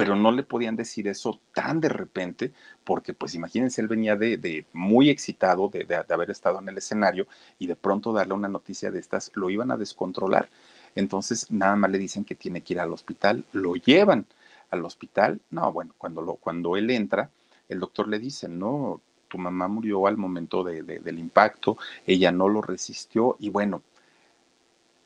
pero 0.00 0.16
no 0.16 0.32
le 0.32 0.42
podían 0.42 0.76
decir 0.76 1.08
eso 1.08 1.38
tan 1.52 1.80
de 1.80 1.90
repente, 1.90 2.52
porque 2.84 3.12
pues 3.12 3.34
imagínense, 3.34 3.82
él 3.82 3.88
venía 3.88 4.16
de, 4.16 4.64
muy 4.72 5.10
excitado 5.10 5.68
de, 5.68 5.84
de, 5.84 6.04
haber 6.08 6.30
estado 6.30 6.58
en 6.58 6.68
el 6.70 6.78
escenario 6.78 7.26
y 7.58 7.66
de 7.66 7.76
pronto 7.76 8.12
darle 8.12 8.32
una 8.32 8.48
noticia 8.48 8.90
de 8.90 8.98
estas, 8.98 9.30
lo 9.34 9.50
iban 9.50 9.70
a 9.70 9.76
descontrolar. 9.76 10.48
Entonces 10.94 11.50
nada 11.50 11.76
más 11.76 11.90
le 11.90 11.98
dicen 11.98 12.24
que 12.24 12.34
tiene 12.34 12.62
que 12.62 12.72
ir 12.72 12.80
al 12.80 12.92
hospital, 12.92 13.44
lo 13.52 13.74
llevan 13.74 14.24
al 14.70 14.84
hospital. 14.84 15.40
No, 15.50 15.70
bueno, 15.70 15.94
cuando, 15.98 16.22
lo, 16.22 16.34
cuando 16.36 16.76
él 16.76 16.90
entra, 16.90 17.30
el 17.68 17.78
doctor 17.78 18.08
le 18.08 18.18
dice, 18.18 18.48
no, 18.48 19.00
tu 19.28 19.38
mamá 19.38 19.68
murió 19.68 20.06
al 20.06 20.16
momento 20.16 20.64
del 20.64 21.18
impacto, 21.18 21.76
ella 22.06 22.32
no 22.32 22.48
lo 22.48 22.62
resistió 22.62 23.36
y 23.38 23.50
bueno, 23.50 23.82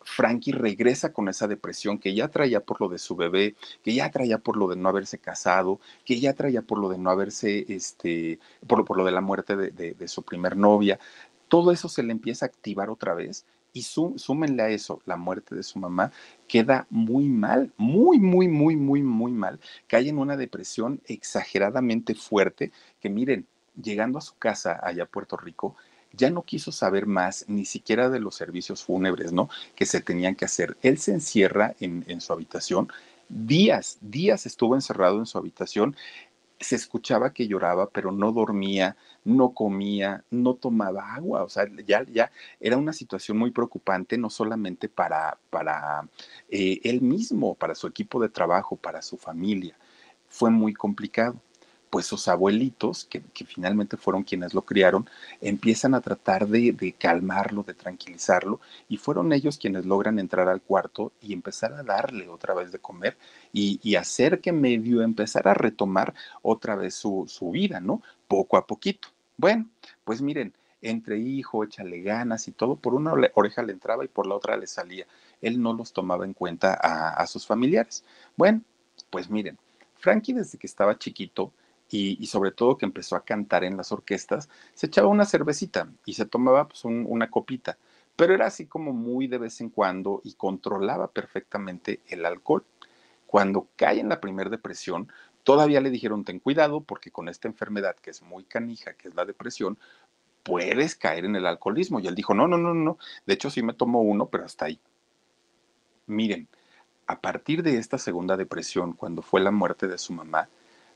Frankie 0.04 0.52
regresa 0.52 1.12
con 1.12 1.28
esa 1.28 1.48
depresión 1.48 1.98
que 1.98 2.14
ya 2.14 2.28
traía 2.28 2.60
por 2.60 2.80
lo 2.80 2.88
de 2.88 2.98
su 2.98 3.16
bebé, 3.16 3.54
que 3.82 3.94
ya 3.94 4.10
traía 4.10 4.38
por 4.38 4.56
lo 4.56 4.68
de 4.68 4.76
no 4.76 4.88
haberse 4.88 5.18
casado, 5.18 5.80
que 6.04 6.20
ya 6.20 6.34
traía 6.34 6.62
por 6.62 6.78
lo 6.78 6.88
de 6.88 6.98
no 6.98 7.10
haberse, 7.10 7.64
este, 7.68 8.38
por, 8.66 8.84
por 8.84 8.96
lo 8.96 9.04
de 9.04 9.12
la 9.12 9.20
muerte 9.20 9.56
de, 9.56 10.08
su 10.08 10.22
primer 10.22 10.56
novia. 10.56 10.98
Todo 11.48 11.72
eso 11.72 11.88
se 11.88 12.02
le 12.02 12.12
empieza 12.12 12.44
a 12.44 12.48
activar 12.48 12.90
otra 12.90 13.14
vez 13.14 13.46
y 13.72 13.82
sú, 13.82 14.14
súmenle 14.16 14.62
a 14.62 14.68
eso 14.68 15.00
la 15.04 15.16
muerte 15.16 15.54
de 15.54 15.62
su 15.62 15.78
mamá, 15.78 16.12
queda 16.46 16.86
muy 16.90 17.28
mal, 17.28 17.72
muy, 17.76 18.20
muy, 18.20 18.46
muy, 18.48 18.76
muy, 18.76 19.02
muy 19.02 19.32
mal. 19.32 19.58
Cae 19.88 20.08
en 20.08 20.18
una 20.18 20.36
depresión 20.36 21.00
exageradamente 21.06 22.14
fuerte 22.14 22.70
que 23.00 23.10
miren, 23.10 23.46
llegando 23.80 24.18
a 24.18 24.22
su 24.22 24.36
casa 24.36 24.78
allá 24.80 25.02
a 25.04 25.06
Puerto 25.06 25.36
Rico, 25.36 25.74
ya 26.16 26.30
no 26.30 26.42
quiso 26.42 26.72
saber 26.72 27.06
más 27.06 27.44
ni 27.48 27.64
siquiera 27.64 28.08
de 28.08 28.20
los 28.20 28.34
servicios 28.34 28.84
fúnebres, 28.84 29.32
¿no? 29.32 29.48
Que 29.74 29.86
se 29.86 30.00
tenían 30.00 30.34
que 30.34 30.44
hacer. 30.44 30.76
Él 30.82 30.98
se 30.98 31.12
encierra 31.12 31.74
en, 31.80 32.04
en 32.08 32.20
su 32.20 32.32
habitación. 32.32 32.88
Días, 33.28 33.98
días 34.00 34.46
estuvo 34.46 34.74
encerrado 34.74 35.18
en 35.18 35.26
su 35.26 35.38
habitación 35.38 35.96
se 36.64 36.76
escuchaba 36.76 37.32
que 37.32 37.46
lloraba, 37.46 37.90
pero 37.90 38.12
no 38.12 38.32
dormía, 38.32 38.96
no 39.24 39.50
comía, 39.50 40.24
no 40.30 40.54
tomaba 40.54 41.14
agua. 41.14 41.44
O 41.44 41.48
sea, 41.48 41.66
ya, 41.86 42.04
ya 42.04 42.30
era 42.60 42.76
una 42.76 42.92
situación 42.92 43.38
muy 43.38 43.50
preocupante, 43.50 44.18
no 44.18 44.30
solamente 44.30 44.88
para, 44.88 45.38
para 45.50 46.08
eh, 46.48 46.80
él 46.84 47.02
mismo, 47.02 47.54
para 47.54 47.74
su 47.74 47.86
equipo 47.86 48.20
de 48.20 48.28
trabajo, 48.28 48.76
para 48.76 49.02
su 49.02 49.16
familia. 49.16 49.76
Fue 50.28 50.50
muy 50.50 50.74
complicado 50.74 51.36
pues 51.94 52.06
sus 52.06 52.26
abuelitos, 52.26 53.04
que, 53.04 53.22
finalmente 53.46 53.96
fueron 53.96 54.24
quienes 54.24 54.52
lo 54.52 54.62
criaron, 54.62 55.08
empiezan 55.40 55.94
a 55.94 56.00
tratar 56.00 56.48
de, 56.48 56.92
calmarlo, 56.98 57.62
de 57.62 57.72
tranquilizarlo, 57.72 58.58
y 58.88 58.96
fueron 58.96 59.32
ellos 59.32 59.58
quienes 59.58 59.86
logran 59.86 60.18
entrar 60.18 60.48
al 60.48 60.60
cuarto 60.60 61.12
y 61.20 61.32
empezar 61.32 61.72
a 61.72 61.84
darle 61.84 62.28
otra 62.28 62.52
vez 62.52 62.72
de 62.72 62.80
comer 62.80 63.16
y, 63.52 63.78
y 63.80 63.94
hacer 63.94 64.40
que 64.40 64.50
medio 64.50 65.02
empezar 65.02 65.46
a 65.46 65.54
retomar 65.54 66.14
otra 66.42 66.74
vez 66.74 66.96
su, 66.96 67.26
su 67.28 67.52
vida, 67.52 67.78
¿no? 67.78 68.02
Poco 68.26 68.56
a 68.56 68.66
poquito. 68.66 69.06
Bueno, 69.36 69.68
pues 70.02 70.20
miren, 70.20 70.52
entre 70.82 71.16
hijo, 71.18 71.62
échale 71.62 72.02
ganas 72.02 72.48
y 72.48 72.50
todo, 72.50 72.74
por 72.74 72.94
una 72.94 73.12
oreja 73.34 73.62
le 73.62 73.72
entraba 73.72 74.04
y 74.04 74.08
por 74.08 74.26
la 74.26 74.34
otra 74.34 74.56
le 74.56 74.66
salía. 74.66 75.06
Él 75.40 75.62
no 75.62 75.72
los 75.72 75.92
tomaba 75.92 76.24
en 76.24 76.32
cuenta 76.32 76.74
a, 76.74 77.10
a 77.10 77.26
sus 77.28 77.46
familiares. 77.46 78.02
Bueno, 78.36 78.62
pues 79.10 79.30
miren, 79.30 79.56
Frankie 79.94 80.32
desde 80.32 80.58
que 80.58 80.66
estaba 80.66 80.98
chiquito, 80.98 81.52
y, 81.96 82.26
sobre 82.26 82.50
todo 82.50 82.76
que 82.76 82.86
empezó 82.86 83.14
a 83.14 83.24
cantar 83.24 83.62
en 83.62 83.76
las 83.76 83.92
orquestas, 83.92 84.48
se 84.74 84.86
echaba 84.86 85.08
una 85.08 85.24
cervecita 85.24 85.88
y 86.04 86.14
se 86.14 86.26
tomaba 86.26 86.66
pues, 86.66 86.84
un, 86.84 87.06
una 87.08 87.30
copita, 87.30 87.78
pero 88.16 88.34
era 88.34 88.46
así 88.46 88.66
como 88.66 88.92
muy 88.92 89.28
de 89.28 89.38
vez 89.38 89.60
en 89.60 89.70
cuando 89.70 90.20
y 90.24 90.34
controlaba 90.34 91.08
perfectamente 91.08 92.00
el 92.08 92.24
alcohol. 92.24 92.64
Cuando 93.26 93.68
cae 93.76 94.00
en 94.00 94.08
la 94.08 94.20
primera 94.20 94.50
depresión, 94.50 95.08
todavía 95.44 95.80
le 95.80 95.90
dijeron 95.90 96.24
ten 96.24 96.40
cuidado 96.40 96.80
porque 96.80 97.10
con 97.10 97.28
esta 97.28 97.46
enfermedad 97.48 97.96
que 97.96 98.10
es 98.10 98.22
muy 98.22 98.44
canija, 98.44 98.94
que 98.94 99.08
es 99.08 99.14
la 99.14 99.24
depresión, 99.24 99.78
puedes 100.42 100.96
caer 100.96 101.24
en 101.24 101.36
el 101.36 101.46
alcoholismo. 101.46 102.00
Y 102.00 102.08
él 102.08 102.14
dijo, 102.14 102.34
no, 102.34 102.48
no, 102.48 102.58
no, 102.58 102.74
no, 102.74 102.98
de 103.26 103.34
hecho 103.34 103.50
sí 103.50 103.62
me 103.62 103.72
tomo 103.72 104.02
uno, 104.02 104.26
pero 104.26 104.44
hasta 104.44 104.66
ahí. 104.66 104.80
Miren, 106.06 106.48
a 107.06 107.20
partir 107.20 107.62
de 107.62 107.78
esta 107.78 107.98
segunda 107.98 108.36
depresión, 108.36 108.92
cuando 108.92 109.22
fue 109.22 109.40
la 109.40 109.50
muerte 109.50 109.86
de 109.88 109.98
su 109.98 110.12
mamá, 110.12 110.48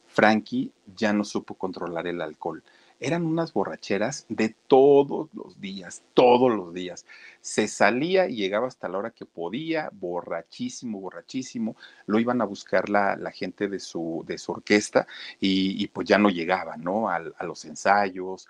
Frankie 0.08 0.72
ya 0.96 1.12
no 1.12 1.24
supo 1.24 1.54
controlar 1.54 2.06
el 2.06 2.20
alcohol. 2.20 2.64
Eran 3.00 3.24
unas 3.24 3.52
borracheras 3.52 4.26
de 4.28 4.56
todos 4.66 5.28
los 5.32 5.60
días, 5.60 6.02
todos 6.14 6.50
los 6.50 6.74
días. 6.74 7.06
Se 7.40 7.68
salía 7.68 8.28
y 8.28 8.34
llegaba 8.34 8.66
hasta 8.66 8.88
la 8.88 8.98
hora 8.98 9.10
que 9.12 9.24
podía, 9.24 9.90
borrachísimo, 9.92 11.00
borrachísimo. 11.00 11.76
Lo 12.06 12.18
iban 12.18 12.40
a 12.40 12.44
buscar 12.44 12.88
la, 12.88 13.16
gente 13.30 13.68
de 13.68 13.78
su, 13.78 14.24
de 14.26 14.36
su 14.38 14.50
orquesta 14.50 15.06
y, 15.38 15.86
pues 15.88 16.08
ya 16.08 16.18
no 16.18 16.30
llegaba, 16.30 16.76
¿no? 16.76 17.08
A, 17.08 17.20
los 17.20 17.64
ensayos. 17.64 18.48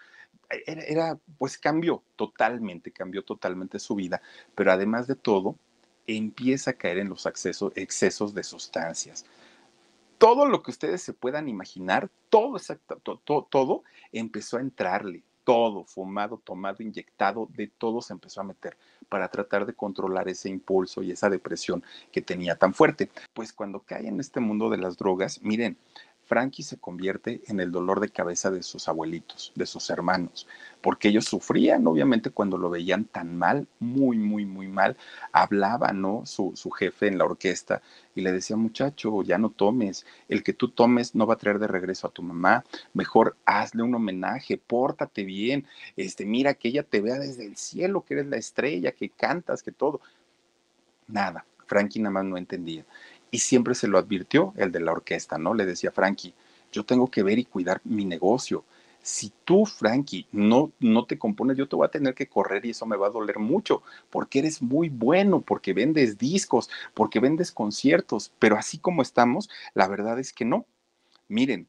Era, 0.66 1.18
pues 1.36 1.58
cambió 1.58 2.02
totalmente, 2.16 2.90
cambió 2.90 3.22
totalmente 3.22 3.78
su 3.78 3.96
vida. 3.96 4.22
Pero 4.54 4.72
además 4.72 5.06
de 5.06 5.16
todo, 5.16 5.56
empieza 6.06 6.70
a 6.70 6.74
caer 6.74 6.98
en 6.98 7.10
los 7.10 7.26
excesos 7.26 8.32
de 8.32 8.42
sustancias 8.42 9.26
todo 10.18 10.46
lo 10.46 10.62
que 10.62 10.70
ustedes 10.70 11.02
se 11.02 11.12
puedan 11.12 11.48
imaginar, 11.48 12.10
todo, 12.28 12.56
exacto, 12.56 12.98
todo, 13.24 13.84
empezó 14.12 14.58
a 14.58 14.60
entrarle, 14.60 15.22
todo, 15.44 15.84
fumado, 15.84 16.38
tomado, 16.44 16.82
inyectado, 16.82 17.48
de 17.54 17.68
todo 17.68 18.02
se 18.02 18.12
empezó 18.12 18.42
a 18.42 18.44
meter 18.44 18.76
para 19.08 19.28
tratar 19.28 19.64
de 19.64 19.72
controlar 19.72 20.28
ese 20.28 20.50
impulso 20.50 21.02
y 21.02 21.12
esa 21.12 21.30
depresión 21.30 21.82
que 22.12 22.20
tenía 22.20 22.56
tan 22.56 22.74
fuerte. 22.74 23.10
Pues 23.32 23.52
cuando 23.52 23.80
cae 23.80 24.08
en 24.08 24.20
este 24.20 24.40
mundo 24.40 24.68
de 24.68 24.76
las 24.76 24.98
drogas, 24.98 25.40
miren, 25.40 25.78
Frankie 26.28 26.62
se 26.62 26.76
convierte 26.76 27.40
en 27.46 27.58
el 27.58 27.72
dolor 27.72 28.00
de 28.00 28.10
cabeza 28.10 28.50
de 28.50 28.62
sus 28.62 28.86
abuelitos, 28.86 29.50
de 29.54 29.64
sus 29.64 29.88
hermanos, 29.88 30.46
porque 30.82 31.08
ellos 31.08 31.24
sufrían, 31.24 31.86
obviamente, 31.86 32.30
cuando 32.30 32.58
lo 32.58 32.68
veían 32.68 33.04
tan 33.04 33.36
mal, 33.36 33.66
muy, 33.80 34.18
muy, 34.18 34.44
muy 34.44 34.68
mal. 34.68 34.98
Hablaba, 35.32 35.92
¿no? 35.92 36.26
Su, 36.26 36.52
su 36.54 36.70
jefe 36.70 37.06
en 37.06 37.16
la 37.16 37.24
orquesta 37.24 37.80
y 38.14 38.20
le 38.20 38.30
decía, 38.30 38.56
muchacho, 38.56 39.22
ya 39.22 39.38
no 39.38 39.48
tomes, 39.48 40.04
el 40.28 40.42
que 40.42 40.52
tú 40.52 40.68
tomes 40.68 41.14
no 41.14 41.26
va 41.26 41.34
a 41.34 41.38
traer 41.38 41.58
de 41.58 41.66
regreso 41.66 42.06
a 42.06 42.10
tu 42.10 42.22
mamá, 42.22 42.62
mejor 42.92 43.34
hazle 43.46 43.82
un 43.82 43.94
homenaje, 43.94 44.58
pórtate 44.58 45.24
bien, 45.24 45.66
este, 45.96 46.26
mira 46.26 46.52
que 46.52 46.68
ella 46.68 46.82
te 46.82 47.00
vea 47.00 47.18
desde 47.18 47.46
el 47.46 47.56
cielo, 47.56 48.04
que 48.04 48.14
eres 48.14 48.26
la 48.26 48.36
estrella, 48.36 48.92
que 48.92 49.08
cantas, 49.08 49.62
que 49.62 49.72
todo. 49.72 50.02
Nada, 51.06 51.46
Frankie 51.66 52.00
nada 52.00 52.12
más 52.12 52.24
no 52.26 52.36
entendía 52.36 52.84
y 53.30 53.38
siempre 53.38 53.74
se 53.74 53.88
lo 53.88 53.98
advirtió 53.98 54.52
el 54.56 54.72
de 54.72 54.80
la 54.80 54.92
orquesta, 54.92 55.38
¿no? 55.38 55.54
Le 55.54 55.66
decía, 55.66 55.90
Frankie, 55.90 56.34
yo 56.72 56.84
tengo 56.84 57.10
que 57.10 57.22
ver 57.22 57.38
y 57.38 57.44
cuidar 57.44 57.80
mi 57.84 58.04
negocio. 58.04 58.64
Si 59.02 59.32
tú, 59.44 59.64
Frankie, 59.64 60.26
no, 60.32 60.72
no 60.80 61.06
te 61.06 61.18
compones, 61.18 61.56
yo 61.56 61.68
te 61.68 61.76
voy 61.76 61.86
a 61.86 61.90
tener 61.90 62.14
que 62.14 62.26
correr 62.26 62.66
y 62.66 62.70
eso 62.70 62.84
me 62.84 62.96
va 62.96 63.06
a 63.06 63.10
doler 63.10 63.38
mucho, 63.38 63.82
porque 64.10 64.40
eres 64.40 64.60
muy 64.60 64.88
bueno, 64.88 65.40
porque 65.40 65.72
vendes 65.72 66.18
discos, 66.18 66.68
porque 66.94 67.20
vendes 67.20 67.52
conciertos, 67.52 68.32
pero 68.38 68.56
así 68.56 68.78
como 68.78 69.02
estamos, 69.02 69.48
la 69.74 69.88
verdad 69.88 70.18
es 70.18 70.32
que 70.32 70.44
no. 70.44 70.66
Miren, 71.28 71.68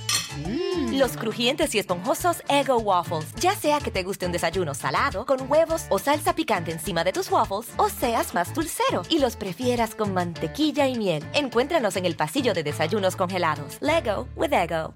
Mm. 0.37 0.97
Los 0.97 1.17
crujientes 1.17 1.75
y 1.75 1.79
esponjosos 1.79 2.43
Ego 2.47 2.77
Waffles. 2.77 3.33
Ya 3.35 3.55
sea 3.55 3.79
que 3.79 3.91
te 3.91 4.03
guste 4.03 4.25
un 4.25 4.31
desayuno 4.31 4.73
salado, 4.73 5.25
con 5.25 5.49
huevos 5.51 5.85
o 5.89 5.99
salsa 5.99 6.33
picante 6.33 6.71
encima 6.71 7.03
de 7.03 7.11
tus 7.11 7.31
waffles, 7.31 7.73
o 7.77 7.89
seas 7.89 8.33
más 8.33 8.53
dulcero 8.53 9.03
y 9.09 9.19
los 9.19 9.35
prefieras 9.35 9.95
con 9.95 10.13
mantequilla 10.13 10.87
y 10.87 10.97
miel. 10.97 11.23
Encuéntranos 11.33 11.95
en 11.95 12.05
el 12.05 12.15
pasillo 12.15 12.53
de 12.53 12.63
desayunos 12.63 13.15
congelados. 13.15 13.77
Lego 13.81 14.27
with 14.35 14.53
Ego. 14.53 14.93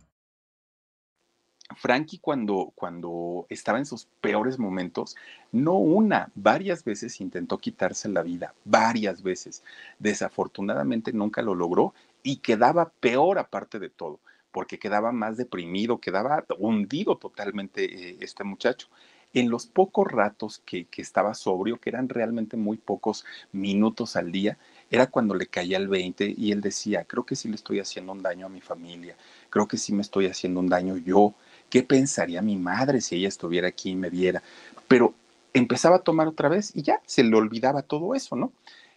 Frankie 1.76 2.20
cuando, 2.20 2.72
cuando 2.76 3.48
estaba 3.50 3.80
en 3.80 3.88
sus 3.88 4.06
peores 4.22 4.60
momentos, 4.60 5.16
no 5.52 5.74
una, 5.74 6.32
varias 6.36 6.84
veces 6.84 7.20
intentó 7.20 7.58
quitarse 7.58 8.08
la 8.08 8.22
vida, 8.22 8.54
varias 8.66 9.24
veces. 9.24 9.64
Desafortunadamente 9.98 11.12
nunca 11.12 11.42
lo 11.42 11.56
logró 11.56 11.94
y 12.22 12.38
quedaba 12.38 12.92
peor 13.00 13.40
aparte 13.40 13.80
de 13.80 13.90
todo 13.90 14.20
porque 14.56 14.80
quedaba 14.80 15.12
más 15.12 15.36
deprimido, 15.36 16.00
quedaba 16.00 16.46
hundido 16.58 17.18
totalmente 17.18 18.12
eh, 18.12 18.18
este 18.22 18.46
muchacho. 18.46 18.88
En 19.34 19.50
los 19.50 19.66
pocos 19.66 20.10
ratos 20.10 20.62
que, 20.66 20.86
que, 20.86 21.02
estaba 21.02 21.34
sobrio, 21.34 21.78
que 21.78 21.90
eran 21.90 22.08
realmente 22.08 22.56
muy 22.56 22.78
pocos 22.78 23.26
minutos 23.52 24.16
al 24.16 24.32
día, 24.32 24.58
era 24.90 25.08
cuando 25.08 25.36
le 25.36 25.48
caía 25.48 25.76
el 25.76 25.90
20 25.90 26.36
y 26.38 26.54
él 26.54 26.62
decía, 26.62 27.04
creo 27.04 27.26
que 27.26 27.36
sí 27.36 27.50
le 27.50 27.56
estoy 27.56 27.82
haciendo 27.82 28.14
un 28.14 28.22
daño 28.22 28.46
a 28.46 28.50
mi 28.50 28.62
familia, 28.62 29.18
creo 29.50 29.68
que 29.68 29.76
sí 29.76 29.92
me 29.92 30.02
estoy 30.02 30.28
haciendo 30.28 30.62
un 30.62 30.70
daño 30.70 30.96
yo, 30.96 31.34
¿qué 31.70 31.84
pensaría 31.84 32.42
mi 32.42 32.56
madre 32.56 33.02
si 33.02 33.18
ella 33.18 33.28
estuviera 33.28 33.68
aquí 33.68 33.90
y 33.90 33.96
me 33.98 34.10
viera? 34.10 34.42
Pero 34.88 35.14
empezaba 35.54 35.98
a 35.98 36.04
tomar 36.04 36.30
otra 36.30 36.48
vez 36.48 36.74
y 36.74 36.82
ya 36.82 37.02
se 37.06 37.26
le 37.26 37.36
olvidaba 37.36 37.82
todo 37.82 38.16
eso, 38.16 38.38
¿no? 38.38 38.54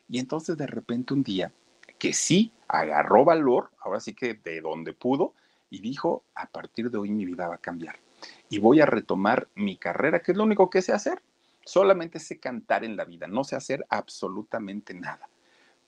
Y 0.08 0.20
entonces 0.20 0.56
de 0.56 0.68
repente 0.68 1.14
un 1.14 1.24
día, 1.24 1.50
que 1.98 2.12
sí 2.12 2.52
agarró 2.68 3.24
valor, 3.24 3.70
ahora 3.80 3.98
sí 3.98 4.14
que 4.14 4.34
de 4.34 4.60
donde 4.60 4.92
pudo, 4.92 5.34
y 5.70 5.80
dijo, 5.80 6.24
a 6.34 6.46
partir 6.46 6.90
de 6.90 6.98
hoy 6.98 7.10
mi 7.10 7.24
vida 7.24 7.48
va 7.48 7.56
a 7.56 7.58
cambiar 7.58 7.96
y 8.48 8.58
voy 8.58 8.80
a 8.80 8.86
retomar 8.86 9.48
mi 9.54 9.76
carrera, 9.76 10.20
que 10.20 10.32
es 10.32 10.38
lo 10.38 10.44
único 10.44 10.70
que 10.70 10.82
sé 10.82 10.92
hacer. 10.92 11.22
Solamente 11.64 12.18
sé 12.18 12.38
cantar 12.38 12.84
en 12.84 12.96
la 12.96 13.04
vida, 13.04 13.26
no 13.26 13.44
sé 13.44 13.56
hacer 13.56 13.84
absolutamente 13.90 14.94
nada. 14.94 15.28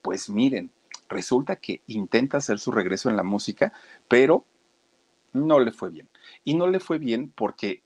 Pues 0.01 0.29
miren, 0.29 0.71
resulta 1.09 1.55
que 1.55 1.81
intenta 1.87 2.37
hacer 2.37 2.59
su 2.59 2.71
regreso 2.71 3.09
en 3.09 3.17
la 3.17 3.23
música, 3.23 3.73
pero 4.07 4.45
no 5.33 5.59
le 5.59 5.71
fue 5.71 5.89
bien. 5.89 6.07
Y 6.43 6.53
no 6.53 6.67
le 6.67 6.79
fue 6.79 6.99
bien 6.99 7.31
porque 7.35 7.81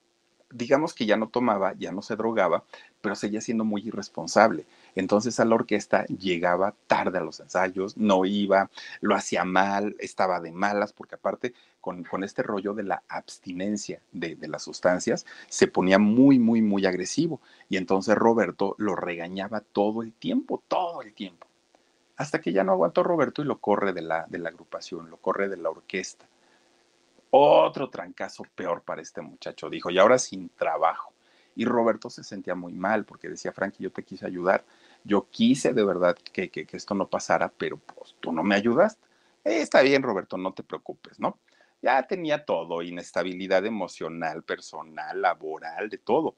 digamos 0.51 0.93
que 0.93 1.05
ya 1.05 1.17
no 1.17 1.29
tomaba, 1.29 1.73
ya 1.77 1.91
no 1.91 2.01
se 2.01 2.15
drogaba, 2.15 2.63
pero 3.01 3.15
seguía 3.15 3.41
siendo 3.41 3.65
muy 3.65 3.81
irresponsable. 3.87 4.65
Entonces 4.95 5.39
a 5.39 5.45
la 5.45 5.55
orquesta 5.55 6.05
llegaba 6.05 6.75
tarde 6.87 7.17
a 7.17 7.21
los 7.21 7.39
ensayos, 7.39 7.97
no 7.97 8.25
iba, 8.25 8.69
lo 9.01 9.15
hacía 9.15 9.43
mal, 9.43 9.95
estaba 9.99 10.39
de 10.39 10.51
malas, 10.51 10.93
porque 10.93 11.15
aparte 11.15 11.53
con, 11.81 12.03
con 12.03 12.23
este 12.23 12.41
rollo 12.43 12.73
de 12.73 12.83
la 12.83 13.03
abstinencia 13.07 14.01
de, 14.11 14.35
de, 14.35 14.47
las 14.47 14.63
sustancias, 14.63 15.25
se 15.49 15.67
ponía 15.67 15.99
muy, 15.99 16.39
muy, 16.39 16.61
muy 16.61 16.85
agresivo. 16.85 17.41
Y 17.69 17.77
entonces 17.77 18.15
Roberto 18.15 18.75
lo 18.77 18.95
regañaba 18.95 19.61
todo 19.61 20.01
el 20.01 20.13
tiempo, 20.13 20.63
todo 20.67 21.01
el 21.01 21.13
tiempo. 21.13 21.47
Hasta 22.17 22.39
que 22.39 22.53
ya 22.53 22.63
no 22.63 22.71
aguantó 22.71 23.03
Roberto 23.03 23.41
y 23.41 23.45
lo 23.45 23.59
corre 23.59 23.93
de 23.93 24.01
la, 24.01 24.25
de 24.29 24.39
la 24.39 24.49
agrupación, 24.49 25.09
lo 25.09 25.17
corre 25.17 25.49
de 25.49 25.57
la 25.57 25.69
orquesta. 25.69 26.25
Otro 27.37 27.89
trancazo 27.89 28.45
peor 28.55 28.83
para 28.83 29.01
este 29.01 29.19
muchacho, 29.19 29.69
dijo, 29.69 29.89
y 29.89 29.97
ahora 29.97 30.17
sin 30.17 30.47
trabajo. 30.47 31.11
Y 31.53 31.65
Roberto 31.65 32.09
se 32.09 32.23
sentía 32.23 32.55
muy 32.55 32.71
mal 32.71 33.03
porque 33.03 33.27
decía, 33.27 33.51
Frankie, 33.51 33.83
yo 33.83 33.91
te 33.91 34.03
quise 34.03 34.25
ayudar, 34.25 34.63
yo 35.03 35.27
quise 35.29 35.73
de 35.73 35.83
verdad 35.83 36.15
que, 36.15 36.49
que, 36.49 36.65
que 36.65 36.77
esto 36.77 36.95
no 36.95 37.09
pasara, 37.09 37.51
pero 37.57 37.75
pues 37.75 38.15
tú 38.21 38.31
no 38.31 38.41
me 38.41 38.55
ayudaste. 38.55 39.01
Eh, 39.43 39.59
está 39.59 39.81
bien, 39.81 40.01
Roberto, 40.01 40.37
no 40.37 40.53
te 40.53 40.63
preocupes, 40.63 41.19
¿no? 41.19 41.37
Ya 41.81 42.07
tenía 42.07 42.45
todo, 42.45 42.81
inestabilidad 42.81 43.65
emocional, 43.65 44.43
personal, 44.43 45.21
laboral, 45.21 45.89
de 45.89 45.97
todo. 45.97 46.37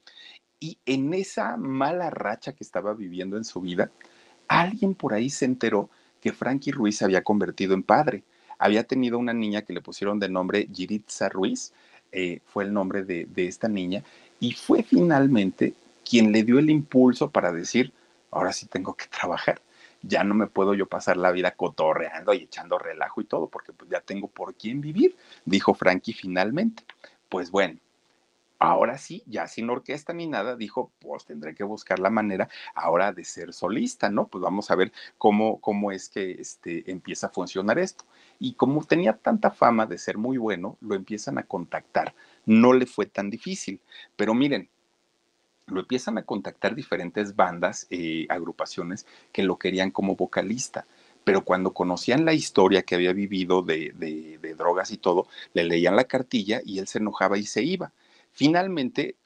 Y 0.58 0.80
en 0.84 1.14
esa 1.14 1.56
mala 1.56 2.10
racha 2.10 2.54
que 2.54 2.64
estaba 2.64 2.92
viviendo 2.94 3.36
en 3.36 3.44
su 3.44 3.60
vida, 3.60 3.92
alguien 4.48 4.96
por 4.96 5.14
ahí 5.14 5.30
se 5.30 5.44
enteró 5.44 5.90
que 6.20 6.32
Frankie 6.32 6.72
Ruiz 6.72 6.98
se 6.98 7.04
había 7.04 7.22
convertido 7.22 7.74
en 7.74 7.84
padre 7.84 8.24
había 8.58 8.84
tenido 8.84 9.18
una 9.18 9.32
niña 9.32 9.62
que 9.62 9.72
le 9.72 9.80
pusieron 9.80 10.18
de 10.18 10.28
nombre 10.28 10.68
Giritza 10.72 11.28
Ruiz, 11.28 11.72
eh, 12.12 12.40
fue 12.46 12.64
el 12.64 12.72
nombre 12.72 13.04
de, 13.04 13.26
de 13.26 13.46
esta 13.46 13.68
niña, 13.68 14.02
y 14.40 14.52
fue 14.52 14.82
finalmente 14.82 15.74
quien 16.08 16.32
le 16.32 16.42
dio 16.42 16.58
el 16.58 16.70
impulso 16.70 17.30
para 17.30 17.52
decir, 17.52 17.92
ahora 18.30 18.52
sí 18.52 18.66
tengo 18.66 18.94
que 18.94 19.06
trabajar 19.06 19.60
ya 20.02 20.24
no 20.24 20.34
me 20.34 20.46
puedo 20.46 20.74
yo 20.74 20.86
pasar 20.86 21.16
la 21.16 21.32
vida 21.32 21.52
cotorreando 21.52 22.32
y 22.34 22.44
echando 22.44 22.78
relajo 22.78 23.20
y 23.20 23.24
todo, 23.24 23.48
porque 23.48 23.72
pues 23.72 23.90
ya 23.90 24.00
tengo 24.00 24.28
por 24.28 24.54
quién 24.54 24.80
vivir, 24.80 25.16
dijo 25.44 25.74
Frankie 25.74 26.12
finalmente. 26.12 26.84
Pues 27.28 27.50
bueno, 27.50 27.78
ahora 28.58 28.98
sí, 28.98 29.22
ya 29.26 29.46
sin 29.48 29.70
orquesta 29.70 30.12
ni 30.12 30.26
nada, 30.26 30.56
dijo, 30.56 30.92
pues 31.00 31.24
tendré 31.24 31.54
que 31.54 31.64
buscar 31.64 31.98
la 31.98 32.10
manera 32.10 32.48
ahora 32.74 33.12
de 33.12 33.24
ser 33.24 33.52
solista, 33.52 34.08
¿no? 34.08 34.28
Pues 34.28 34.42
vamos 34.42 34.70
a 34.70 34.76
ver 34.76 34.92
cómo, 35.18 35.60
cómo 35.60 35.92
es 35.92 36.08
que 36.08 36.32
este, 36.32 36.90
empieza 36.90 37.28
a 37.28 37.30
funcionar 37.30 37.78
esto. 37.78 38.04
Y 38.38 38.54
como 38.54 38.84
tenía 38.84 39.14
tanta 39.14 39.50
fama 39.50 39.86
de 39.86 39.98
ser 39.98 40.16
muy 40.18 40.38
bueno, 40.38 40.76
lo 40.80 40.94
empiezan 40.94 41.38
a 41.38 41.42
contactar. 41.42 42.14
No 42.46 42.72
le 42.72 42.86
fue 42.86 43.06
tan 43.06 43.30
difícil. 43.30 43.80
Pero 44.16 44.34
miren, 44.34 44.68
lo 45.66 45.80
empiezan 45.80 46.18
a 46.18 46.22
contactar 46.22 46.74
diferentes 46.74 47.36
bandas, 47.36 47.86
eh, 47.90 48.26
agrupaciones 48.28 49.06
que 49.32 49.42
lo 49.42 49.58
querían 49.58 49.90
como 49.90 50.16
vocalista. 50.16 50.86
Pero 51.24 51.44
cuando 51.44 51.74
conocían 51.74 52.24
la 52.24 52.32
historia 52.32 52.82
que 52.82 52.94
había 52.94 53.12
vivido 53.12 53.62
de, 53.62 53.92
drogas 54.56 54.90
y 54.92 54.96
todo, 54.96 55.26
le 55.52 55.64
leían 55.64 55.96
la 55.96 56.04
cartilla 56.04 56.60
y 56.64 56.78
él 56.78 56.86
se 56.86 56.98
enojaba 56.98 57.38
y 57.38 57.44
se 57.44 57.62
iba. 57.62 57.92
Finalmente, 58.32 59.16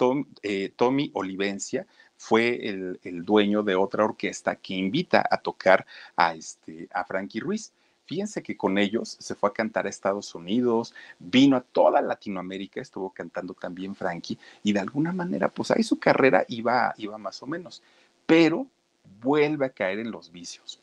eh, 0.42 0.72
Tommy 0.74 1.10
Olivencia 1.14 1.86
fue 2.16 2.68
el, 2.68 2.98
el, 3.02 3.24
dueño 3.24 3.62
de 3.62 3.74
otra 3.76 4.04
orquesta 4.04 4.56
que 4.56 4.74
invita 4.74 5.24
a 5.28 5.38
tocar 5.38 5.86
a, 6.16 6.34
este, 6.34 6.88
a 6.92 7.04
Frankie 7.04 7.40
Ruiz. 7.40 7.72
Fíjense 8.12 8.42
que 8.42 8.58
con 8.58 8.76
ellos 8.76 9.16
se 9.18 9.34
fue 9.34 9.48
a 9.48 9.54
cantar 9.54 9.86
a 9.86 9.88
Estados 9.88 10.34
Unidos, 10.34 10.94
vino 11.18 11.56
a 11.56 11.62
toda 11.62 12.02
Latinoamérica, 12.02 12.78
estuvo 12.78 13.08
cantando 13.08 13.54
también 13.54 13.94
Frankie, 13.94 14.38
y 14.62 14.74
de 14.74 14.80
alguna 14.80 15.12
manera, 15.12 15.48
pues 15.48 15.70
ahí 15.70 15.82
su 15.82 15.98
carrera 15.98 16.44
iba, 16.48 16.92
iba 16.98 17.16
más 17.16 17.42
o 17.42 17.46
menos, 17.46 17.82
pero 18.26 18.66
vuelve 19.22 19.64
a 19.64 19.70
caer 19.70 19.98
en 19.98 20.10
los 20.10 20.30
vicios. 20.30 20.82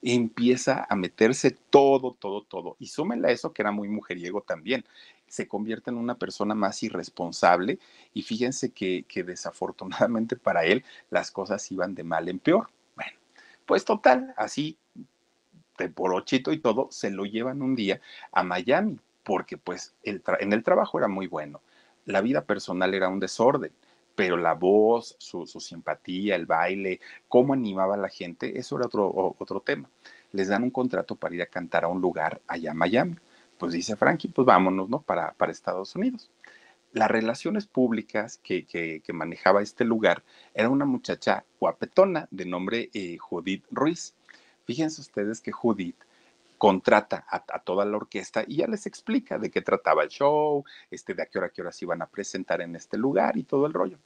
Empieza 0.00 0.86
a 0.88 0.96
meterse 0.96 1.50
todo, 1.50 2.16
todo, 2.18 2.44
todo. 2.44 2.76
Y 2.78 2.86
súmenle 2.86 3.28
a 3.28 3.32
eso 3.32 3.52
que 3.52 3.60
era 3.60 3.72
muy 3.72 3.88
mujeriego 3.90 4.40
también. 4.40 4.86
Se 5.26 5.46
convierte 5.46 5.90
en 5.90 5.98
una 5.98 6.14
persona 6.14 6.54
más 6.54 6.82
irresponsable 6.82 7.78
y 8.14 8.22
fíjense 8.22 8.70
que, 8.70 9.04
que 9.06 9.22
desafortunadamente 9.22 10.34
para 10.34 10.64
él 10.64 10.82
las 11.10 11.30
cosas 11.30 11.70
iban 11.70 11.94
de 11.94 12.04
mal 12.04 12.30
en 12.30 12.38
peor. 12.38 12.70
Bueno, 12.96 13.18
pues 13.66 13.84
total, 13.84 14.32
así 14.38 14.78
de 15.80 15.90
porochito 15.90 16.52
y 16.52 16.58
todo, 16.58 16.88
se 16.90 17.10
lo 17.10 17.24
llevan 17.24 17.62
un 17.62 17.74
día 17.74 18.00
a 18.32 18.42
Miami, 18.42 18.98
porque 19.24 19.56
pues 19.58 19.94
en 20.02 20.52
el 20.52 20.62
trabajo 20.62 20.98
era 20.98 21.08
muy 21.08 21.26
bueno, 21.26 21.60
la 22.04 22.20
vida 22.20 22.44
personal 22.44 22.94
era 22.94 23.08
un 23.08 23.20
desorden, 23.20 23.72
pero 24.14 24.36
la 24.36 24.54
voz, 24.54 25.16
su, 25.18 25.46
simpatía, 25.46 26.36
el 26.36 26.46
baile, 26.46 27.00
cómo 27.28 27.54
animaba 27.54 27.94
a 27.94 27.98
la 27.98 28.08
gente, 28.08 28.58
eso 28.58 28.76
era 28.76 28.86
otro, 28.86 29.34
otro 29.38 29.60
tema. 29.60 29.88
Les 30.32 30.48
dan 30.48 30.62
un 30.62 30.70
contrato 30.70 31.16
para 31.16 31.34
ir 31.34 31.42
a 31.42 31.46
cantar 31.46 31.84
a 31.84 31.88
un 31.88 32.00
lugar 32.00 32.40
allá 32.46 32.72
a 32.72 32.74
Miami. 32.74 33.16
Pues 33.58 33.72
dice 33.72 33.96
Frankie, 33.96 34.28
pues 34.28 34.46
vámonos, 34.46 34.88
¿no? 34.88 35.02
Para, 35.02 35.32
para 35.32 35.52
Estados 35.52 35.94
Unidos. 35.96 36.30
Las 36.92 37.10
relaciones 37.10 37.66
públicas 37.66 38.38
que, 38.42 38.64
que, 38.66 39.00
que, 39.00 39.12
manejaba 39.12 39.62
este 39.62 39.84
lugar 39.84 40.22
era 40.54 40.68
una 40.68 40.84
muchacha 40.84 41.44
guapetona 41.58 42.26
de 42.30 42.44
nombre 42.46 42.90
eh, 42.92 43.16
Judith 43.16 43.64
Ruiz 43.70 44.14
Fíjense 44.64 45.00
ustedes 45.00 45.40
que 45.40 45.52
Judith 45.52 45.96
contrata 46.60 47.24
a, 47.26 47.58
toda 47.60 47.86
la 47.86 47.96
orquesta 47.96 48.44
y 48.46 48.56
ya 48.56 48.66
les 48.66 48.84
explica 48.84 49.38
de 49.38 49.50
qué 49.50 49.62
trataba 49.62 50.02
el 50.02 50.10
show, 50.10 50.62
este, 50.90 51.14
de 51.14 51.22
a 51.22 51.26
qué 51.26 51.38
hora, 51.38 51.48
qué 51.48 51.62
se 51.72 51.86
iban 51.86 52.02
a 52.02 52.06
presentar 52.06 52.60
en 52.60 52.76
este 52.76 52.98
lugar 52.98 53.38
y 53.38 53.44
todo 53.44 53.64
el 53.64 53.72
rollo. 53.72 53.98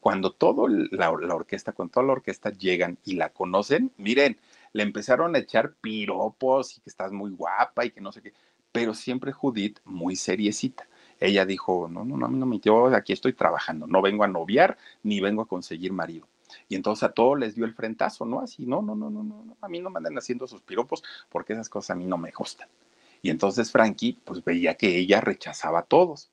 Cuando 0.00 0.32
toda 0.32 0.68
la, 0.90 1.10
orquesta, 1.10 1.72
con 1.72 1.88
toda 1.88 2.06
la 2.06 2.14
orquesta 2.14 2.50
llegan 2.50 2.98
y 3.04 3.14
la 3.14 3.28
conocen, 3.28 3.92
miren, 3.96 4.38
le 4.72 4.82
empezaron 4.82 5.36
a 5.36 5.38
echar 5.38 5.74
piropos 5.74 6.78
y 6.78 6.80
que 6.80 6.90
estás 6.90 7.12
muy 7.12 7.30
guapa 7.30 7.84
y 7.84 7.92
que 7.92 8.00
no 8.00 8.10
sé 8.10 8.22
qué, 8.22 8.32
pero 8.72 8.92
siempre 8.92 9.30
Judith 9.30 9.78
muy 9.84 10.16
seriecita. 10.16 10.88
Ella 11.20 11.46
dijo, 11.46 11.86
no, 11.88 12.04
no, 12.04 12.16
no, 12.16 12.28
no, 12.28 12.60
yo 12.60 12.86
aquí 12.86 13.12
estoy 13.12 13.34
trabajando, 13.34 13.86
no 13.86 14.02
vengo 14.02 14.24
a 14.24 14.28
noviar 14.28 14.78
ni 15.04 15.20
vengo 15.20 15.42
a 15.42 15.46
conseguir 15.46 15.92
marido. 15.92 16.26
Y 16.68 16.76
entonces 16.76 17.02
a 17.04 17.12
todos 17.12 17.38
les 17.38 17.54
dio 17.54 17.64
el 17.64 17.74
frentazo, 17.74 18.24
¿no? 18.24 18.40
Así, 18.40 18.66
no, 18.66 18.82
no, 18.82 18.94
no, 18.94 19.10
no, 19.10 19.22
no, 19.22 19.56
a 19.60 19.68
mí 19.68 19.80
no 19.80 19.90
me 19.90 19.98
andan 19.98 20.16
haciendo 20.18 20.46
sus 20.46 20.62
piropos 20.62 21.02
porque 21.28 21.52
esas 21.52 21.68
cosas 21.68 21.90
a 21.90 21.94
mí 21.94 22.04
no 22.04 22.18
me 22.18 22.30
gustan. 22.30 22.68
Y 23.22 23.30
entonces 23.30 23.70
Frankie, 23.70 24.18
pues 24.24 24.42
veía 24.44 24.74
que 24.74 24.96
ella 24.96 25.20
rechazaba 25.20 25.80
a 25.80 25.84
todos. 25.84 26.30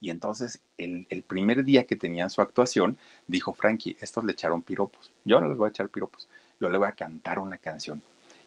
Y 0.00 0.10
entonces 0.10 0.60
el, 0.76 1.06
el, 1.10 1.22
primer 1.22 1.64
día 1.64 1.84
que 1.84 1.96
tenían 1.96 2.30
su 2.30 2.42
actuación, 2.42 2.98
dijo 3.26 3.54
Frankie, 3.54 3.96
estos 4.00 4.24
le 4.24 4.32
echaron 4.32 4.62
piropos. 4.62 5.12
Yo 5.24 5.40
no 5.40 5.48
les 5.48 5.56
voy 5.56 5.66
a 5.66 5.70
echar 5.70 5.88
piropos, 5.88 6.28
yo 6.60 6.68
le 6.68 6.78
voy 6.78 6.88
a 6.88 6.92
cantar 6.92 7.38
una 7.38 7.56
canción 7.56 8.02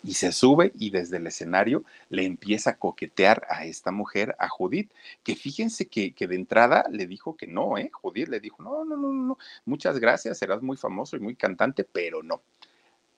y 0.08 0.14
se 0.14 0.32
sube 0.32 0.72
y 0.80 0.90
desde 0.90 1.18
el 1.18 1.28
escenario 1.28 1.84
le 2.08 2.24
empieza 2.24 2.70
a 2.70 2.78
coquetear 2.78 3.46
a 3.50 3.66
esta 3.66 3.92
mujer, 3.92 4.38
a 4.40 4.48
Judith, 4.48 4.90
que 5.22 5.36
fíjense 5.36 5.88
que, 5.88 6.14
que, 6.14 6.28
de 6.28 6.36
entrada 6.36 6.86
le 6.90 7.08
dijo 7.08 7.36
que 7.36 7.46
no, 7.46 7.78
¿eh? 7.78 7.92
Judith 7.92 8.30
le 8.30 8.40
dijo, 8.40 8.64
no, 8.64 8.86
no, 8.86 8.96
no, 8.96 9.12
no, 9.12 9.38
muchas 9.66 10.00
gracias, 10.00 10.38
serás 10.38 10.62
muy 10.62 10.78
famoso 10.78 11.18
y 11.18 11.20
muy 11.20 11.36
cantante, 11.36 11.84
pero 11.84 12.24
no. 12.24 12.42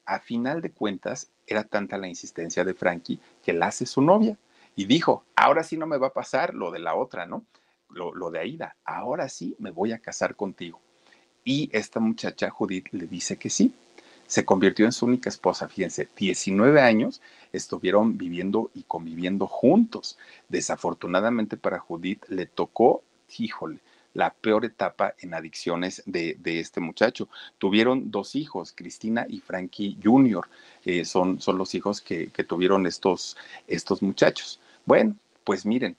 A 0.03 0.19
final 0.19 0.63
de 0.63 0.71
cuentas, 0.71 1.29
era 1.45 1.63
tanta 1.63 1.95
la 1.99 2.07
insistencia 2.07 2.65
de 2.65 2.73
Frankie 2.73 3.19
que 3.43 3.53
la 3.53 3.67
hace 3.67 3.85
su 3.85 4.01
novia 4.01 4.35
y 4.75 4.85
dijo, 4.85 5.23
ahora 5.35 5.61
sí 5.61 5.77
no 5.77 5.85
me 5.85 5.97
va 5.99 6.07
a 6.07 6.13
pasar 6.13 6.55
lo 6.55 6.71
de 6.71 6.79
la 6.79 6.95
otra, 6.95 7.27
¿no? 7.27 7.45
Lo, 7.91 8.15
lo 8.15 8.31
de 8.31 8.39
Aida, 8.39 8.77
ahora 8.83 9.29
sí 9.29 9.55
me 9.59 9.69
voy 9.69 9.91
a 9.91 9.99
casar 9.99 10.35
contigo. 10.35 10.81
Y 11.43 11.69
esta 11.71 11.99
muchacha, 11.99 12.49
Judith, 12.49 12.87
le 12.93 13.05
dice 13.05 13.37
que 13.37 13.51
sí, 13.51 13.75
se 14.29 14.45
convirtió 14.45 14.85
en 14.85 14.91
su 14.91 15.07
única 15.07 15.27
esposa. 15.27 15.67
Fíjense, 15.67 16.07
19 16.15 16.79
años 16.81 17.19
estuvieron 17.51 18.15
viviendo 18.15 18.69
y 18.75 18.83
conviviendo 18.83 19.47
juntos. 19.47 20.19
Desafortunadamente 20.49 21.57
para 21.57 21.79
Judith 21.79 22.23
le 22.29 22.45
tocó, 22.45 23.01
híjole, 23.39 23.79
la 24.13 24.29
peor 24.29 24.65
etapa 24.65 25.15
en 25.17 25.33
adicciones 25.33 26.03
de, 26.05 26.37
este 26.43 26.79
muchacho. 26.79 27.27
Tuvieron 27.57 28.11
dos 28.11 28.35
hijos, 28.35 28.71
Cristina 28.71 29.25
y 29.27 29.39
Frankie 29.39 29.97
Jr. 30.03 30.47
Eh, 30.85 31.05
son, 31.05 31.41
son 31.41 31.57
los 31.57 31.73
hijos 31.73 31.99
que, 31.99 32.27
tuvieron 32.47 32.85
estos, 32.85 33.35
estos 33.67 34.03
muchachos. 34.03 34.59
Bueno, 34.85 35.15
pues 35.43 35.65
miren, 35.65 35.97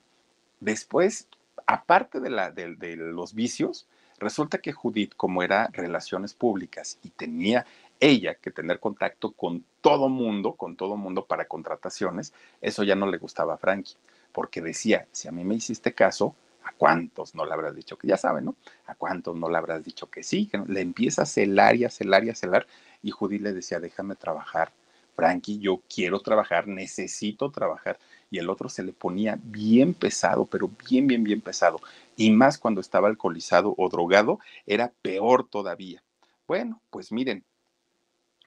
después, 0.61 1.27
aparte 1.67 2.21
de, 2.21 2.29
la, 2.29 2.49
de 2.51 2.95
los 2.95 3.33
vicios, 3.33 3.87
resulta 4.21 4.59
que 4.59 4.71
Judith, 4.71 5.13
como 5.17 5.43
era 5.43 5.67
relaciones 5.73 6.33
públicas 6.33 6.97
y 7.03 7.09
tenía 7.09 7.65
ella 8.01 8.35
que 8.35 8.51
tener 8.51 8.79
contacto 8.81 9.31
con 9.31 9.63
todo 9.81 10.09
mundo, 10.09 10.55
con 10.55 10.75
todo 10.75 10.97
mundo 10.97 11.25
para 11.25 11.45
contrataciones, 11.47 12.33
eso 12.61 12.83
ya 12.83 12.95
no 12.95 13.07
le 13.09 13.17
gustaba 13.19 13.53
a 13.53 13.57
Frankie, 13.57 13.95
porque 14.33 14.61
decía, 14.61 15.07
si 15.11 15.29
a 15.29 15.31
mí 15.31 15.45
me 15.45 15.55
hiciste 15.55 15.93
caso, 15.93 16.35
¿a 16.63 16.73
cuántos 16.73 17.35
no 17.35 17.45
le 17.45 17.53
habrás 17.53 17.75
dicho 17.75 17.97
que 17.97 18.07
ya 18.07 18.17
saben, 18.17 18.45
no? 18.45 18.55
¿A 18.87 18.95
cuántos 18.95 19.37
no 19.37 19.49
le 19.49 19.57
habrás 19.57 19.85
dicho 19.85 20.09
que 20.09 20.23
sí? 20.23 20.47
Que? 20.47 20.59
Le 20.67 20.81
empieza 20.81 21.23
a 21.23 21.25
celar 21.27 21.75
y 21.77 21.85
a 21.85 21.89
celar 21.89 22.25
y 22.25 22.31
a 22.31 22.35
celar, 22.35 22.67
y 23.03 23.11
Judy 23.11 23.39
le 23.39 23.53
decía, 23.53 23.79
déjame 23.79 24.15
trabajar, 24.15 24.73
Frankie, 25.15 25.59
yo 25.59 25.81
quiero 25.93 26.19
trabajar, 26.21 26.67
necesito 26.67 27.51
trabajar. 27.51 27.99
y 28.29 28.39
el 28.39 28.49
otro 28.49 28.69
se 28.69 28.83
le 28.83 28.93
ponía 28.93 29.37
bien 29.43 29.93
pesado, 29.93 30.45
pero 30.45 30.69
bien, 30.89 31.07
bien, 31.07 31.23
bien 31.23 31.41
pesado. 31.41 31.79
Y 32.15 32.31
más 32.31 32.57
cuando 32.57 32.81
estaba 32.81 33.07
alcoholizado 33.09 33.75
o 33.77 33.89
drogado, 33.89 34.39
era 34.65 34.93
peor 35.01 35.47
todavía. 35.47 36.01
Bueno, 36.47 36.81
pues 36.89 37.11
miren, 37.11 37.43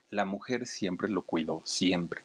la 0.09 0.25
mujer 0.25 0.65
siempre 0.67 1.09
lo 1.09 1.21
cuidó, 1.23 1.61
siempre. 1.65 2.21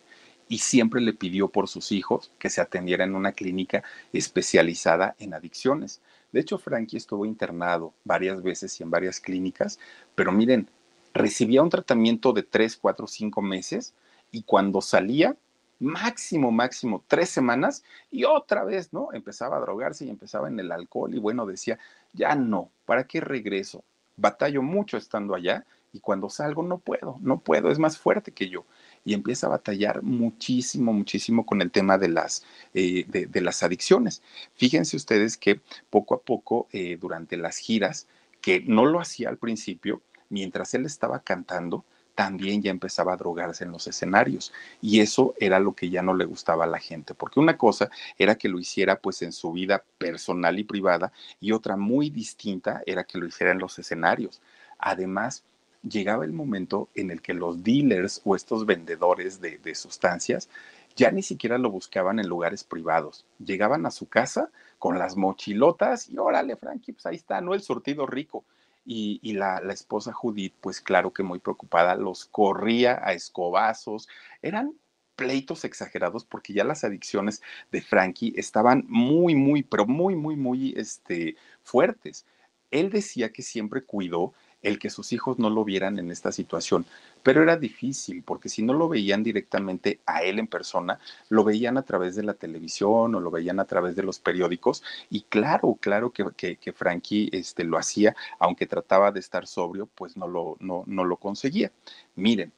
Y 0.49 0.59
siempre 0.59 1.01
le 1.01 1.12
pidió 1.12 1.49
por 1.49 1.68
sus 1.68 1.93
hijos 1.93 2.33
que 2.39 2.51
se 2.51 2.61
atendiera 2.61 3.05
en 3.05 3.14
una 3.14 3.33
clínica 3.33 3.85
especializada 4.12 5.14
en 5.18 5.35
adicciones. 5.35 6.01
De 6.33 6.41
hecho, 6.41 6.59
Frankie 6.59 6.97
estuvo 6.97 7.24
internado 7.24 7.93
varias 8.05 8.43
veces 8.43 8.78
y 8.78 8.83
en 8.83 8.91
varias 8.91 9.20
clínicas, 9.20 9.78
pero 10.14 10.33
miren, 10.33 10.68
recibía 11.12 11.62
un 11.62 11.70
tratamiento 11.70 12.33
de 12.33 12.43
tres, 12.43 12.76
cuatro, 12.76 13.07
cinco 13.07 13.43
meses 13.43 13.95
y 14.31 14.43
cuando 14.43 14.81
salía, 14.81 15.37
máximo, 15.78 16.53
máximo 16.53 17.03
tres 17.07 17.31
semanas 17.31 17.83
y 18.11 18.24
otra 18.24 18.64
vez, 18.64 18.93
¿no? 18.93 19.12
Empezaba 19.12 19.57
a 19.57 19.61
drogarse 19.61 20.05
y 20.05 20.11
empezaba 20.11 20.49
en 20.49 20.61
el 20.61 20.70
alcohol 20.70 21.14
y 21.14 21.18
bueno, 21.18 21.47
decía, 21.47 21.78
ya 22.12 22.35
no, 22.35 22.70
¿para 22.87 23.05
qué 23.05 23.20
regreso? 23.20 23.83
Batallo 24.16 24.62
mucho 24.62 24.97
estando 24.97 25.35
allá 25.35 25.64
y 25.93 26.01
cuando 26.01 26.30
salgo 26.30 26.62
no 26.62 26.78
puedo, 26.78 27.18
no 27.20 27.41
puedo, 27.41 27.70
es 27.70 27.78
más 27.78 27.99
fuerte 27.99 28.32
que 28.32 28.49
yo. 28.49 28.64
Y 29.05 29.14
empieza 29.14 29.47
a 29.47 29.51
batallar 29.51 30.03
muchísimo, 30.03 30.93
muchísimo 30.93 31.47
con 31.47 31.62
el 31.62 31.70
tema 31.70 31.99
de 31.99 32.09
las, 32.09 32.45
eh, 32.74 33.05
de, 33.09 33.41
las 33.41 33.62
adicciones. 33.62 34.22
Fíjense 34.55 34.97
ustedes 34.97 35.36
que 35.36 35.61
poco 35.91 36.14
a 36.14 36.20
poco, 36.20 36.68
eh, 36.72 36.97
durante 37.01 37.36
las 37.36 37.57
giras, 37.59 38.07
que 38.41 38.61
no 38.61 38.86
lo 38.86 39.01
hacía 39.01 39.28
al 39.28 39.38
principio, 39.38 40.03
mientras 40.28 40.74
él 40.74 40.86
estaba 40.86 41.20
cantando, 41.20 41.84
también 42.14 42.61
ya 42.61 42.70
empezaba 42.70 43.14
a 43.14 43.16
drogarse 43.16 43.64
en 43.64 43.72
los 43.72 43.86
escenarios 43.86 44.53
y 44.82 45.01
eso 45.01 45.34
era 45.38 45.59
lo 45.59 45.74
que 45.74 45.88
ya 45.88 46.03
no 46.03 46.12
le 46.12 46.26
gustaba 46.26 46.64
a 46.64 46.68
la 46.68 46.78
gente, 46.78 47.14
porque 47.14 47.41
una 47.41 47.57
cosa 47.57 47.88
era 48.18 48.34
que 48.34 48.49
lo 48.49 48.59
hiciera 48.59 49.01
pues 49.01 49.22
en 49.22 49.32
su 49.32 49.53
vida 49.53 49.84
personal 49.97 50.59
y 50.59 50.64
privada 50.64 51.12
y 51.41 51.53
otra 51.53 51.76
muy 51.78 52.11
distinta 52.11 52.82
era 52.84 53.05
que 53.05 53.16
lo 53.16 53.26
hiciera 53.26 53.53
en 53.53 53.59
los 53.59 53.78
escenarios. 53.78 54.43
Además, 54.78 55.45
llegaba 55.83 56.24
el 56.24 56.33
momento 56.33 56.89
en 56.95 57.11
el 57.11 57.22
que 57.22 57.35
los 57.35 57.62
dealers 57.62 58.20
o 58.24 58.37
estos 58.37 58.66
vendedores 58.66 59.41
de, 59.41 59.74
sustancias 59.74 60.49
ya 60.97 61.11
ni 61.11 61.22
siquiera 61.22 61.57
lo 61.59 61.70
buscaban 61.70 62.18
en 62.18 62.28
lugares 62.28 62.64
privados. 62.64 63.24
Llegaban 63.39 63.87
a 63.87 63.91
su 63.91 64.09
casa 64.09 64.51
con 64.78 64.99
las 64.99 65.16
mochilotas 65.16 66.09
y 66.09 66.18
órale, 66.18 66.57
Frankie, 66.57 66.93
pues 66.93 67.07
ahí 67.07 67.16
está, 67.16 67.41
¿no? 67.41 67.55
El 67.55 67.62
surtido 67.62 68.07
rico. 68.07 68.45
Y, 68.85 69.35
la, 69.35 69.61
la, 69.61 69.72
esposa 69.72 70.12
Judith, 70.12 70.55
pues 70.61 70.81
claro 70.81 71.12
que 71.12 71.22
muy 71.22 71.39
preocupada, 71.39 71.95
los 71.95 72.24
corría 72.24 73.01
a 73.05 73.12
escobazos. 73.12 74.09
Eran 74.43 74.74
pleitos 75.14 75.64
exagerados 75.64 76.24
porque 76.24 76.55
ya 76.55 76.64
las 76.64 76.83
adicciones 76.83 77.43
de 77.70 77.83
Frankie 77.83 78.33
estaban 78.37 78.85
muy, 78.89 79.35
muy, 79.35 79.62
pero 79.62 79.87
muy, 79.87 80.16
muy, 80.16 80.35
muy 80.35 80.74
este, 80.76 81.37
fuertes. 81.62 82.26
Él 82.70 82.91
decía 82.91 83.31
que 83.31 83.43
siempre 83.43 83.85
cuidó 83.85 84.33
el 84.62 84.78
que 84.78 84.90
sus 84.90 85.12
hijos 85.12 85.38
no 85.38 85.50
lo 85.50 85.64
vieran 85.64 85.98
en 85.98 86.11
esta 86.11 86.32
situación. 86.32 86.86
Pero 87.22 87.42
era 87.42 87.56
difícil, 87.56 88.22
porque 88.22 88.48
si 88.48 88.62
no 88.62 88.72
lo 88.72 88.88
veían 88.88 89.22
directamente 89.22 90.00
a 90.06 90.22
él 90.22 90.38
en 90.38 90.46
persona, 90.46 90.98
lo 91.28 91.44
veían 91.44 91.76
a 91.76 91.82
través 91.82 92.16
de 92.16 92.22
la 92.22 92.34
televisión 92.34 93.14
o 93.14 93.20
lo 93.20 93.30
veían 93.30 93.61
a 93.61 93.64
través 93.64 93.96
de 93.96 94.02
los 94.02 94.18
periódicos. 94.18 94.82
Y 95.11 95.22
claro, 95.22 95.76
claro 95.80 96.11
que, 96.11 96.56
que, 96.56 96.72
Frankie 96.72 97.28
este, 97.32 97.64
lo 97.64 97.78
hacía, 97.78 98.14
aunque 98.38 98.66
trataba 98.66 99.12
de 99.12 99.20
estar 99.20 99.46
sobrio, 99.46 99.88
pues 99.94 100.16
no 100.16 100.28
lo, 100.28 100.56
no, 100.61 100.84
no 100.86 101.04
lo 101.04 101.16
conseguía. 101.16 101.70
Miren, 102.16 102.52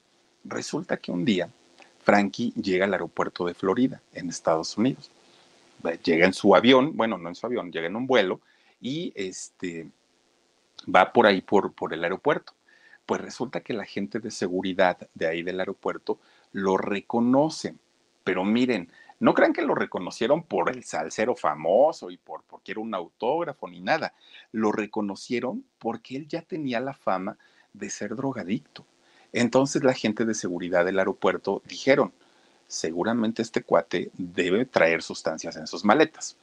resulta 0.44 0.96
que 0.96 1.12
un 1.12 1.24
día 1.24 1.48
Frankie 2.02 2.52
llega 2.60 2.84
al 2.84 2.92
aeropuerto 2.92 3.46
de 3.46 3.54
Florida, 3.54 4.00
en 4.12 4.28
Estados 4.28 4.76
Unidos. 4.76 5.10
Llega 6.04 6.26
en 6.26 6.32
su 6.32 6.54
avión, 6.54 6.96
bueno, 6.96 7.18
no 7.18 7.28
en 7.28 7.34
su 7.34 7.46
avión, 7.46 7.72
llega 7.72 7.86
en 7.86 7.96
un 7.96 8.06
vuelo 8.06 8.40
y 8.80 9.12
este 9.14 9.88
va 10.92 11.12
por 11.12 11.26
ahí, 11.26 11.40
por, 11.40 11.72
por 11.72 11.92
el 11.94 12.04
aeropuerto. 12.04 12.54
Pues 13.06 13.20
resulta 13.20 13.60
que 13.60 13.72
la 13.72 13.84
gente 13.84 14.20
de 14.20 14.30
seguridad 14.30 15.08
de 15.14 15.26
ahí 15.26 15.42
del 15.42 15.60
aeropuerto 15.60 16.18
lo 16.52 16.76
reconoce. 16.76 17.74
Pero 18.24 18.44
miren, 18.44 18.90
no 19.22 19.34
crean 19.34 19.52
que 19.52 19.62
lo 19.62 19.74
reconocieron 19.74 20.42
por 20.42 20.70
el 20.70 20.84
salsero 20.84 21.36
famoso 21.36 22.10
y 22.10 22.16
por 22.16 22.42
porque 22.42 22.72
era 22.72 22.80
un 22.80 22.94
autógrafo 22.94 23.68
ni 23.68 23.80
nada. 23.80 24.14
Lo 24.50 24.72
reconocieron 24.72 25.64
porque 25.78 26.16
él 26.16 26.28
ya 26.28 26.42
tenía 26.42 26.80
la 26.80 26.94
fama 26.94 27.38
de 27.72 27.90
ser 27.90 28.16
drogadicto. 28.16 28.84
Entonces 29.32 29.82
la 29.82 29.94
gente 29.94 30.24
de 30.24 30.34
seguridad 30.34 30.84
del 30.84 30.98
aeropuerto 30.98 31.62
dijeron, 31.66 32.12
seguramente 32.66 33.42
este 33.42 33.62
cuate 33.62 34.10
debe 34.14 34.64
traer 34.64 35.02
sustancias 35.02 35.56
en 35.56 35.66
sus 35.66 35.84
maletas. 35.84 36.36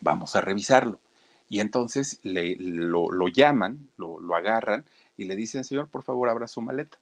Vamos 0.00 0.36
a 0.36 0.40
revisarlo. 0.40 1.00
Y 1.48 1.60
entonces 1.60 2.20
le, 2.22 2.56
lo, 2.56 3.28
llaman, 3.28 3.88
lo, 3.96 4.18
agarran 4.34 4.84
y 5.16 5.24
le 5.24 5.34
dicen, 5.34 5.64
señor, 5.64 5.88
por 5.88 6.02
favor, 6.02 6.28
abra 6.28 6.46
su 6.46 6.60
maleta. 6.60 6.98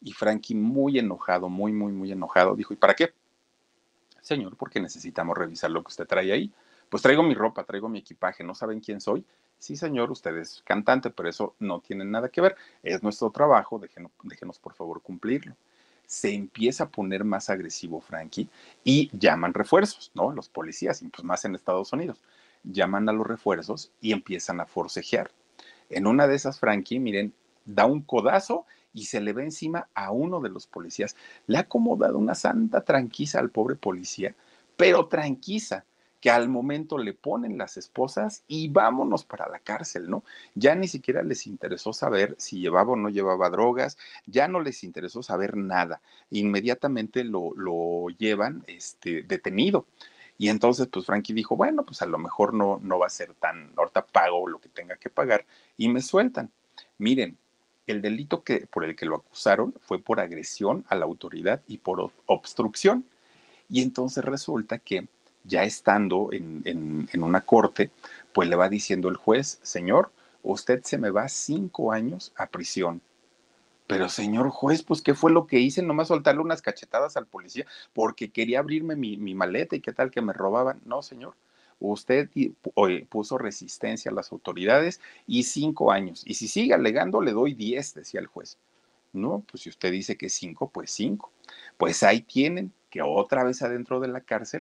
Y 0.00 0.12
Frankie, 0.12 0.54
muy 0.54 0.98
enojado, 0.98 1.48
muy, 1.48 1.72
muy, 1.72 1.92
muy 1.92 2.12
enojado, 2.12 2.54
dijo, 2.54 2.72
¿y 2.72 2.76
para 2.76 2.94
qué? 2.94 3.12
Señor, 4.20 4.56
porque 4.56 4.80
necesitamos 4.80 5.36
revisar 5.36 5.70
lo 5.70 5.82
que 5.82 5.88
usted 5.88 6.06
trae 6.06 6.32
ahí. 6.32 6.52
Pues 6.88 7.02
traigo 7.02 7.22
mi 7.22 7.34
ropa, 7.34 7.64
traigo 7.64 7.88
mi 7.88 8.00
equipaje, 8.00 8.44
¿no 8.44 8.54
saben 8.54 8.80
quién 8.80 9.00
soy? 9.00 9.24
Sí, 9.58 9.76
señor, 9.76 10.10
usted 10.10 10.36
es 10.36 10.62
cantante, 10.64 11.10
pero 11.10 11.28
eso 11.28 11.54
no 11.58 11.80
tiene 11.80 12.04
nada 12.04 12.28
que 12.28 12.40
ver. 12.40 12.56
Es 12.82 13.02
nuestro 13.02 13.30
trabajo, 13.30 13.78
déjenos, 13.78 14.12
déjenos 14.22 14.58
por 14.58 14.74
favor 14.74 15.00
cumplirlo 15.02 15.56
se 16.04 16.34
empieza 16.34 16.84
a 16.84 16.88
poner 16.90 17.24
más 17.24 17.48
agresivo 17.48 17.98
Frankie 17.98 18.46
y 18.84 19.08
llaman 19.18 19.54
refuerzos, 19.54 20.10
¿no? 20.14 20.30
Los 20.30 20.50
policías, 20.50 21.00
y 21.00 21.08
pues 21.08 21.24
más 21.24 21.46
en 21.46 21.54
Estados 21.54 21.90
Unidos 21.94 22.20
llaman 22.64 23.08
a 23.08 23.12
los 23.12 23.26
refuerzos 23.26 23.92
y 24.00 24.12
empiezan 24.12 24.60
a 24.60 24.66
forcejear. 24.66 25.30
En 25.90 26.06
una 26.06 26.26
de 26.26 26.34
esas, 26.34 26.58
Frankie, 26.58 27.00
miren, 27.00 27.34
da 27.64 27.86
un 27.86 28.02
codazo 28.02 28.66
y 28.94 29.06
se 29.06 29.20
le 29.20 29.32
ve 29.32 29.44
encima 29.44 29.88
a 29.94 30.10
uno 30.10 30.40
de 30.40 30.48
los 30.48 30.66
policías. 30.66 31.16
Le 31.46 31.58
ha 31.58 31.60
acomodado 31.60 32.18
una 32.18 32.34
santa 32.34 32.82
tranquisa 32.82 33.38
al 33.38 33.50
pobre 33.50 33.76
policía, 33.76 34.34
pero 34.76 35.06
tranquisa, 35.06 35.84
que 36.22 36.30
al 36.30 36.48
momento 36.48 36.98
le 36.98 37.14
ponen 37.14 37.58
las 37.58 37.76
esposas 37.76 38.44
y 38.46 38.68
vámonos 38.68 39.24
para 39.24 39.48
la 39.48 39.58
cárcel, 39.58 40.08
¿no? 40.08 40.22
Ya 40.54 40.76
ni 40.76 40.86
siquiera 40.86 41.24
les 41.24 41.48
interesó 41.48 41.92
saber 41.92 42.36
si 42.38 42.60
llevaba 42.60 42.92
o 42.92 42.96
no 42.96 43.08
llevaba 43.08 43.50
drogas, 43.50 43.98
ya 44.26 44.46
no 44.46 44.60
les 44.60 44.84
interesó 44.84 45.24
saber 45.24 45.56
nada. 45.56 46.00
Inmediatamente 46.30 47.24
lo, 47.24 47.50
lo 47.56 48.06
llevan 48.16 48.62
este, 48.68 49.24
detenido. 49.24 49.84
Y 50.42 50.48
entonces, 50.48 50.88
pues 50.88 51.06
Frankie 51.06 51.34
dijo, 51.34 51.54
bueno, 51.54 51.84
pues 51.84 52.02
a 52.02 52.06
lo 52.06 52.18
mejor 52.18 52.52
no, 52.52 52.80
no 52.82 52.98
va 52.98 53.06
a 53.06 53.10
ser 53.10 53.32
tan, 53.34 53.70
ahorita 53.76 54.04
pago 54.04 54.48
lo 54.48 54.58
que 54.58 54.68
tenga 54.68 54.96
que 54.96 55.08
pagar 55.08 55.46
y 55.76 55.88
me 55.88 56.02
sueltan. 56.02 56.50
Miren, 56.98 57.38
el 57.86 58.02
delito 58.02 58.42
que, 58.42 58.66
por 58.66 58.82
el 58.84 58.96
que 58.96 59.06
lo 59.06 59.14
acusaron 59.14 59.72
fue 59.82 60.00
por 60.00 60.18
agresión 60.18 60.84
a 60.88 60.96
la 60.96 61.04
autoridad 61.04 61.62
y 61.68 61.78
por 61.78 62.10
obstrucción. 62.26 63.04
Y 63.70 63.82
entonces 63.82 64.24
resulta 64.24 64.80
que 64.80 65.06
ya 65.44 65.62
estando 65.62 66.32
en, 66.32 66.62
en, 66.64 67.08
en 67.12 67.22
una 67.22 67.42
corte, 67.42 67.92
pues 68.34 68.48
le 68.48 68.56
va 68.56 68.68
diciendo 68.68 69.08
el 69.08 69.16
juez, 69.16 69.60
señor, 69.62 70.10
usted 70.42 70.82
se 70.82 70.98
me 70.98 71.10
va 71.10 71.28
cinco 71.28 71.92
años 71.92 72.32
a 72.34 72.48
prisión 72.48 73.00
pero 73.92 74.08
señor 74.08 74.48
juez, 74.48 74.82
pues 74.82 75.02
¿qué 75.02 75.12
fue 75.12 75.30
lo 75.30 75.46
que 75.46 75.60
hice? 75.60 75.82
Nomás 75.82 76.08
soltarle 76.08 76.40
unas 76.40 76.62
cachetadas 76.62 77.18
al 77.18 77.26
policía 77.26 77.66
porque 77.92 78.30
quería 78.30 78.60
abrirme 78.60 78.96
mi, 78.96 79.34
maleta 79.34 79.76
y 79.76 79.80
qué 79.80 79.92
tal 79.92 80.10
que 80.10 80.22
me 80.22 80.32
robaban. 80.32 80.80
No, 80.86 81.02
señor. 81.02 81.34
Usted 81.78 82.30
puso 83.10 83.36
resistencia 83.36 84.10
a 84.10 84.14
las 84.14 84.32
autoridades 84.32 84.98
y 85.26 85.42
cinco 85.42 85.92
años. 85.92 86.22
Y 86.26 86.34
si 86.34 86.48
sigue 86.48 86.72
alegando, 86.72 87.20
le 87.20 87.32
doy 87.32 87.52
diez, 87.52 87.92
decía 87.92 88.20
el 88.20 88.28
juez. 88.28 88.56
No, 89.12 89.44
pues 89.50 89.64
si 89.64 89.68
usted 89.68 89.92
dice 89.92 90.16
que 90.16 90.30
cinco, 90.30 90.70
pues 90.70 90.90
cinco. 90.90 91.30
Pues 91.76 92.02
ahí 92.02 92.22
tienen 92.22 92.72
que 92.88 93.02
otra 93.02 93.44
vez 93.44 93.60
adentro 93.60 94.00
de 94.00 94.08
la 94.08 94.22
cárcel. 94.22 94.61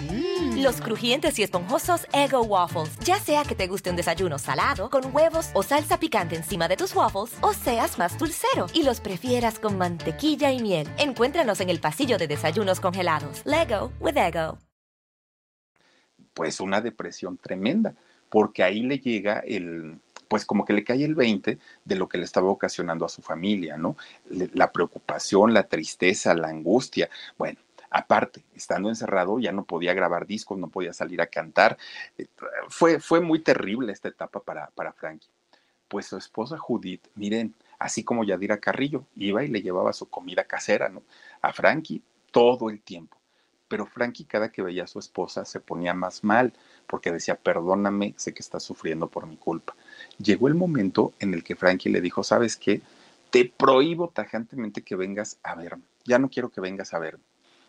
Mm. 0.00 0.62
Los 0.62 0.80
crujientes 0.80 1.38
y 1.38 1.42
esponjosos 1.42 2.06
Ego 2.12 2.42
Waffles. 2.42 2.98
Ya 3.00 3.18
sea 3.18 3.44
que 3.44 3.54
te 3.54 3.66
guste 3.66 3.90
un 3.90 3.96
desayuno 3.96 4.38
salado, 4.38 4.90
con 4.90 5.14
huevos 5.14 5.50
o 5.54 5.62
salsa 5.62 5.98
picante 5.98 6.36
encima 6.36 6.68
de 6.68 6.76
tus 6.76 6.94
waffles, 6.94 7.36
o 7.40 7.52
seas 7.52 7.98
más 7.98 8.18
dulcero 8.18 8.66
y 8.74 8.82
los 8.82 9.00
prefieras 9.00 9.58
con 9.58 9.78
mantequilla 9.78 10.50
y 10.52 10.60
miel. 10.60 10.88
Encuéntranos 10.98 11.60
en 11.60 11.70
el 11.70 11.80
pasillo 11.80 12.18
de 12.18 12.28
desayunos 12.28 12.80
congelados. 12.80 13.42
Lego 13.44 13.92
with 14.00 14.16
Ego. 14.16 14.58
Pues 16.32 16.60
una 16.60 16.80
depresión 16.80 17.38
tremenda, 17.38 17.94
porque 18.28 18.64
ahí 18.64 18.80
le 18.80 18.98
llega 18.98 19.38
el, 19.38 20.00
pues 20.26 20.44
como 20.44 20.64
que 20.64 20.72
le 20.72 20.82
cae 20.82 21.04
el 21.04 21.14
20 21.14 21.58
de 21.84 21.94
lo 21.94 22.08
que 22.08 22.18
le 22.18 22.24
estaba 22.24 22.48
ocasionando 22.48 23.04
a 23.04 23.08
su 23.08 23.22
familia, 23.22 23.76
¿no? 23.76 23.96
La 24.54 24.72
preocupación, 24.72 25.54
la 25.54 25.62
tristeza, 25.68 26.34
la 26.34 26.48
angustia. 26.48 27.08
Bueno, 27.38 27.60
Aparte, 27.96 28.44
estando 28.56 28.88
encerrado, 28.88 29.38
ya 29.38 29.52
no 29.52 29.62
podía 29.62 29.94
grabar 29.94 30.26
discos, 30.26 30.58
no 30.58 30.66
podía 30.66 30.92
salir 30.92 31.20
a 31.20 31.28
cantar. 31.28 31.78
Eh, 32.18 32.26
fue, 32.68 32.98
fue 32.98 33.20
muy 33.20 33.38
terrible 33.38 33.92
esta 33.92 34.08
etapa 34.08 34.40
para, 34.40 34.66
para 34.74 34.92
Frankie. 34.92 35.28
Pues 35.86 36.06
su 36.06 36.16
esposa 36.16 36.58
Judith, 36.58 37.06
miren, 37.14 37.54
así 37.78 38.02
como 38.02 38.24
Yadira 38.24 38.58
Carrillo, 38.58 39.04
iba 39.14 39.44
y 39.44 39.48
le 39.48 39.62
llevaba 39.62 39.92
su 39.92 40.10
comida 40.10 40.42
casera, 40.42 40.88
¿no? 40.88 41.04
A 41.40 41.52
Frankie 41.52 42.02
todo 42.32 42.68
el 42.68 42.80
tiempo. 42.80 43.16
Pero 43.68 43.86
Frankie 43.86 44.24
cada 44.24 44.50
que 44.50 44.62
veía 44.62 44.82
a 44.82 44.88
su 44.88 44.98
esposa 44.98 45.44
se 45.44 45.60
ponía 45.60 45.94
más 45.94 46.24
mal 46.24 46.52
porque 46.88 47.12
decía, 47.12 47.36
perdóname, 47.36 48.14
sé 48.16 48.34
que 48.34 48.42
estás 48.42 48.64
sufriendo 48.64 49.06
por 49.06 49.28
mi 49.28 49.36
culpa. 49.36 49.76
Llegó 50.18 50.48
el 50.48 50.56
momento 50.56 51.12
en 51.20 51.32
el 51.32 51.44
que 51.44 51.54
Frankie 51.54 51.90
le 51.90 52.00
dijo, 52.00 52.24
¿sabes 52.24 52.56
qué? 52.56 52.82
Te 53.30 53.44
prohíbo 53.44 54.08
tajantemente 54.08 54.82
que 54.82 54.96
vengas 54.96 55.38
a 55.44 55.54
verme. 55.54 55.84
Ya 56.04 56.18
no 56.18 56.28
quiero 56.28 56.48
que 56.48 56.60
vengas 56.60 56.92
a 56.92 56.98
verme. 56.98 57.22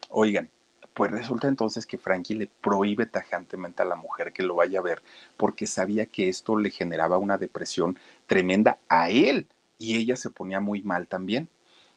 Oigan, 0.10 0.50
pues 0.94 1.12
resulta 1.12 1.48
entonces 1.48 1.86
que 1.86 1.98
Frankie 1.98 2.36
le 2.36 2.48
prohíbe 2.48 3.06
tajantemente 3.06 3.82
a 3.82 3.86
la 3.86 3.96
mujer 3.96 4.32
que 4.32 4.44
lo 4.44 4.56
vaya 4.56 4.80
a 4.80 4.84
ver 4.84 5.02
porque 5.36 5.68
sabía 5.68 6.06
que 6.06 6.30
esto 6.30 6.58
le 6.58 6.70
generaba 6.70 7.18
una 7.18 7.38
depresión 7.38 8.00
tremenda 8.28 8.80
a 8.88 9.10
él 9.10 9.48
y 9.78 9.98
ella 9.98 10.16
se 10.16 10.30
ponía 10.30 10.60
muy 10.60 10.82
mal 10.84 11.08
también. 11.08 11.50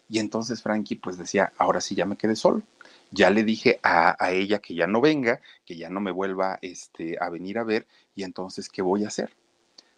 Y 0.08 0.18
entonces 0.18 0.62
Frankie 0.62 0.96
pues 0.96 1.18
decía, 1.18 1.52
ahora 1.58 1.80
sí 1.80 1.94
ya 1.94 2.06
me 2.06 2.16
quedé 2.16 2.34
solo. 2.34 2.62
Ya 3.10 3.30
le 3.30 3.44
dije 3.44 3.80
a, 3.82 4.16
ella 4.32 4.58
que 4.58 4.74
ya 4.74 4.86
no 4.86 5.00
venga, 5.00 5.40
que 5.64 5.76
ya 5.76 5.88
no 5.88 6.00
me 6.00 6.10
vuelva 6.10 6.58
este, 6.60 7.16
a 7.20 7.30
venir 7.30 7.58
a 7.58 7.64
ver, 7.64 7.86
y 8.14 8.22
entonces, 8.22 8.68
¿qué 8.68 8.82
voy 8.82 9.04
a 9.04 9.08
hacer? 9.08 9.30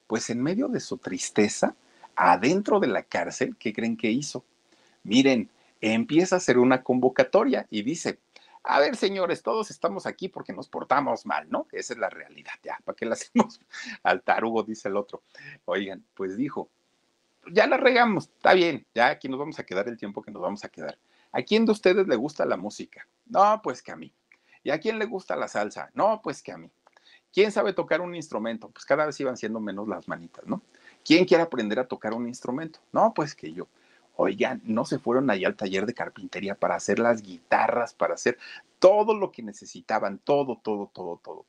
Pues 0.06 0.30
en 0.30 0.42
medio 0.42 0.68
de 0.68 0.80
su 0.80 0.98
tristeza, 0.98 1.74
adentro 2.14 2.78
de 2.78 2.86
la 2.86 3.02
cárcel, 3.02 3.56
¿qué 3.58 3.72
creen 3.72 3.96
que 3.96 4.10
hizo? 4.10 4.44
Miren, 5.02 5.48
empieza 5.80 6.36
a 6.36 6.38
hacer 6.38 6.58
una 6.58 6.82
convocatoria 6.82 7.66
y 7.70 7.82
dice, 7.82 8.20
a 8.62 8.78
ver, 8.78 8.96
señores, 8.96 9.42
todos 9.42 9.70
estamos 9.70 10.06
aquí 10.06 10.28
porque 10.28 10.52
nos 10.52 10.68
portamos 10.68 11.24
mal, 11.24 11.48
¿no? 11.50 11.66
Esa 11.72 11.94
es 11.94 11.98
la 11.98 12.10
realidad, 12.10 12.52
ya, 12.62 12.78
¿para 12.84 12.96
qué 12.96 13.06
le 13.06 13.12
hacemos 13.14 13.60
al 14.02 14.22
tarugo? 14.22 14.62
Dice 14.62 14.88
el 14.88 14.96
otro. 14.96 15.22
Oigan, 15.64 16.04
pues 16.14 16.36
dijo, 16.36 16.70
ya 17.50 17.66
la 17.66 17.78
regamos, 17.78 18.24
está 18.24 18.52
bien, 18.52 18.86
ya 18.94 19.08
aquí 19.08 19.28
nos 19.28 19.38
vamos 19.38 19.58
a 19.58 19.64
quedar 19.64 19.88
el 19.88 19.96
tiempo 19.96 20.22
que 20.22 20.30
nos 20.30 20.42
vamos 20.42 20.64
a 20.64 20.68
quedar. 20.68 20.98
¿A 21.32 21.42
quién 21.42 21.64
de 21.64 21.72
ustedes 21.72 22.06
le 22.06 22.16
gusta 22.16 22.44
la 22.44 22.56
música? 22.56 23.06
No, 23.26 23.60
pues 23.62 23.82
que 23.82 23.92
a 23.92 23.96
mí. 23.96 24.12
¿Y 24.62 24.70
a 24.70 24.80
quién 24.80 24.98
le 24.98 25.06
gusta 25.06 25.36
la 25.36 25.48
salsa? 25.48 25.90
No, 25.94 26.20
pues 26.22 26.42
que 26.42 26.52
a 26.52 26.58
mí. 26.58 26.70
¿Quién 27.32 27.52
sabe 27.52 27.72
tocar 27.72 28.00
un 28.00 28.14
instrumento? 28.14 28.68
Pues 28.70 28.84
cada 28.84 29.06
vez 29.06 29.18
iban 29.20 29.36
siendo 29.36 29.60
menos 29.60 29.86
las 29.86 30.08
manitas, 30.08 30.44
¿no? 30.46 30.62
¿Quién 31.04 31.24
quiere 31.24 31.44
aprender 31.44 31.78
a 31.78 31.86
tocar 31.86 32.12
un 32.12 32.26
instrumento? 32.26 32.80
No, 32.92 33.14
pues 33.14 33.34
que 33.34 33.52
yo. 33.52 33.68
Oigan, 34.22 34.60
no 34.64 34.84
se 34.84 34.98
fueron 34.98 35.30
allá 35.30 35.48
al 35.48 35.56
taller 35.56 35.86
de 35.86 35.94
carpintería 35.94 36.54
para 36.54 36.74
hacer 36.74 36.98
las 36.98 37.22
guitarras, 37.22 37.94
para 37.94 38.12
hacer 38.12 38.36
todo 38.78 39.14
lo 39.14 39.32
que 39.32 39.42
necesitaban, 39.42 40.18
todo, 40.18 40.60
todo, 40.62 40.90
todo, 40.92 41.18
todo. 41.24 41.46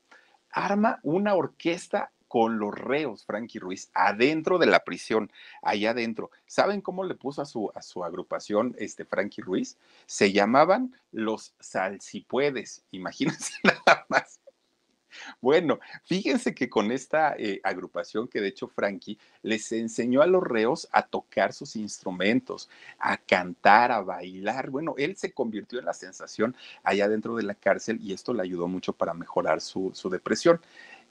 Arma 0.52 1.02
una 1.04 1.36
orquesta 1.36 2.14
con 2.30 2.60
los 2.60 2.74
reos, 2.74 3.26
Frankie 3.26 3.60
Ruiz, 3.60 3.92
adentro 3.94 4.58
de 4.58 4.68
la 4.68 4.86
prisión, 4.86 5.34
allá 5.62 5.92
adentro. 5.92 6.32
¿Saben 6.46 6.80
cómo 6.80 7.04
le 7.04 7.16
puso 7.16 7.42
a 7.42 7.46
su, 7.46 7.70
a 7.76 7.82
su 7.82 8.06
agrupación 8.06 8.74
este 8.80 9.04
Frankie 9.04 9.42
Ruiz? 9.42 9.78
Se 10.06 10.32
llamaban 10.32 10.96
los 11.12 11.54
Salsipuedes, 11.60 12.86
imagínense 12.92 13.52
nada 13.66 14.06
más. 14.08 14.41
Bueno, 15.40 15.80
fíjense 16.04 16.54
que 16.54 16.70
con 16.70 16.92
esta 16.92 17.36
eh, 17.38 17.60
agrupación 17.64 18.28
que 18.28 18.42
de 18.42 18.48
hecho 18.50 18.68
Frankie 18.68 19.18
les 19.42 19.72
enseñó 19.72 20.22
a 20.22 20.28
los 20.28 20.44
reos 20.44 20.88
a 20.92 21.04
tocar 21.04 21.54
sus 21.54 21.76
instrumentos, 21.76 22.70
a 23.00 23.18
cantar, 23.18 23.92
a 23.92 24.02
bailar. 24.02 24.70
Bueno, 24.70 24.96
él 24.98 25.16
se 25.16 25.32
convirtió 25.32 25.80
en 25.80 25.86
la 25.86 25.94
sensación 25.94 26.56
allá 26.84 27.08
dentro 27.10 27.36
de 27.36 27.44
la 27.44 27.56
cárcel 27.56 28.00
y 28.02 28.14
esto 28.14 28.34
le 28.34 28.44
ayudó 28.44 28.68
mucho 28.68 28.94
para 28.94 29.14
mejorar 29.14 29.62
su, 29.62 29.92
su 29.94 30.10
depresión 30.10 30.60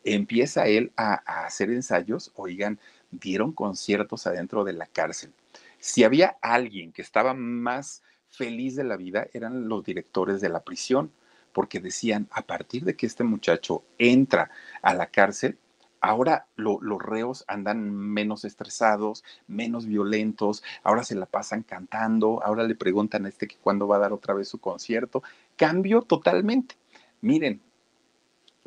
empieza 0.05 0.67
él 0.67 0.93
a, 0.97 1.15
hacer 1.45 1.71
ensayos, 1.71 2.33
oigan, 2.35 2.79
dieron 3.11 3.53
conciertos 3.53 4.27
adentro 4.27 4.65
de 4.65 4.73
la 4.73 4.87
cárcel. 4.87 5.33
Si 5.79 6.05
había 6.05 6.37
alguien 6.43 6.93
que 6.93 7.03
estaba 7.03 7.35
más 7.35 8.03
feliz 8.29 8.77
de 8.77 8.85
la 8.85 8.97
vida, 8.97 9.27
eran 9.33 9.69
los 9.69 9.85
directores 9.85 10.41
de 10.41 10.49
la 10.49 10.63
prisión, 10.63 11.13
porque 11.53 11.81
decían, 11.81 12.29
a 12.31 12.43
partir 12.43 12.85
de 12.85 12.97
que 12.97 13.07
este 13.07 13.25
muchacho 13.25 13.85
entra 13.99 14.51
a 14.83 14.95
la 14.95 15.07
cárcel, 15.07 15.59
ahora 16.01 16.47
los 16.57 17.03
reos 17.03 17.45
andan 17.47 17.91
menos 17.91 18.45
estresados, 18.45 19.25
menos 19.47 19.87
violentos, 19.87 20.63
ahora 20.83 21.05
se 21.05 21.15
la 21.15 21.27
pasan 21.27 21.63
cantando, 21.63 22.43
ahora 22.43 22.65
le 22.65 22.75
preguntan 22.75 23.27
a 23.27 23.29
este 23.29 23.47
que 23.47 23.57
cuándo 23.57 23.87
va 23.87 23.97
a 23.97 24.01
dar 24.01 24.13
otra 24.13 24.35
vez 24.35 24.49
su 24.49 24.59
concierto. 24.59 25.23
Cambio 25.57 26.03
totalmente. 26.03 26.77
Miren, 27.21 27.61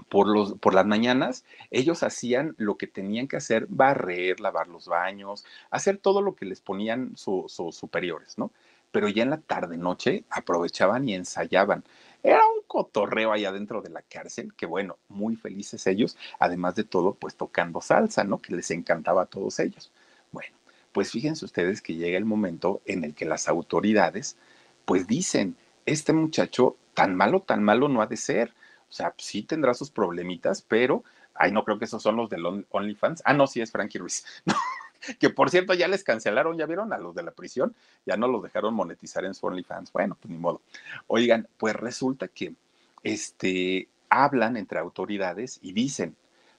por, 0.09 0.27
los, 0.27 0.53
por 0.59 0.73
las 0.73 0.85
mañanas, 0.85 1.43
ellos 1.71 2.03
hacían 2.03 2.55
lo 2.57 2.77
que 2.77 2.87
tenían 2.87 3.27
que 3.27 3.37
hacer, 3.37 3.65
barrer, 3.69 4.39
lavar 4.39 4.67
los 4.67 4.87
baños, 4.87 5.45
hacer 5.71 5.97
todo 5.97 6.21
lo 6.21 6.35
que 6.35 6.45
les 6.45 6.61
ponían 6.61 7.17
sus 7.17 7.51
superiores, 7.75 8.37
¿no? 8.37 8.51
Pero 8.91 9.09
ya 9.09 9.23
en 9.23 9.31
la 9.31 9.41
tarde, 9.41 9.77
noche, 9.77 10.23
aprovechaban 10.29 11.09
y 11.09 11.15
ensayaban. 11.15 11.83
Era 12.23 12.39
un 12.47 12.63
cotorreo 12.67 13.31
allá 13.31 13.51
dentro 13.51 13.81
de 13.81 13.89
la 13.89 14.01
cárcel, 14.01 14.53
que 14.55 14.65
bueno, 14.65 14.97
muy 15.09 15.35
felices 15.35 15.85
ellos, 15.87 16.17
además 16.39 16.75
de 16.75 16.83
todo, 16.85 17.13
pues 17.15 17.35
tocando 17.35 17.81
salsa, 17.81 18.23
¿no? 18.23 18.41
Que 18.41 18.55
les 18.55 18.71
encantaba 18.71 19.23
a 19.23 19.25
todos 19.27 19.59
ellos. 19.59 19.91
Bueno, 20.31 20.55
pues 20.93 21.11
fíjense 21.11 21.45
ustedes 21.45 21.81
que 21.81 21.95
llega 21.95 22.17
el 22.17 22.25
momento 22.25 22.81
en 22.85 23.03
el 23.03 23.13
que 23.13 23.25
las 23.25 23.47
autoridades, 23.47 24.37
pues 24.85 25.05
dicen, 25.07 25.55
este 25.85 26.13
muchacho 26.13 26.77
tan 26.93 27.15
malo, 27.15 27.41
tan 27.41 27.63
malo 27.63 27.89
no 27.89 28.01
ha 28.01 28.07
de 28.07 28.17
ser 28.17 28.53
o 28.93 28.95
sea, 28.95 29.11
sí 29.17 29.41
tendrá 29.41 29.73
sus 29.73 29.89
problemitas, 29.89 30.61
pero, 30.61 31.03
ay, 31.33 31.51
no 31.51 31.63
creo 31.65 31.79
que 31.79 31.85
esos 31.85 32.03
son 32.03 32.15
los 32.15 32.29
del 32.29 32.45
OnlyFans. 32.69 33.23
Ah, 33.25 33.33
no, 33.33 33.47
sí 33.47 33.59
es 33.59 33.71
Frankie 33.71 33.97
Ruiz. 33.97 34.23
que 35.19 35.29
por 35.29 35.49
cierto 35.49 35.73
ya 35.73 35.87
les 35.87 36.03
cancelaron, 36.03 36.57
ya 36.57 36.65
vieron 36.65 36.93
a 36.93 36.97
los 36.97 37.15
de 37.15 37.23
la 37.23 37.31
prisión, 37.31 37.75
ya 38.05 38.17
no 38.17 38.27
los 38.27 38.43
dejaron 38.43 38.73
monetizar 38.73 39.25
en 39.25 39.33
su 39.33 39.45
OnlyFans. 39.45 39.91
Bueno, 39.91 40.17
pues 40.19 40.31
ni 40.31 40.37
modo. 40.37 40.61
Oigan, 41.07 41.47
pues 41.57 41.75
resulta 41.75 42.27
que 42.27 42.55
este, 43.03 43.89
hablan 44.09 44.57
entre 44.57 44.79
autoridades 44.79 45.59
y 45.61 45.73
dicen, 45.73 46.15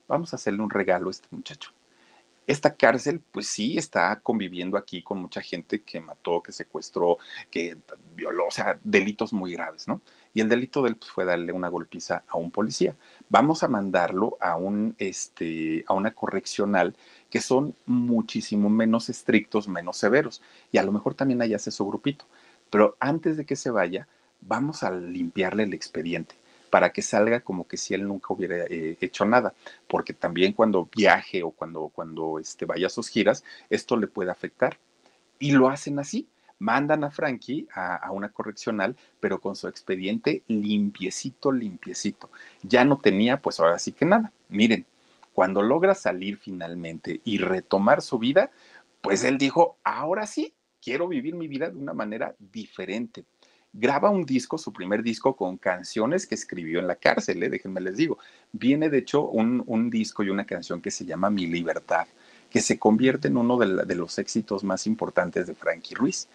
vamos 0.09 0.33
a 0.33 0.37
hacerle 0.37 0.63
un 0.63 0.71
regalo 0.71 1.09
a 1.09 1.13
este 1.13 1.29
muchacho. 1.31 1.71
Esta 2.47 2.75
cárcel, 2.75 3.23
pues 3.33 3.47
sí, 3.47 3.79
está 3.79 4.21
conviviendo 4.21 4.77
aquí 4.77 5.03
con 5.03 5.19
mucha 5.19 5.41
gente 5.41 5.81
que 5.81 6.01
mató, 6.01 6.43
que 6.43 6.53
secuestró, 6.53 7.17
que 7.51 7.79
violó, 8.15 8.49
o 8.49 8.51
sea, 8.51 8.79
delitos 8.85 9.33
muy 9.33 9.53
graves, 9.55 9.89
¿no? 9.89 10.03
Y 10.35 10.41
el 10.41 10.49
delito 10.49 10.83
de 10.83 10.91
él 10.91 10.97
pues, 10.97 11.11
fue 11.11 11.25
darle 11.25 11.53
una 11.53 11.69
golpiza 11.69 12.25
a 12.27 12.37
un 12.37 12.51
policía. 12.51 12.97
Vamos 13.29 13.63
a 13.63 13.69
mandarlo 13.69 14.37
a, 14.41 14.57
un, 14.57 14.97
este, 14.99 15.85
a 15.87 15.95
una 15.95 16.13
correccional 16.13 16.97
que 17.31 17.41
son 17.41 17.75
muchísimo 17.87 18.69
menos 18.69 19.09
estrictos, 19.09 19.69
menos 19.69 19.97
severos. 19.97 20.43
Y 20.73 20.79
a 20.79 20.83
lo 20.83 20.93
mejor 20.93 21.15
también 21.15 21.41
allá 21.41 21.57
hace 21.57 21.71
su 21.71 21.87
grupito. 21.87 22.27
Pero 22.69 22.97
antes 22.99 23.37
de 23.37 23.47
que 23.47 23.55
se 23.55 23.71
vaya, 23.71 24.09
vamos 24.41 24.83
a 24.83 24.91
limpiarle 24.91 25.63
el 25.63 25.73
expediente 25.73 26.35
para 26.69 26.91
que 26.91 27.03
salga 27.03 27.39
como 27.39 27.69
que 27.69 27.77
si 27.77 27.95
él 27.95 28.09
nunca 28.09 28.35
hubiera 28.35 28.65
eh, 28.65 28.99
hecho 29.01 29.25
nada, 29.25 29.55
porque 29.87 30.13
también 30.13 30.53
cuando 30.53 30.89
viaje 30.93 31.45
o 31.45 31.53
cuando, 31.53 31.93
cuando 31.95 32.41
este, 32.41 32.65
vaya 32.65 32.89
a 32.89 32.91
sus 32.91 33.09
giras, 33.09 33.45
esto 33.71 33.97
le 33.97 34.09
puede 34.09 34.33
afectar. 34.33 34.77
Y 35.39 35.53
lo 35.53 35.69
hacen 35.69 36.01
así, 36.01 36.27
mandan 36.65 37.05
a 37.05 37.11
Frankie 37.11 37.69
a, 37.75 38.11
una 38.11 38.31
correccional, 38.31 38.97
pero 39.21 39.39
con 39.39 39.55
su 39.55 39.69
expediente 39.69 40.43
limpiecito, 40.49 41.53
limpiecito. 41.53 42.31
Ya 42.63 42.87
no 42.87 42.97
tenía, 42.97 43.37
pues 43.43 43.61
ahora 43.61 43.79
sí 43.79 43.93
que 43.93 44.07
nada. 44.07 44.33
Miren, 44.49 44.87
cuando 45.35 45.63
logra 45.63 45.95
salir 45.95 46.39
finalmente 46.39 47.21
y 47.23 47.37
retomar 47.37 48.01
su 48.01 48.19
vida, 48.19 48.51
pues 49.03 49.25
él 49.25 49.37
dijo, 49.37 49.77
ahora 49.85 50.27
sí, 50.27 50.55
quiero 50.83 51.07
vivir 51.07 51.35
mi 51.35 51.49
vida 51.49 51.69
de 51.69 51.77
una 51.77 51.93
manera 51.93 52.35
diferente. 52.39 53.27
Graba 53.71 54.09
un 54.09 54.25
disco, 54.25 54.57
su 54.57 54.73
primer 54.73 55.03
disco, 55.03 55.37
con 55.37 55.59
canciones 55.59 56.27
que 56.27 56.35
escribió 56.35 56.79
en 56.79 56.87
la 56.87 56.97
cárcel, 56.97 57.43
¿eh? 57.43 57.51
déjenme 57.51 57.83
les 57.83 57.99
digo. 57.99 58.17
Viene, 58.53 58.89
de 58.89 58.99
hecho, 58.99 59.29
un, 59.29 59.91
disco 59.91 60.23
y 60.23 60.31
una 60.31 60.47
canción 60.47 60.81
que 60.81 60.91
se 60.91 61.05
llama 61.05 61.29
Mi 61.29 61.47
Libertad, 61.47 62.07
que 62.49 62.61
se 62.61 62.79
convierte 62.79 63.29
en 63.29 63.37
uno 63.37 63.59
de, 63.59 63.85
de 63.85 63.95
los 63.97 64.19
éxitos 64.19 64.65
más 64.65 64.87
importantes 64.87 65.47
de 65.47 65.55
Frankie 65.55 65.95
Ruiz 65.95 66.29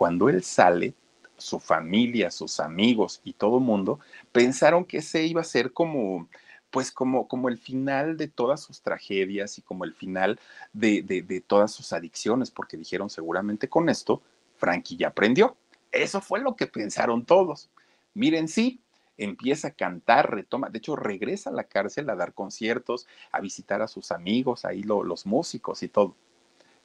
cuando 0.00 0.30
él 0.30 0.42
sale, 0.42 0.94
su 1.36 1.60
familia, 1.60 2.30
sus 2.30 2.58
amigos 2.58 3.20
y 3.22 3.34
todo 3.34 3.58
el 3.58 3.64
mundo 3.64 4.00
pensaron 4.32 4.86
que 4.86 4.96
ese 4.96 5.26
iba 5.26 5.42
a 5.42 5.44
ser 5.44 5.74
como, 5.74 6.26
pues 6.70 6.90
como, 6.90 7.28
como 7.28 7.50
el 7.50 7.58
final 7.58 8.16
de 8.16 8.26
todas 8.26 8.62
sus 8.62 8.80
tragedias 8.80 9.58
y 9.58 9.60
como 9.60 9.84
el 9.84 9.92
final 9.92 10.40
de, 10.72 11.02
de, 11.02 11.40
todas 11.42 11.72
sus 11.72 11.92
adicciones, 11.92 12.50
porque 12.50 12.78
dijeron 12.78 13.10
seguramente 13.10 13.68
con 13.68 13.90
esto, 13.90 14.22
Frankie 14.56 14.96
ya 14.96 15.08
aprendió. 15.08 15.54
Eso 15.92 16.22
fue 16.22 16.40
lo 16.40 16.56
que 16.56 16.66
pensaron 16.66 17.26
todos. 17.26 17.68
Miren, 18.14 18.48
sí, 18.48 18.80
empieza 19.18 19.68
a 19.68 19.72
cantar, 19.72 20.30
retoma, 20.30 20.70
de 20.70 20.78
hecho 20.78 20.96
regresa 20.96 21.50
a 21.50 21.52
la 21.52 21.64
cárcel 21.64 22.08
a 22.08 22.16
dar 22.16 22.32
conciertos, 22.32 23.06
a 23.32 23.40
visitar 23.42 23.82
a 23.82 23.86
sus 23.86 24.12
amigos, 24.12 24.64
ahí 24.64 24.82
los 24.82 25.26
músicos 25.26 25.82
y 25.82 25.88
todo. 25.88 26.16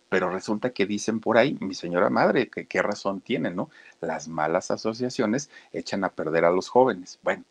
Pero 0.10 0.30
resulta 0.30 0.72
que 0.72 0.86
dicen 0.86 1.20
por 1.20 1.38
ahí, 1.38 1.58
mi 1.60 1.74
señora 1.74 2.10
madre, 2.10 2.50
que 2.50 2.66
qué 2.66 2.82
razón 2.82 3.22
tienen, 3.22 3.56
¿no? 3.56 3.70
Las 4.02 4.28
malas 4.28 4.72
asociaciones 4.72 5.50
echan 5.74 6.04
a 6.04 6.10
perder 6.10 6.46
a 6.46 6.52
los 6.52 6.70
jóvenes. 6.70 7.20
Bueno, 7.24 7.44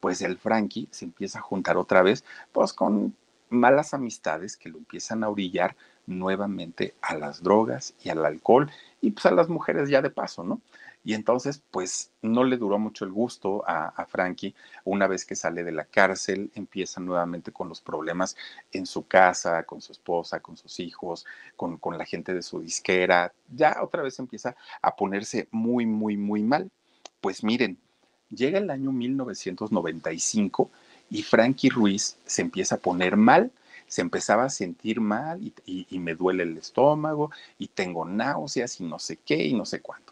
pues 0.00 0.22
el 0.22 0.38
Frankie 0.38 0.88
se 0.90 1.04
empieza 1.04 1.38
a 1.38 1.42
juntar 1.42 1.76
otra 1.76 2.02
vez, 2.02 2.24
pues 2.52 2.72
con 2.72 3.14
malas 3.50 3.94
amistades 3.94 4.56
que 4.56 4.68
lo 4.68 4.78
empiezan 4.78 5.24
a 5.24 5.28
orillar 5.28 5.76
nuevamente 6.06 6.94
a 7.02 7.14
las 7.14 7.42
drogas 7.42 7.94
y 8.02 8.08
al 8.08 8.24
alcohol 8.24 8.70
y 9.00 9.10
pues 9.10 9.26
a 9.26 9.30
las 9.30 9.48
mujeres 9.48 9.88
ya 9.88 10.02
de 10.02 10.10
paso, 10.10 10.42
¿no? 10.42 10.60
Y 11.02 11.14
entonces, 11.14 11.62
pues 11.70 12.10
no 12.20 12.44
le 12.44 12.58
duró 12.58 12.78
mucho 12.78 13.04
el 13.04 13.12
gusto 13.12 13.64
a, 13.66 14.04
Frankie. 14.06 14.54
Una 14.84 15.06
vez 15.06 15.24
que 15.24 15.34
sale 15.34 15.64
de 15.64 15.72
la 15.72 15.84
cárcel, 15.84 16.50
empieza 16.54 17.00
nuevamente 17.00 17.52
con 17.52 17.68
los 17.68 17.80
problemas 17.80 18.36
en 18.72 18.84
su 18.84 19.06
casa, 19.06 19.62
con 19.62 19.80
su 19.80 19.92
esposa, 19.92 20.40
con 20.40 20.56
sus 20.56 20.78
hijos, 20.78 21.24
con, 21.56 21.78
con 21.78 21.96
la 21.96 22.04
gente 22.04 22.34
de 22.34 22.42
su 22.42 22.60
disquera. 22.60 23.32
Ya 23.48 23.78
otra 23.82 24.02
vez 24.02 24.18
empieza 24.18 24.54
a 24.82 24.94
ponerse 24.94 25.48
muy, 25.50 25.86
muy, 25.86 26.16
muy 26.18 26.42
mal. 26.42 26.70
Pues 27.22 27.42
miren, 27.44 27.78
llega 28.28 28.58
el 28.58 28.70
año 28.70 28.92
1995 28.92 30.70
y 31.08 31.22
Frankie 31.22 31.70
Ruiz 31.70 32.16
se 32.26 32.42
empieza 32.42 32.74
a 32.74 32.78
poner 32.78 33.16
mal 33.16 33.50
se 33.90 34.02
empezaba 34.02 34.44
a 34.44 34.50
sentir 34.50 35.00
mal 35.00 35.42
y, 35.42 35.52
y, 35.90 35.98
me 35.98 36.14
duele 36.14 36.44
el 36.44 36.56
estómago 36.56 37.32
y 37.58 37.66
tengo 37.66 38.04
náuseas 38.04 38.80
y 38.80 38.84
no 38.84 39.00
sé 39.00 39.16
qué 39.16 39.44
y 39.44 39.52
no 39.52 39.66
sé 39.66 39.80
cuánto. 39.80 40.09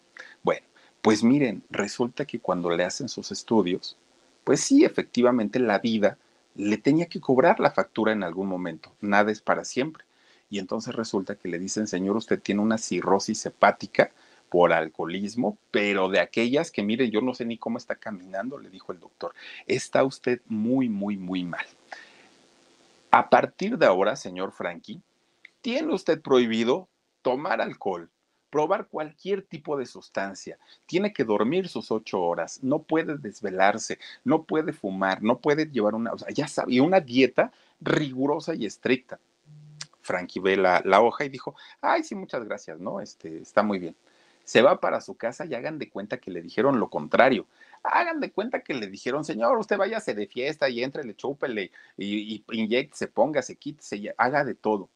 Pues 1.09 1.25
miren, 1.25 1.63
resulta 1.71 2.27
que 2.27 2.39
cuando 2.39 2.69
le 2.69 2.85
hacen 2.85 3.09
sus 3.09 3.33
estudios, 3.33 3.97
pues 4.45 4.61
sí, 4.61 4.85
efectivamente 4.85 5.59
la 5.59 5.79
vida 5.79 6.19
le 6.55 6.77
tenía 6.77 7.07
que 7.07 7.19
cobrar 7.19 7.61
la 7.61 7.71
factura 7.71 8.13
en 8.13 8.23
algún 8.23 8.47
momento, 8.47 8.93
nada 9.01 9.33
es 9.33 9.41
para 9.41 9.65
siempre. 9.65 10.05
Y 10.51 10.59
entonces 10.59 10.95
resulta 10.95 11.35
que 11.35 11.49
le 11.49 11.59
dicen, 11.59 11.87
señor, 11.87 12.19
usted 12.19 12.39
tiene 12.39 12.61
una 12.61 12.77
cirrosis 12.77 13.47
hepática 13.47 14.11
por 14.51 14.71
alcoholismo, 14.71 15.57
pero 15.71 16.11
de 16.11 16.21
aquellas 16.21 16.71
que, 16.71 16.83
mire, 16.83 17.09
yo 17.09 17.23
no 17.23 17.33
sé 17.33 17.47
ni 17.47 17.57
cómo 17.57 17.79
está 17.79 17.95
caminando, 17.95 18.59
le 18.59 18.69
dijo 18.69 18.93
el 18.93 19.01
doctor, 19.01 19.33
está 19.67 20.05
usted 20.05 20.43
muy, 20.45 20.91
muy, 20.91 21.17
muy 21.17 21.43
mal. 21.43 21.65
A 23.11 23.31
partir 23.31 23.79
de 23.79 23.87
ahora, 23.87 24.15
señor 24.15 24.53
Frankie, 24.53 25.01
tiene 25.63 25.95
usted 25.95 26.21
prohibido 26.21 26.87
tomar 27.23 27.63
alcohol, 27.63 28.11
probar 28.51 28.89
cualquier 28.89 29.43
tipo 29.43 29.77
de 29.77 29.87
sustancia, 29.87 30.59
tiene 30.87 31.13
que 31.13 31.25
dormir 31.25 31.69
sus 31.69 31.91
ocho 31.91 32.21
horas, 32.21 32.61
no 32.63 32.83
puede 32.83 33.19
desvelarse, 33.19 33.99
no 34.25 34.45
puede 34.45 34.73
fumar, 34.73 35.23
no 35.23 35.39
puede 35.39 35.67
llevar 35.67 35.95
una, 35.95 36.13
o 36.13 36.19
sea, 36.19 36.29
ya 36.31 36.49
sabe, 36.49 36.81
una 36.81 37.01
dieta 37.01 37.53
rigurosa 37.81 38.55
y 38.55 38.67
estricta. 38.67 39.19
Frankie 40.01 40.41
ve 40.41 40.57
la, 40.57 40.81
la, 40.85 41.03
hoja 41.03 41.25
y 41.25 41.29
dijo, 41.29 41.55
ay, 41.83 42.03
sí, 42.03 42.15
muchas 42.15 42.45
gracias, 42.45 42.81
¿no? 42.81 43.01
Este, 43.01 43.39
está 43.43 43.63
muy 43.63 43.79
bien. 43.79 43.95
Se 44.45 44.63
va 44.63 44.81
para 44.81 45.03
su 45.03 45.15
casa 45.15 45.45
y 45.45 45.55
hagan 45.55 45.79
de 45.79 45.91
cuenta 45.91 46.17
que 46.17 46.31
le 46.31 46.41
dijeron 46.41 46.81
lo 46.81 46.89
contrario. 46.89 47.47
Hagan 47.83 48.19
de 48.19 48.33
cuenta 48.33 48.61
que 48.61 48.73
le 48.73 48.87
dijeron, 48.87 49.25
señor, 49.25 49.59
usted 49.59 49.77
váyase 49.77 50.15
de 50.15 50.27
fiesta 50.27 50.71
y 50.71 50.83
entre, 50.83 51.05
le 51.05 51.15
chúpele 51.15 51.71
y, 51.99 52.35
y 52.37 52.45
inyecte, 52.53 52.97
se 52.97 53.09
ponga, 53.09 53.43
se 53.43 53.57
quite, 53.57 53.83
se 53.83 54.15
haga 54.17 54.45
de 54.45 54.55
todo 54.55 54.89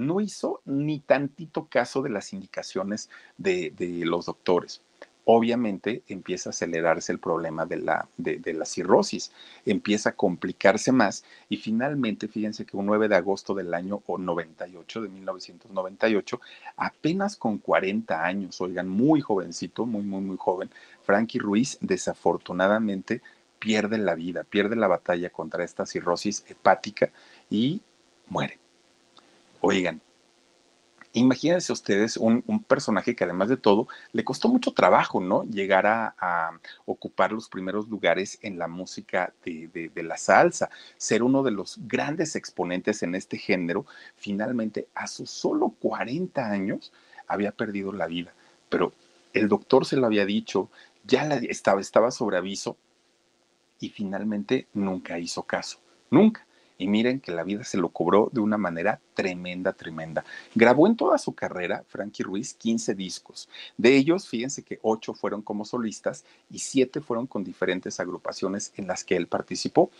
no 0.00 0.20
hizo 0.20 0.62
ni 0.64 1.00
tantito 1.00 1.66
caso 1.66 2.02
de 2.02 2.10
las 2.10 2.32
indicaciones 2.32 3.10
de, 3.36 3.72
los 4.04 4.26
doctores. 4.26 4.82
Obviamente 5.24 6.02
empieza 6.08 6.48
a 6.48 6.50
acelerarse 6.50 7.12
el 7.12 7.20
problema 7.20 7.66
de 7.66 7.76
la, 7.76 8.08
de, 8.16 8.54
la 8.54 8.64
cirrosis, 8.64 9.30
empieza 9.64 10.10
a 10.10 10.16
complicarse 10.16 10.90
más 10.90 11.24
y 11.48 11.58
finalmente, 11.58 12.26
fíjense 12.26 12.64
que 12.64 12.76
un 12.76 12.86
9 12.86 13.06
de 13.08 13.16
agosto 13.16 13.54
del 13.54 13.72
año 13.74 14.02
98, 14.08 15.02
de 15.02 15.08
1998, 15.08 16.40
apenas 16.76 17.36
con 17.36 17.58
40 17.58 18.24
años, 18.24 18.60
oigan, 18.60 18.88
muy 18.88 19.20
jovencito, 19.20 19.86
muy, 19.86 20.02
muy, 20.02 20.22
muy 20.22 20.36
joven, 20.38 20.70
Frankie 21.04 21.38
Ruiz 21.38 21.78
desafortunadamente 21.80 23.20
pierde 23.60 23.98
la 23.98 24.14
vida, 24.14 24.42
pierde 24.42 24.74
la 24.74 24.88
batalla 24.88 25.30
contra 25.30 25.62
esta 25.62 25.86
cirrosis 25.86 26.44
hepática 26.48 27.12
y 27.50 27.82
muere. 28.26 28.58
Oigan, 29.60 30.00
imagínense 31.12 31.72
ustedes 31.72 32.16
un, 32.16 32.42
personaje 32.66 33.14
que 33.14 33.24
además 33.24 33.48
de 33.48 33.56
todo 33.56 33.88
le 34.12 34.24
costó 34.24 34.48
mucho 34.48 34.72
trabajo, 34.72 35.20
¿no? 35.20 35.44
Llegar 35.44 35.86
a, 35.86 36.58
ocupar 36.86 37.32
los 37.32 37.48
primeros 37.48 37.88
lugares 37.88 38.38
en 38.42 38.58
la 38.58 38.68
música 38.68 39.32
de, 39.44 39.90
la 39.96 40.16
salsa, 40.16 40.70
ser 40.96 41.22
uno 41.22 41.42
de 41.42 41.50
los 41.50 41.78
grandes 41.86 42.36
exponentes 42.36 43.02
en 43.02 43.14
este 43.14 43.36
género, 43.38 43.86
finalmente 44.16 44.88
a 44.94 45.06
sus 45.06 45.30
solo 45.30 45.74
40 45.80 46.50
años 46.50 46.92
había 47.26 47.52
perdido 47.52 47.92
la 47.92 48.06
vida. 48.06 48.32
Pero 48.68 48.92
el 49.32 49.48
doctor 49.48 49.84
se 49.84 49.96
lo 49.96 50.06
había 50.06 50.24
dicho, 50.24 50.70
ya 51.04 51.26
estaba, 51.48 51.80
estaba 51.80 52.10
sobre 52.10 52.36
aviso 52.36 52.76
y 53.78 53.90
finalmente 53.90 54.68
nunca 54.74 55.18
hizo 55.18 55.42
caso, 55.42 55.80
nunca. 56.10 56.46
Y 56.80 56.88
miren 56.88 57.20
que 57.20 57.30
la 57.30 57.44
vida 57.44 57.62
se 57.62 57.76
lo 57.76 57.90
cobró 57.90 58.30
de 58.32 58.40
una 58.40 58.56
manera 58.56 59.02
tremenda, 59.12 59.74
tremenda. 59.74 60.24
Grabó 60.54 60.86
en 60.86 60.96
toda 60.96 61.18
su 61.18 61.34
carrera, 61.34 61.84
Frankie 61.86 62.22
Ruiz, 62.22 62.54
15 62.54 62.94
discos. 62.94 63.50
De 63.76 63.94
ellos, 63.94 64.26
fíjense 64.26 64.62
que 64.62 64.78
8 64.80 65.12
fueron 65.12 65.42
como 65.42 65.66
solistas 65.66 66.24
y 66.48 66.58
7 66.58 67.02
fueron 67.02 67.26
con 67.26 67.44
diferentes 67.44 68.00
agrupaciones 68.00 68.72
en 68.76 68.86
las 68.86 69.04
que 69.04 69.16
él 69.16 69.26
participó. 69.26 69.90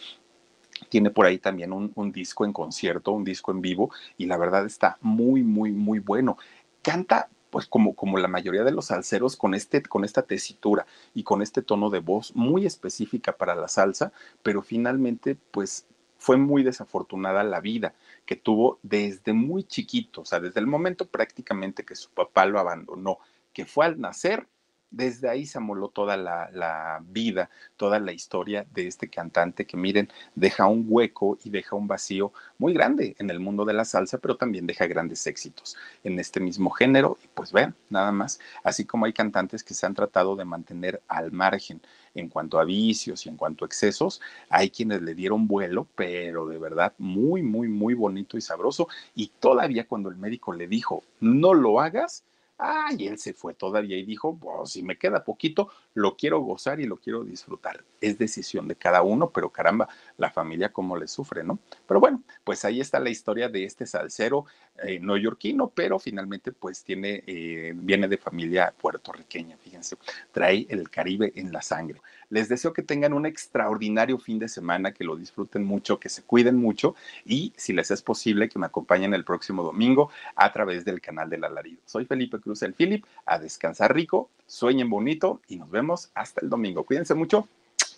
Tiene 0.89 1.11
por 1.11 1.27
ahí 1.27 1.37
también 1.37 1.71
un, 1.75 2.13
disco 2.13 2.47
en 2.47 2.55
concierto, 2.55 3.13
un 3.13 3.25
disco 3.25 3.51
en 3.53 3.61
vivo, 3.61 3.91
y 4.17 4.25
la 4.25 4.39
verdad 4.39 4.65
está 4.65 4.97
muy, 5.03 5.43
muy, 5.43 5.73
muy 5.73 5.99
bueno. 5.99 6.39
Canta 6.81 7.29
pues 7.51 7.67
como, 7.67 7.95
como 7.95 8.17
la 8.17 8.29
mayoría 8.29 8.65
de 8.65 8.73
los 8.73 8.87
salseros, 8.87 9.37
con, 9.37 9.53
este, 9.53 9.83
con 9.83 10.03
esta 10.03 10.23
tesitura 10.23 10.87
y 11.13 11.25
con 11.25 11.43
este 11.43 11.61
tono 11.61 11.91
de 11.91 11.99
voz 11.99 12.35
muy 12.35 12.65
específica 12.65 13.37
para 13.37 13.55
la 13.55 13.69
salsa, 13.69 14.13
pero 14.43 14.63
finalmente 14.63 15.37
pues 15.51 15.85
fue 16.21 16.37
muy 16.37 16.63
desafortunada 16.63 17.43
la 17.43 17.61
vida 17.61 17.95
que 18.27 18.37
tuvo 18.37 18.79
desde 18.83 19.33
muy 19.33 19.65
chiquito, 19.65 20.21
o 20.21 20.25
sea, 20.27 20.39
desde 20.39 20.61
el 20.61 20.67
momento 20.67 21.07
prácticamente 21.07 21.83
que 21.83 21.97
su 21.97 22.11
papá 22.11 22.45
lo 22.45 22.61
abandonó, 22.61 23.19
que 23.55 23.65
fue 23.65 23.87
al 23.87 23.99
nacer 23.99 24.47
desde 24.91 25.29
ahí 25.29 25.47
se 25.47 25.59
amoló 25.59 25.89
toda 25.89 26.17
la, 26.17 27.01
vida, 27.07 27.51
toda 27.77 28.01
la 28.01 28.13
historia 28.13 28.67
de 28.73 28.87
este 28.87 29.09
cantante 29.09 29.67
que 29.67 29.77
miren, 29.77 30.09
deja 30.35 30.67
un 30.67 30.85
hueco 30.89 31.39
y 31.45 31.51
deja 31.51 31.77
un 31.77 31.87
vacío 31.87 32.33
muy 32.59 32.73
grande 32.73 33.15
en 33.19 33.31
el 33.31 33.41
mundo 33.41 33.65
de 33.65 33.73
la 33.73 33.85
salsa, 33.85 34.19
pero 34.19 34.37
también 34.37 34.67
deja 34.67 34.87
grandes 34.87 35.27
éxitos 35.27 35.77
en 36.05 36.19
este 36.19 36.41
mismo 36.41 36.71
género. 36.71 37.19
Y 37.25 37.29
pues 37.29 37.53
vean, 37.53 37.75
nada 37.89 38.13
más, 38.13 38.41
así 38.65 38.85
como 38.85 39.07
hay 39.07 39.13
cantantes 39.13 39.63
que 39.63 39.75
se 39.75 39.87
han 39.87 39.95
tratado 39.95 40.37
de 40.37 40.45
mantener 40.45 41.03
al 41.09 41.33
margen 41.33 41.81
en 42.15 42.29
cuanto 42.29 42.59
a 42.59 42.65
vicios 42.65 43.25
y 43.27 43.29
en 43.29 43.37
cuanto 43.37 43.65
a 43.65 43.67
excesos, 43.67 44.21
hay 44.49 44.71
quienes 44.71 45.03
le 45.03 45.15
dieron 45.15 45.47
vuelo, 45.47 45.87
pero 45.95 46.47
de 46.47 46.59
verdad 46.59 46.93
muy, 46.99 47.43
muy, 47.43 47.69
muy 47.69 47.95
bonito 47.95 48.37
y 48.37 48.41
sabroso. 48.41 48.89
Y 49.15 49.29
todavía 49.39 49.87
cuando 49.87 50.09
el 50.09 50.17
médico 50.17 50.53
le 50.53 50.67
dijo, 50.67 51.05
no 51.21 51.55
lo 51.55 51.81
hagas, 51.81 52.25
Ah, 52.63 52.91
y 52.97 53.07
él 53.07 53.19
se 53.19 53.33
fue 53.33 53.55
todavía 53.55 53.97
y 53.97 54.05
dijo, 54.05 54.37
pues 54.39 54.73
si 54.73 54.83
me 54.83 54.99
queda 54.99 55.25
poquito, 55.25 55.71
lo 55.95 56.17
quiero 56.17 56.41
gozar 56.41 56.81
y 56.81 56.87
lo 56.87 56.97
quiero 56.97 57.25
disfrutar. 57.25 57.85
Es 58.01 58.19
decisión 58.19 58.69
de 58.69 58.77
cada 58.77 59.03
uno, 59.03 59.31
pero 59.31 59.51
caramba, 59.51 59.89
la 60.17 60.31
familia 60.31 60.73
cómo 60.73 60.97
le 60.97 61.09
sufre, 61.09 61.45
¿no? 61.45 61.59
Pero 61.87 62.01
bueno, 62.01 62.23
pues 62.45 62.65
ahí 62.65 62.81
está 62.81 63.01
la 63.01 63.11
historia 63.11 63.49
de 63.49 63.65
este 63.65 63.87
salsero 63.87 64.47
eh, 64.83 64.99
neoyorquino, 65.01 65.71
pero 65.75 65.99
finalmente 65.99 66.53
pues 66.53 66.83
tiene, 66.83 67.23
eh, 67.27 67.73
viene 67.75 68.09
de 68.09 68.17
familia 68.17 68.73
puertorriqueña, 68.81 69.57
fíjense, 69.59 69.97
trae 70.33 70.67
el 70.71 70.89
Caribe 70.89 71.33
en 71.37 71.53
la 71.53 71.61
sangre. 71.61 72.01
Les 72.31 72.49
deseo 72.49 72.73
que 72.73 72.83
tengan 72.83 73.13
un 73.13 73.27
extraordinario 73.27 74.19
fin 74.19 74.39
de 74.39 74.49
semana, 74.49 74.93
que 74.93 75.05
lo 75.05 75.17
disfruten 75.17 75.65
mucho, 75.65 75.99
que 75.99 76.09
se 76.09 76.23
cuiden 76.23 76.57
mucho 76.57 76.95
y 77.25 77.53
si 77.57 77.73
les 77.73 77.91
es 77.91 78.03
posible 78.03 78.49
que 78.49 78.59
me 78.59 78.67
acompañen 78.67 79.13
el 79.13 79.25
próximo 79.25 79.63
domingo 79.65 80.11
a 80.37 80.53
través 80.53 80.85
del 80.85 81.01
canal 81.01 81.29
del 81.29 81.45
alarido. 81.45 81.81
Soy 81.85 82.05
Felipe 82.05 82.39
Cruz 82.39 82.63
el 82.63 82.75
Philip, 82.75 83.05
a 83.27 83.39
descansar 83.39 83.95
rico, 83.95 84.31
sueñen 84.51 84.91
bonito 84.91 85.41
y 85.49 85.57
nos 85.57 85.71
vemos 85.71 86.11
hasta 86.15 86.41
el 86.43 86.51
domingo. 86.51 86.85
Cuídense 86.85 87.15
mucho. 87.15 87.49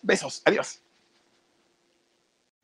Besos. 0.02 0.42
Adiós. 0.44 0.80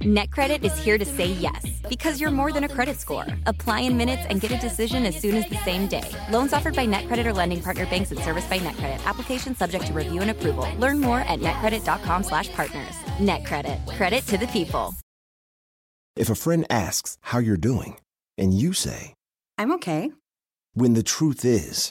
NetCredit 0.01 0.63
is 0.63 0.79
here 0.79 0.97
to 0.97 1.05
say 1.05 1.27
yes 1.27 1.65
because 1.89 2.21
you're 2.21 2.31
more 2.31 2.53
than 2.53 2.63
a 2.63 2.69
credit 2.69 3.01
score. 3.01 3.27
Apply 3.47 3.81
in 3.81 3.97
minutes 3.97 4.23
and 4.31 4.41
get 4.41 4.53
a 4.53 4.59
decision 4.59 5.05
as 5.05 5.17
soon 5.17 5.35
as 5.35 5.49
the 5.49 5.57
same 5.65 5.89
day. 5.89 6.09
Loans 6.31 6.53
offered 6.53 6.77
by 6.77 6.87
NetCredit 6.87 7.27
or 7.27 7.33
lending 7.33 7.61
partner 7.61 7.85
banks 7.87 8.13
and 8.13 8.21
serviced 8.21 8.49
by 8.49 8.61
NetCredit. 8.61 9.05
Application 9.07 9.57
subject 9.57 9.87
to 9.87 9.93
review 9.93 10.21
and 10.21 10.31
approval. 10.31 10.69
Learn 10.79 11.01
more 11.01 11.21
at 11.21 11.41
netcredit.com/partners. 11.41 12.95
NetCredit. 13.19 13.97
Credit 13.97 14.25
to 14.27 14.39
the 14.39 14.47
people. 14.49 14.95
If 16.15 16.31
a 16.31 16.37
friend 16.37 16.65
asks 16.71 17.19
how 17.23 17.41
you're 17.41 17.57
doing 17.57 17.99
and 18.37 18.55
you 18.55 18.73
say, 18.75 19.15
"I'm 19.57 19.73
okay," 19.73 20.13
when 20.75 20.95
the 20.95 21.03
truth 21.03 21.45
is, 21.45 21.91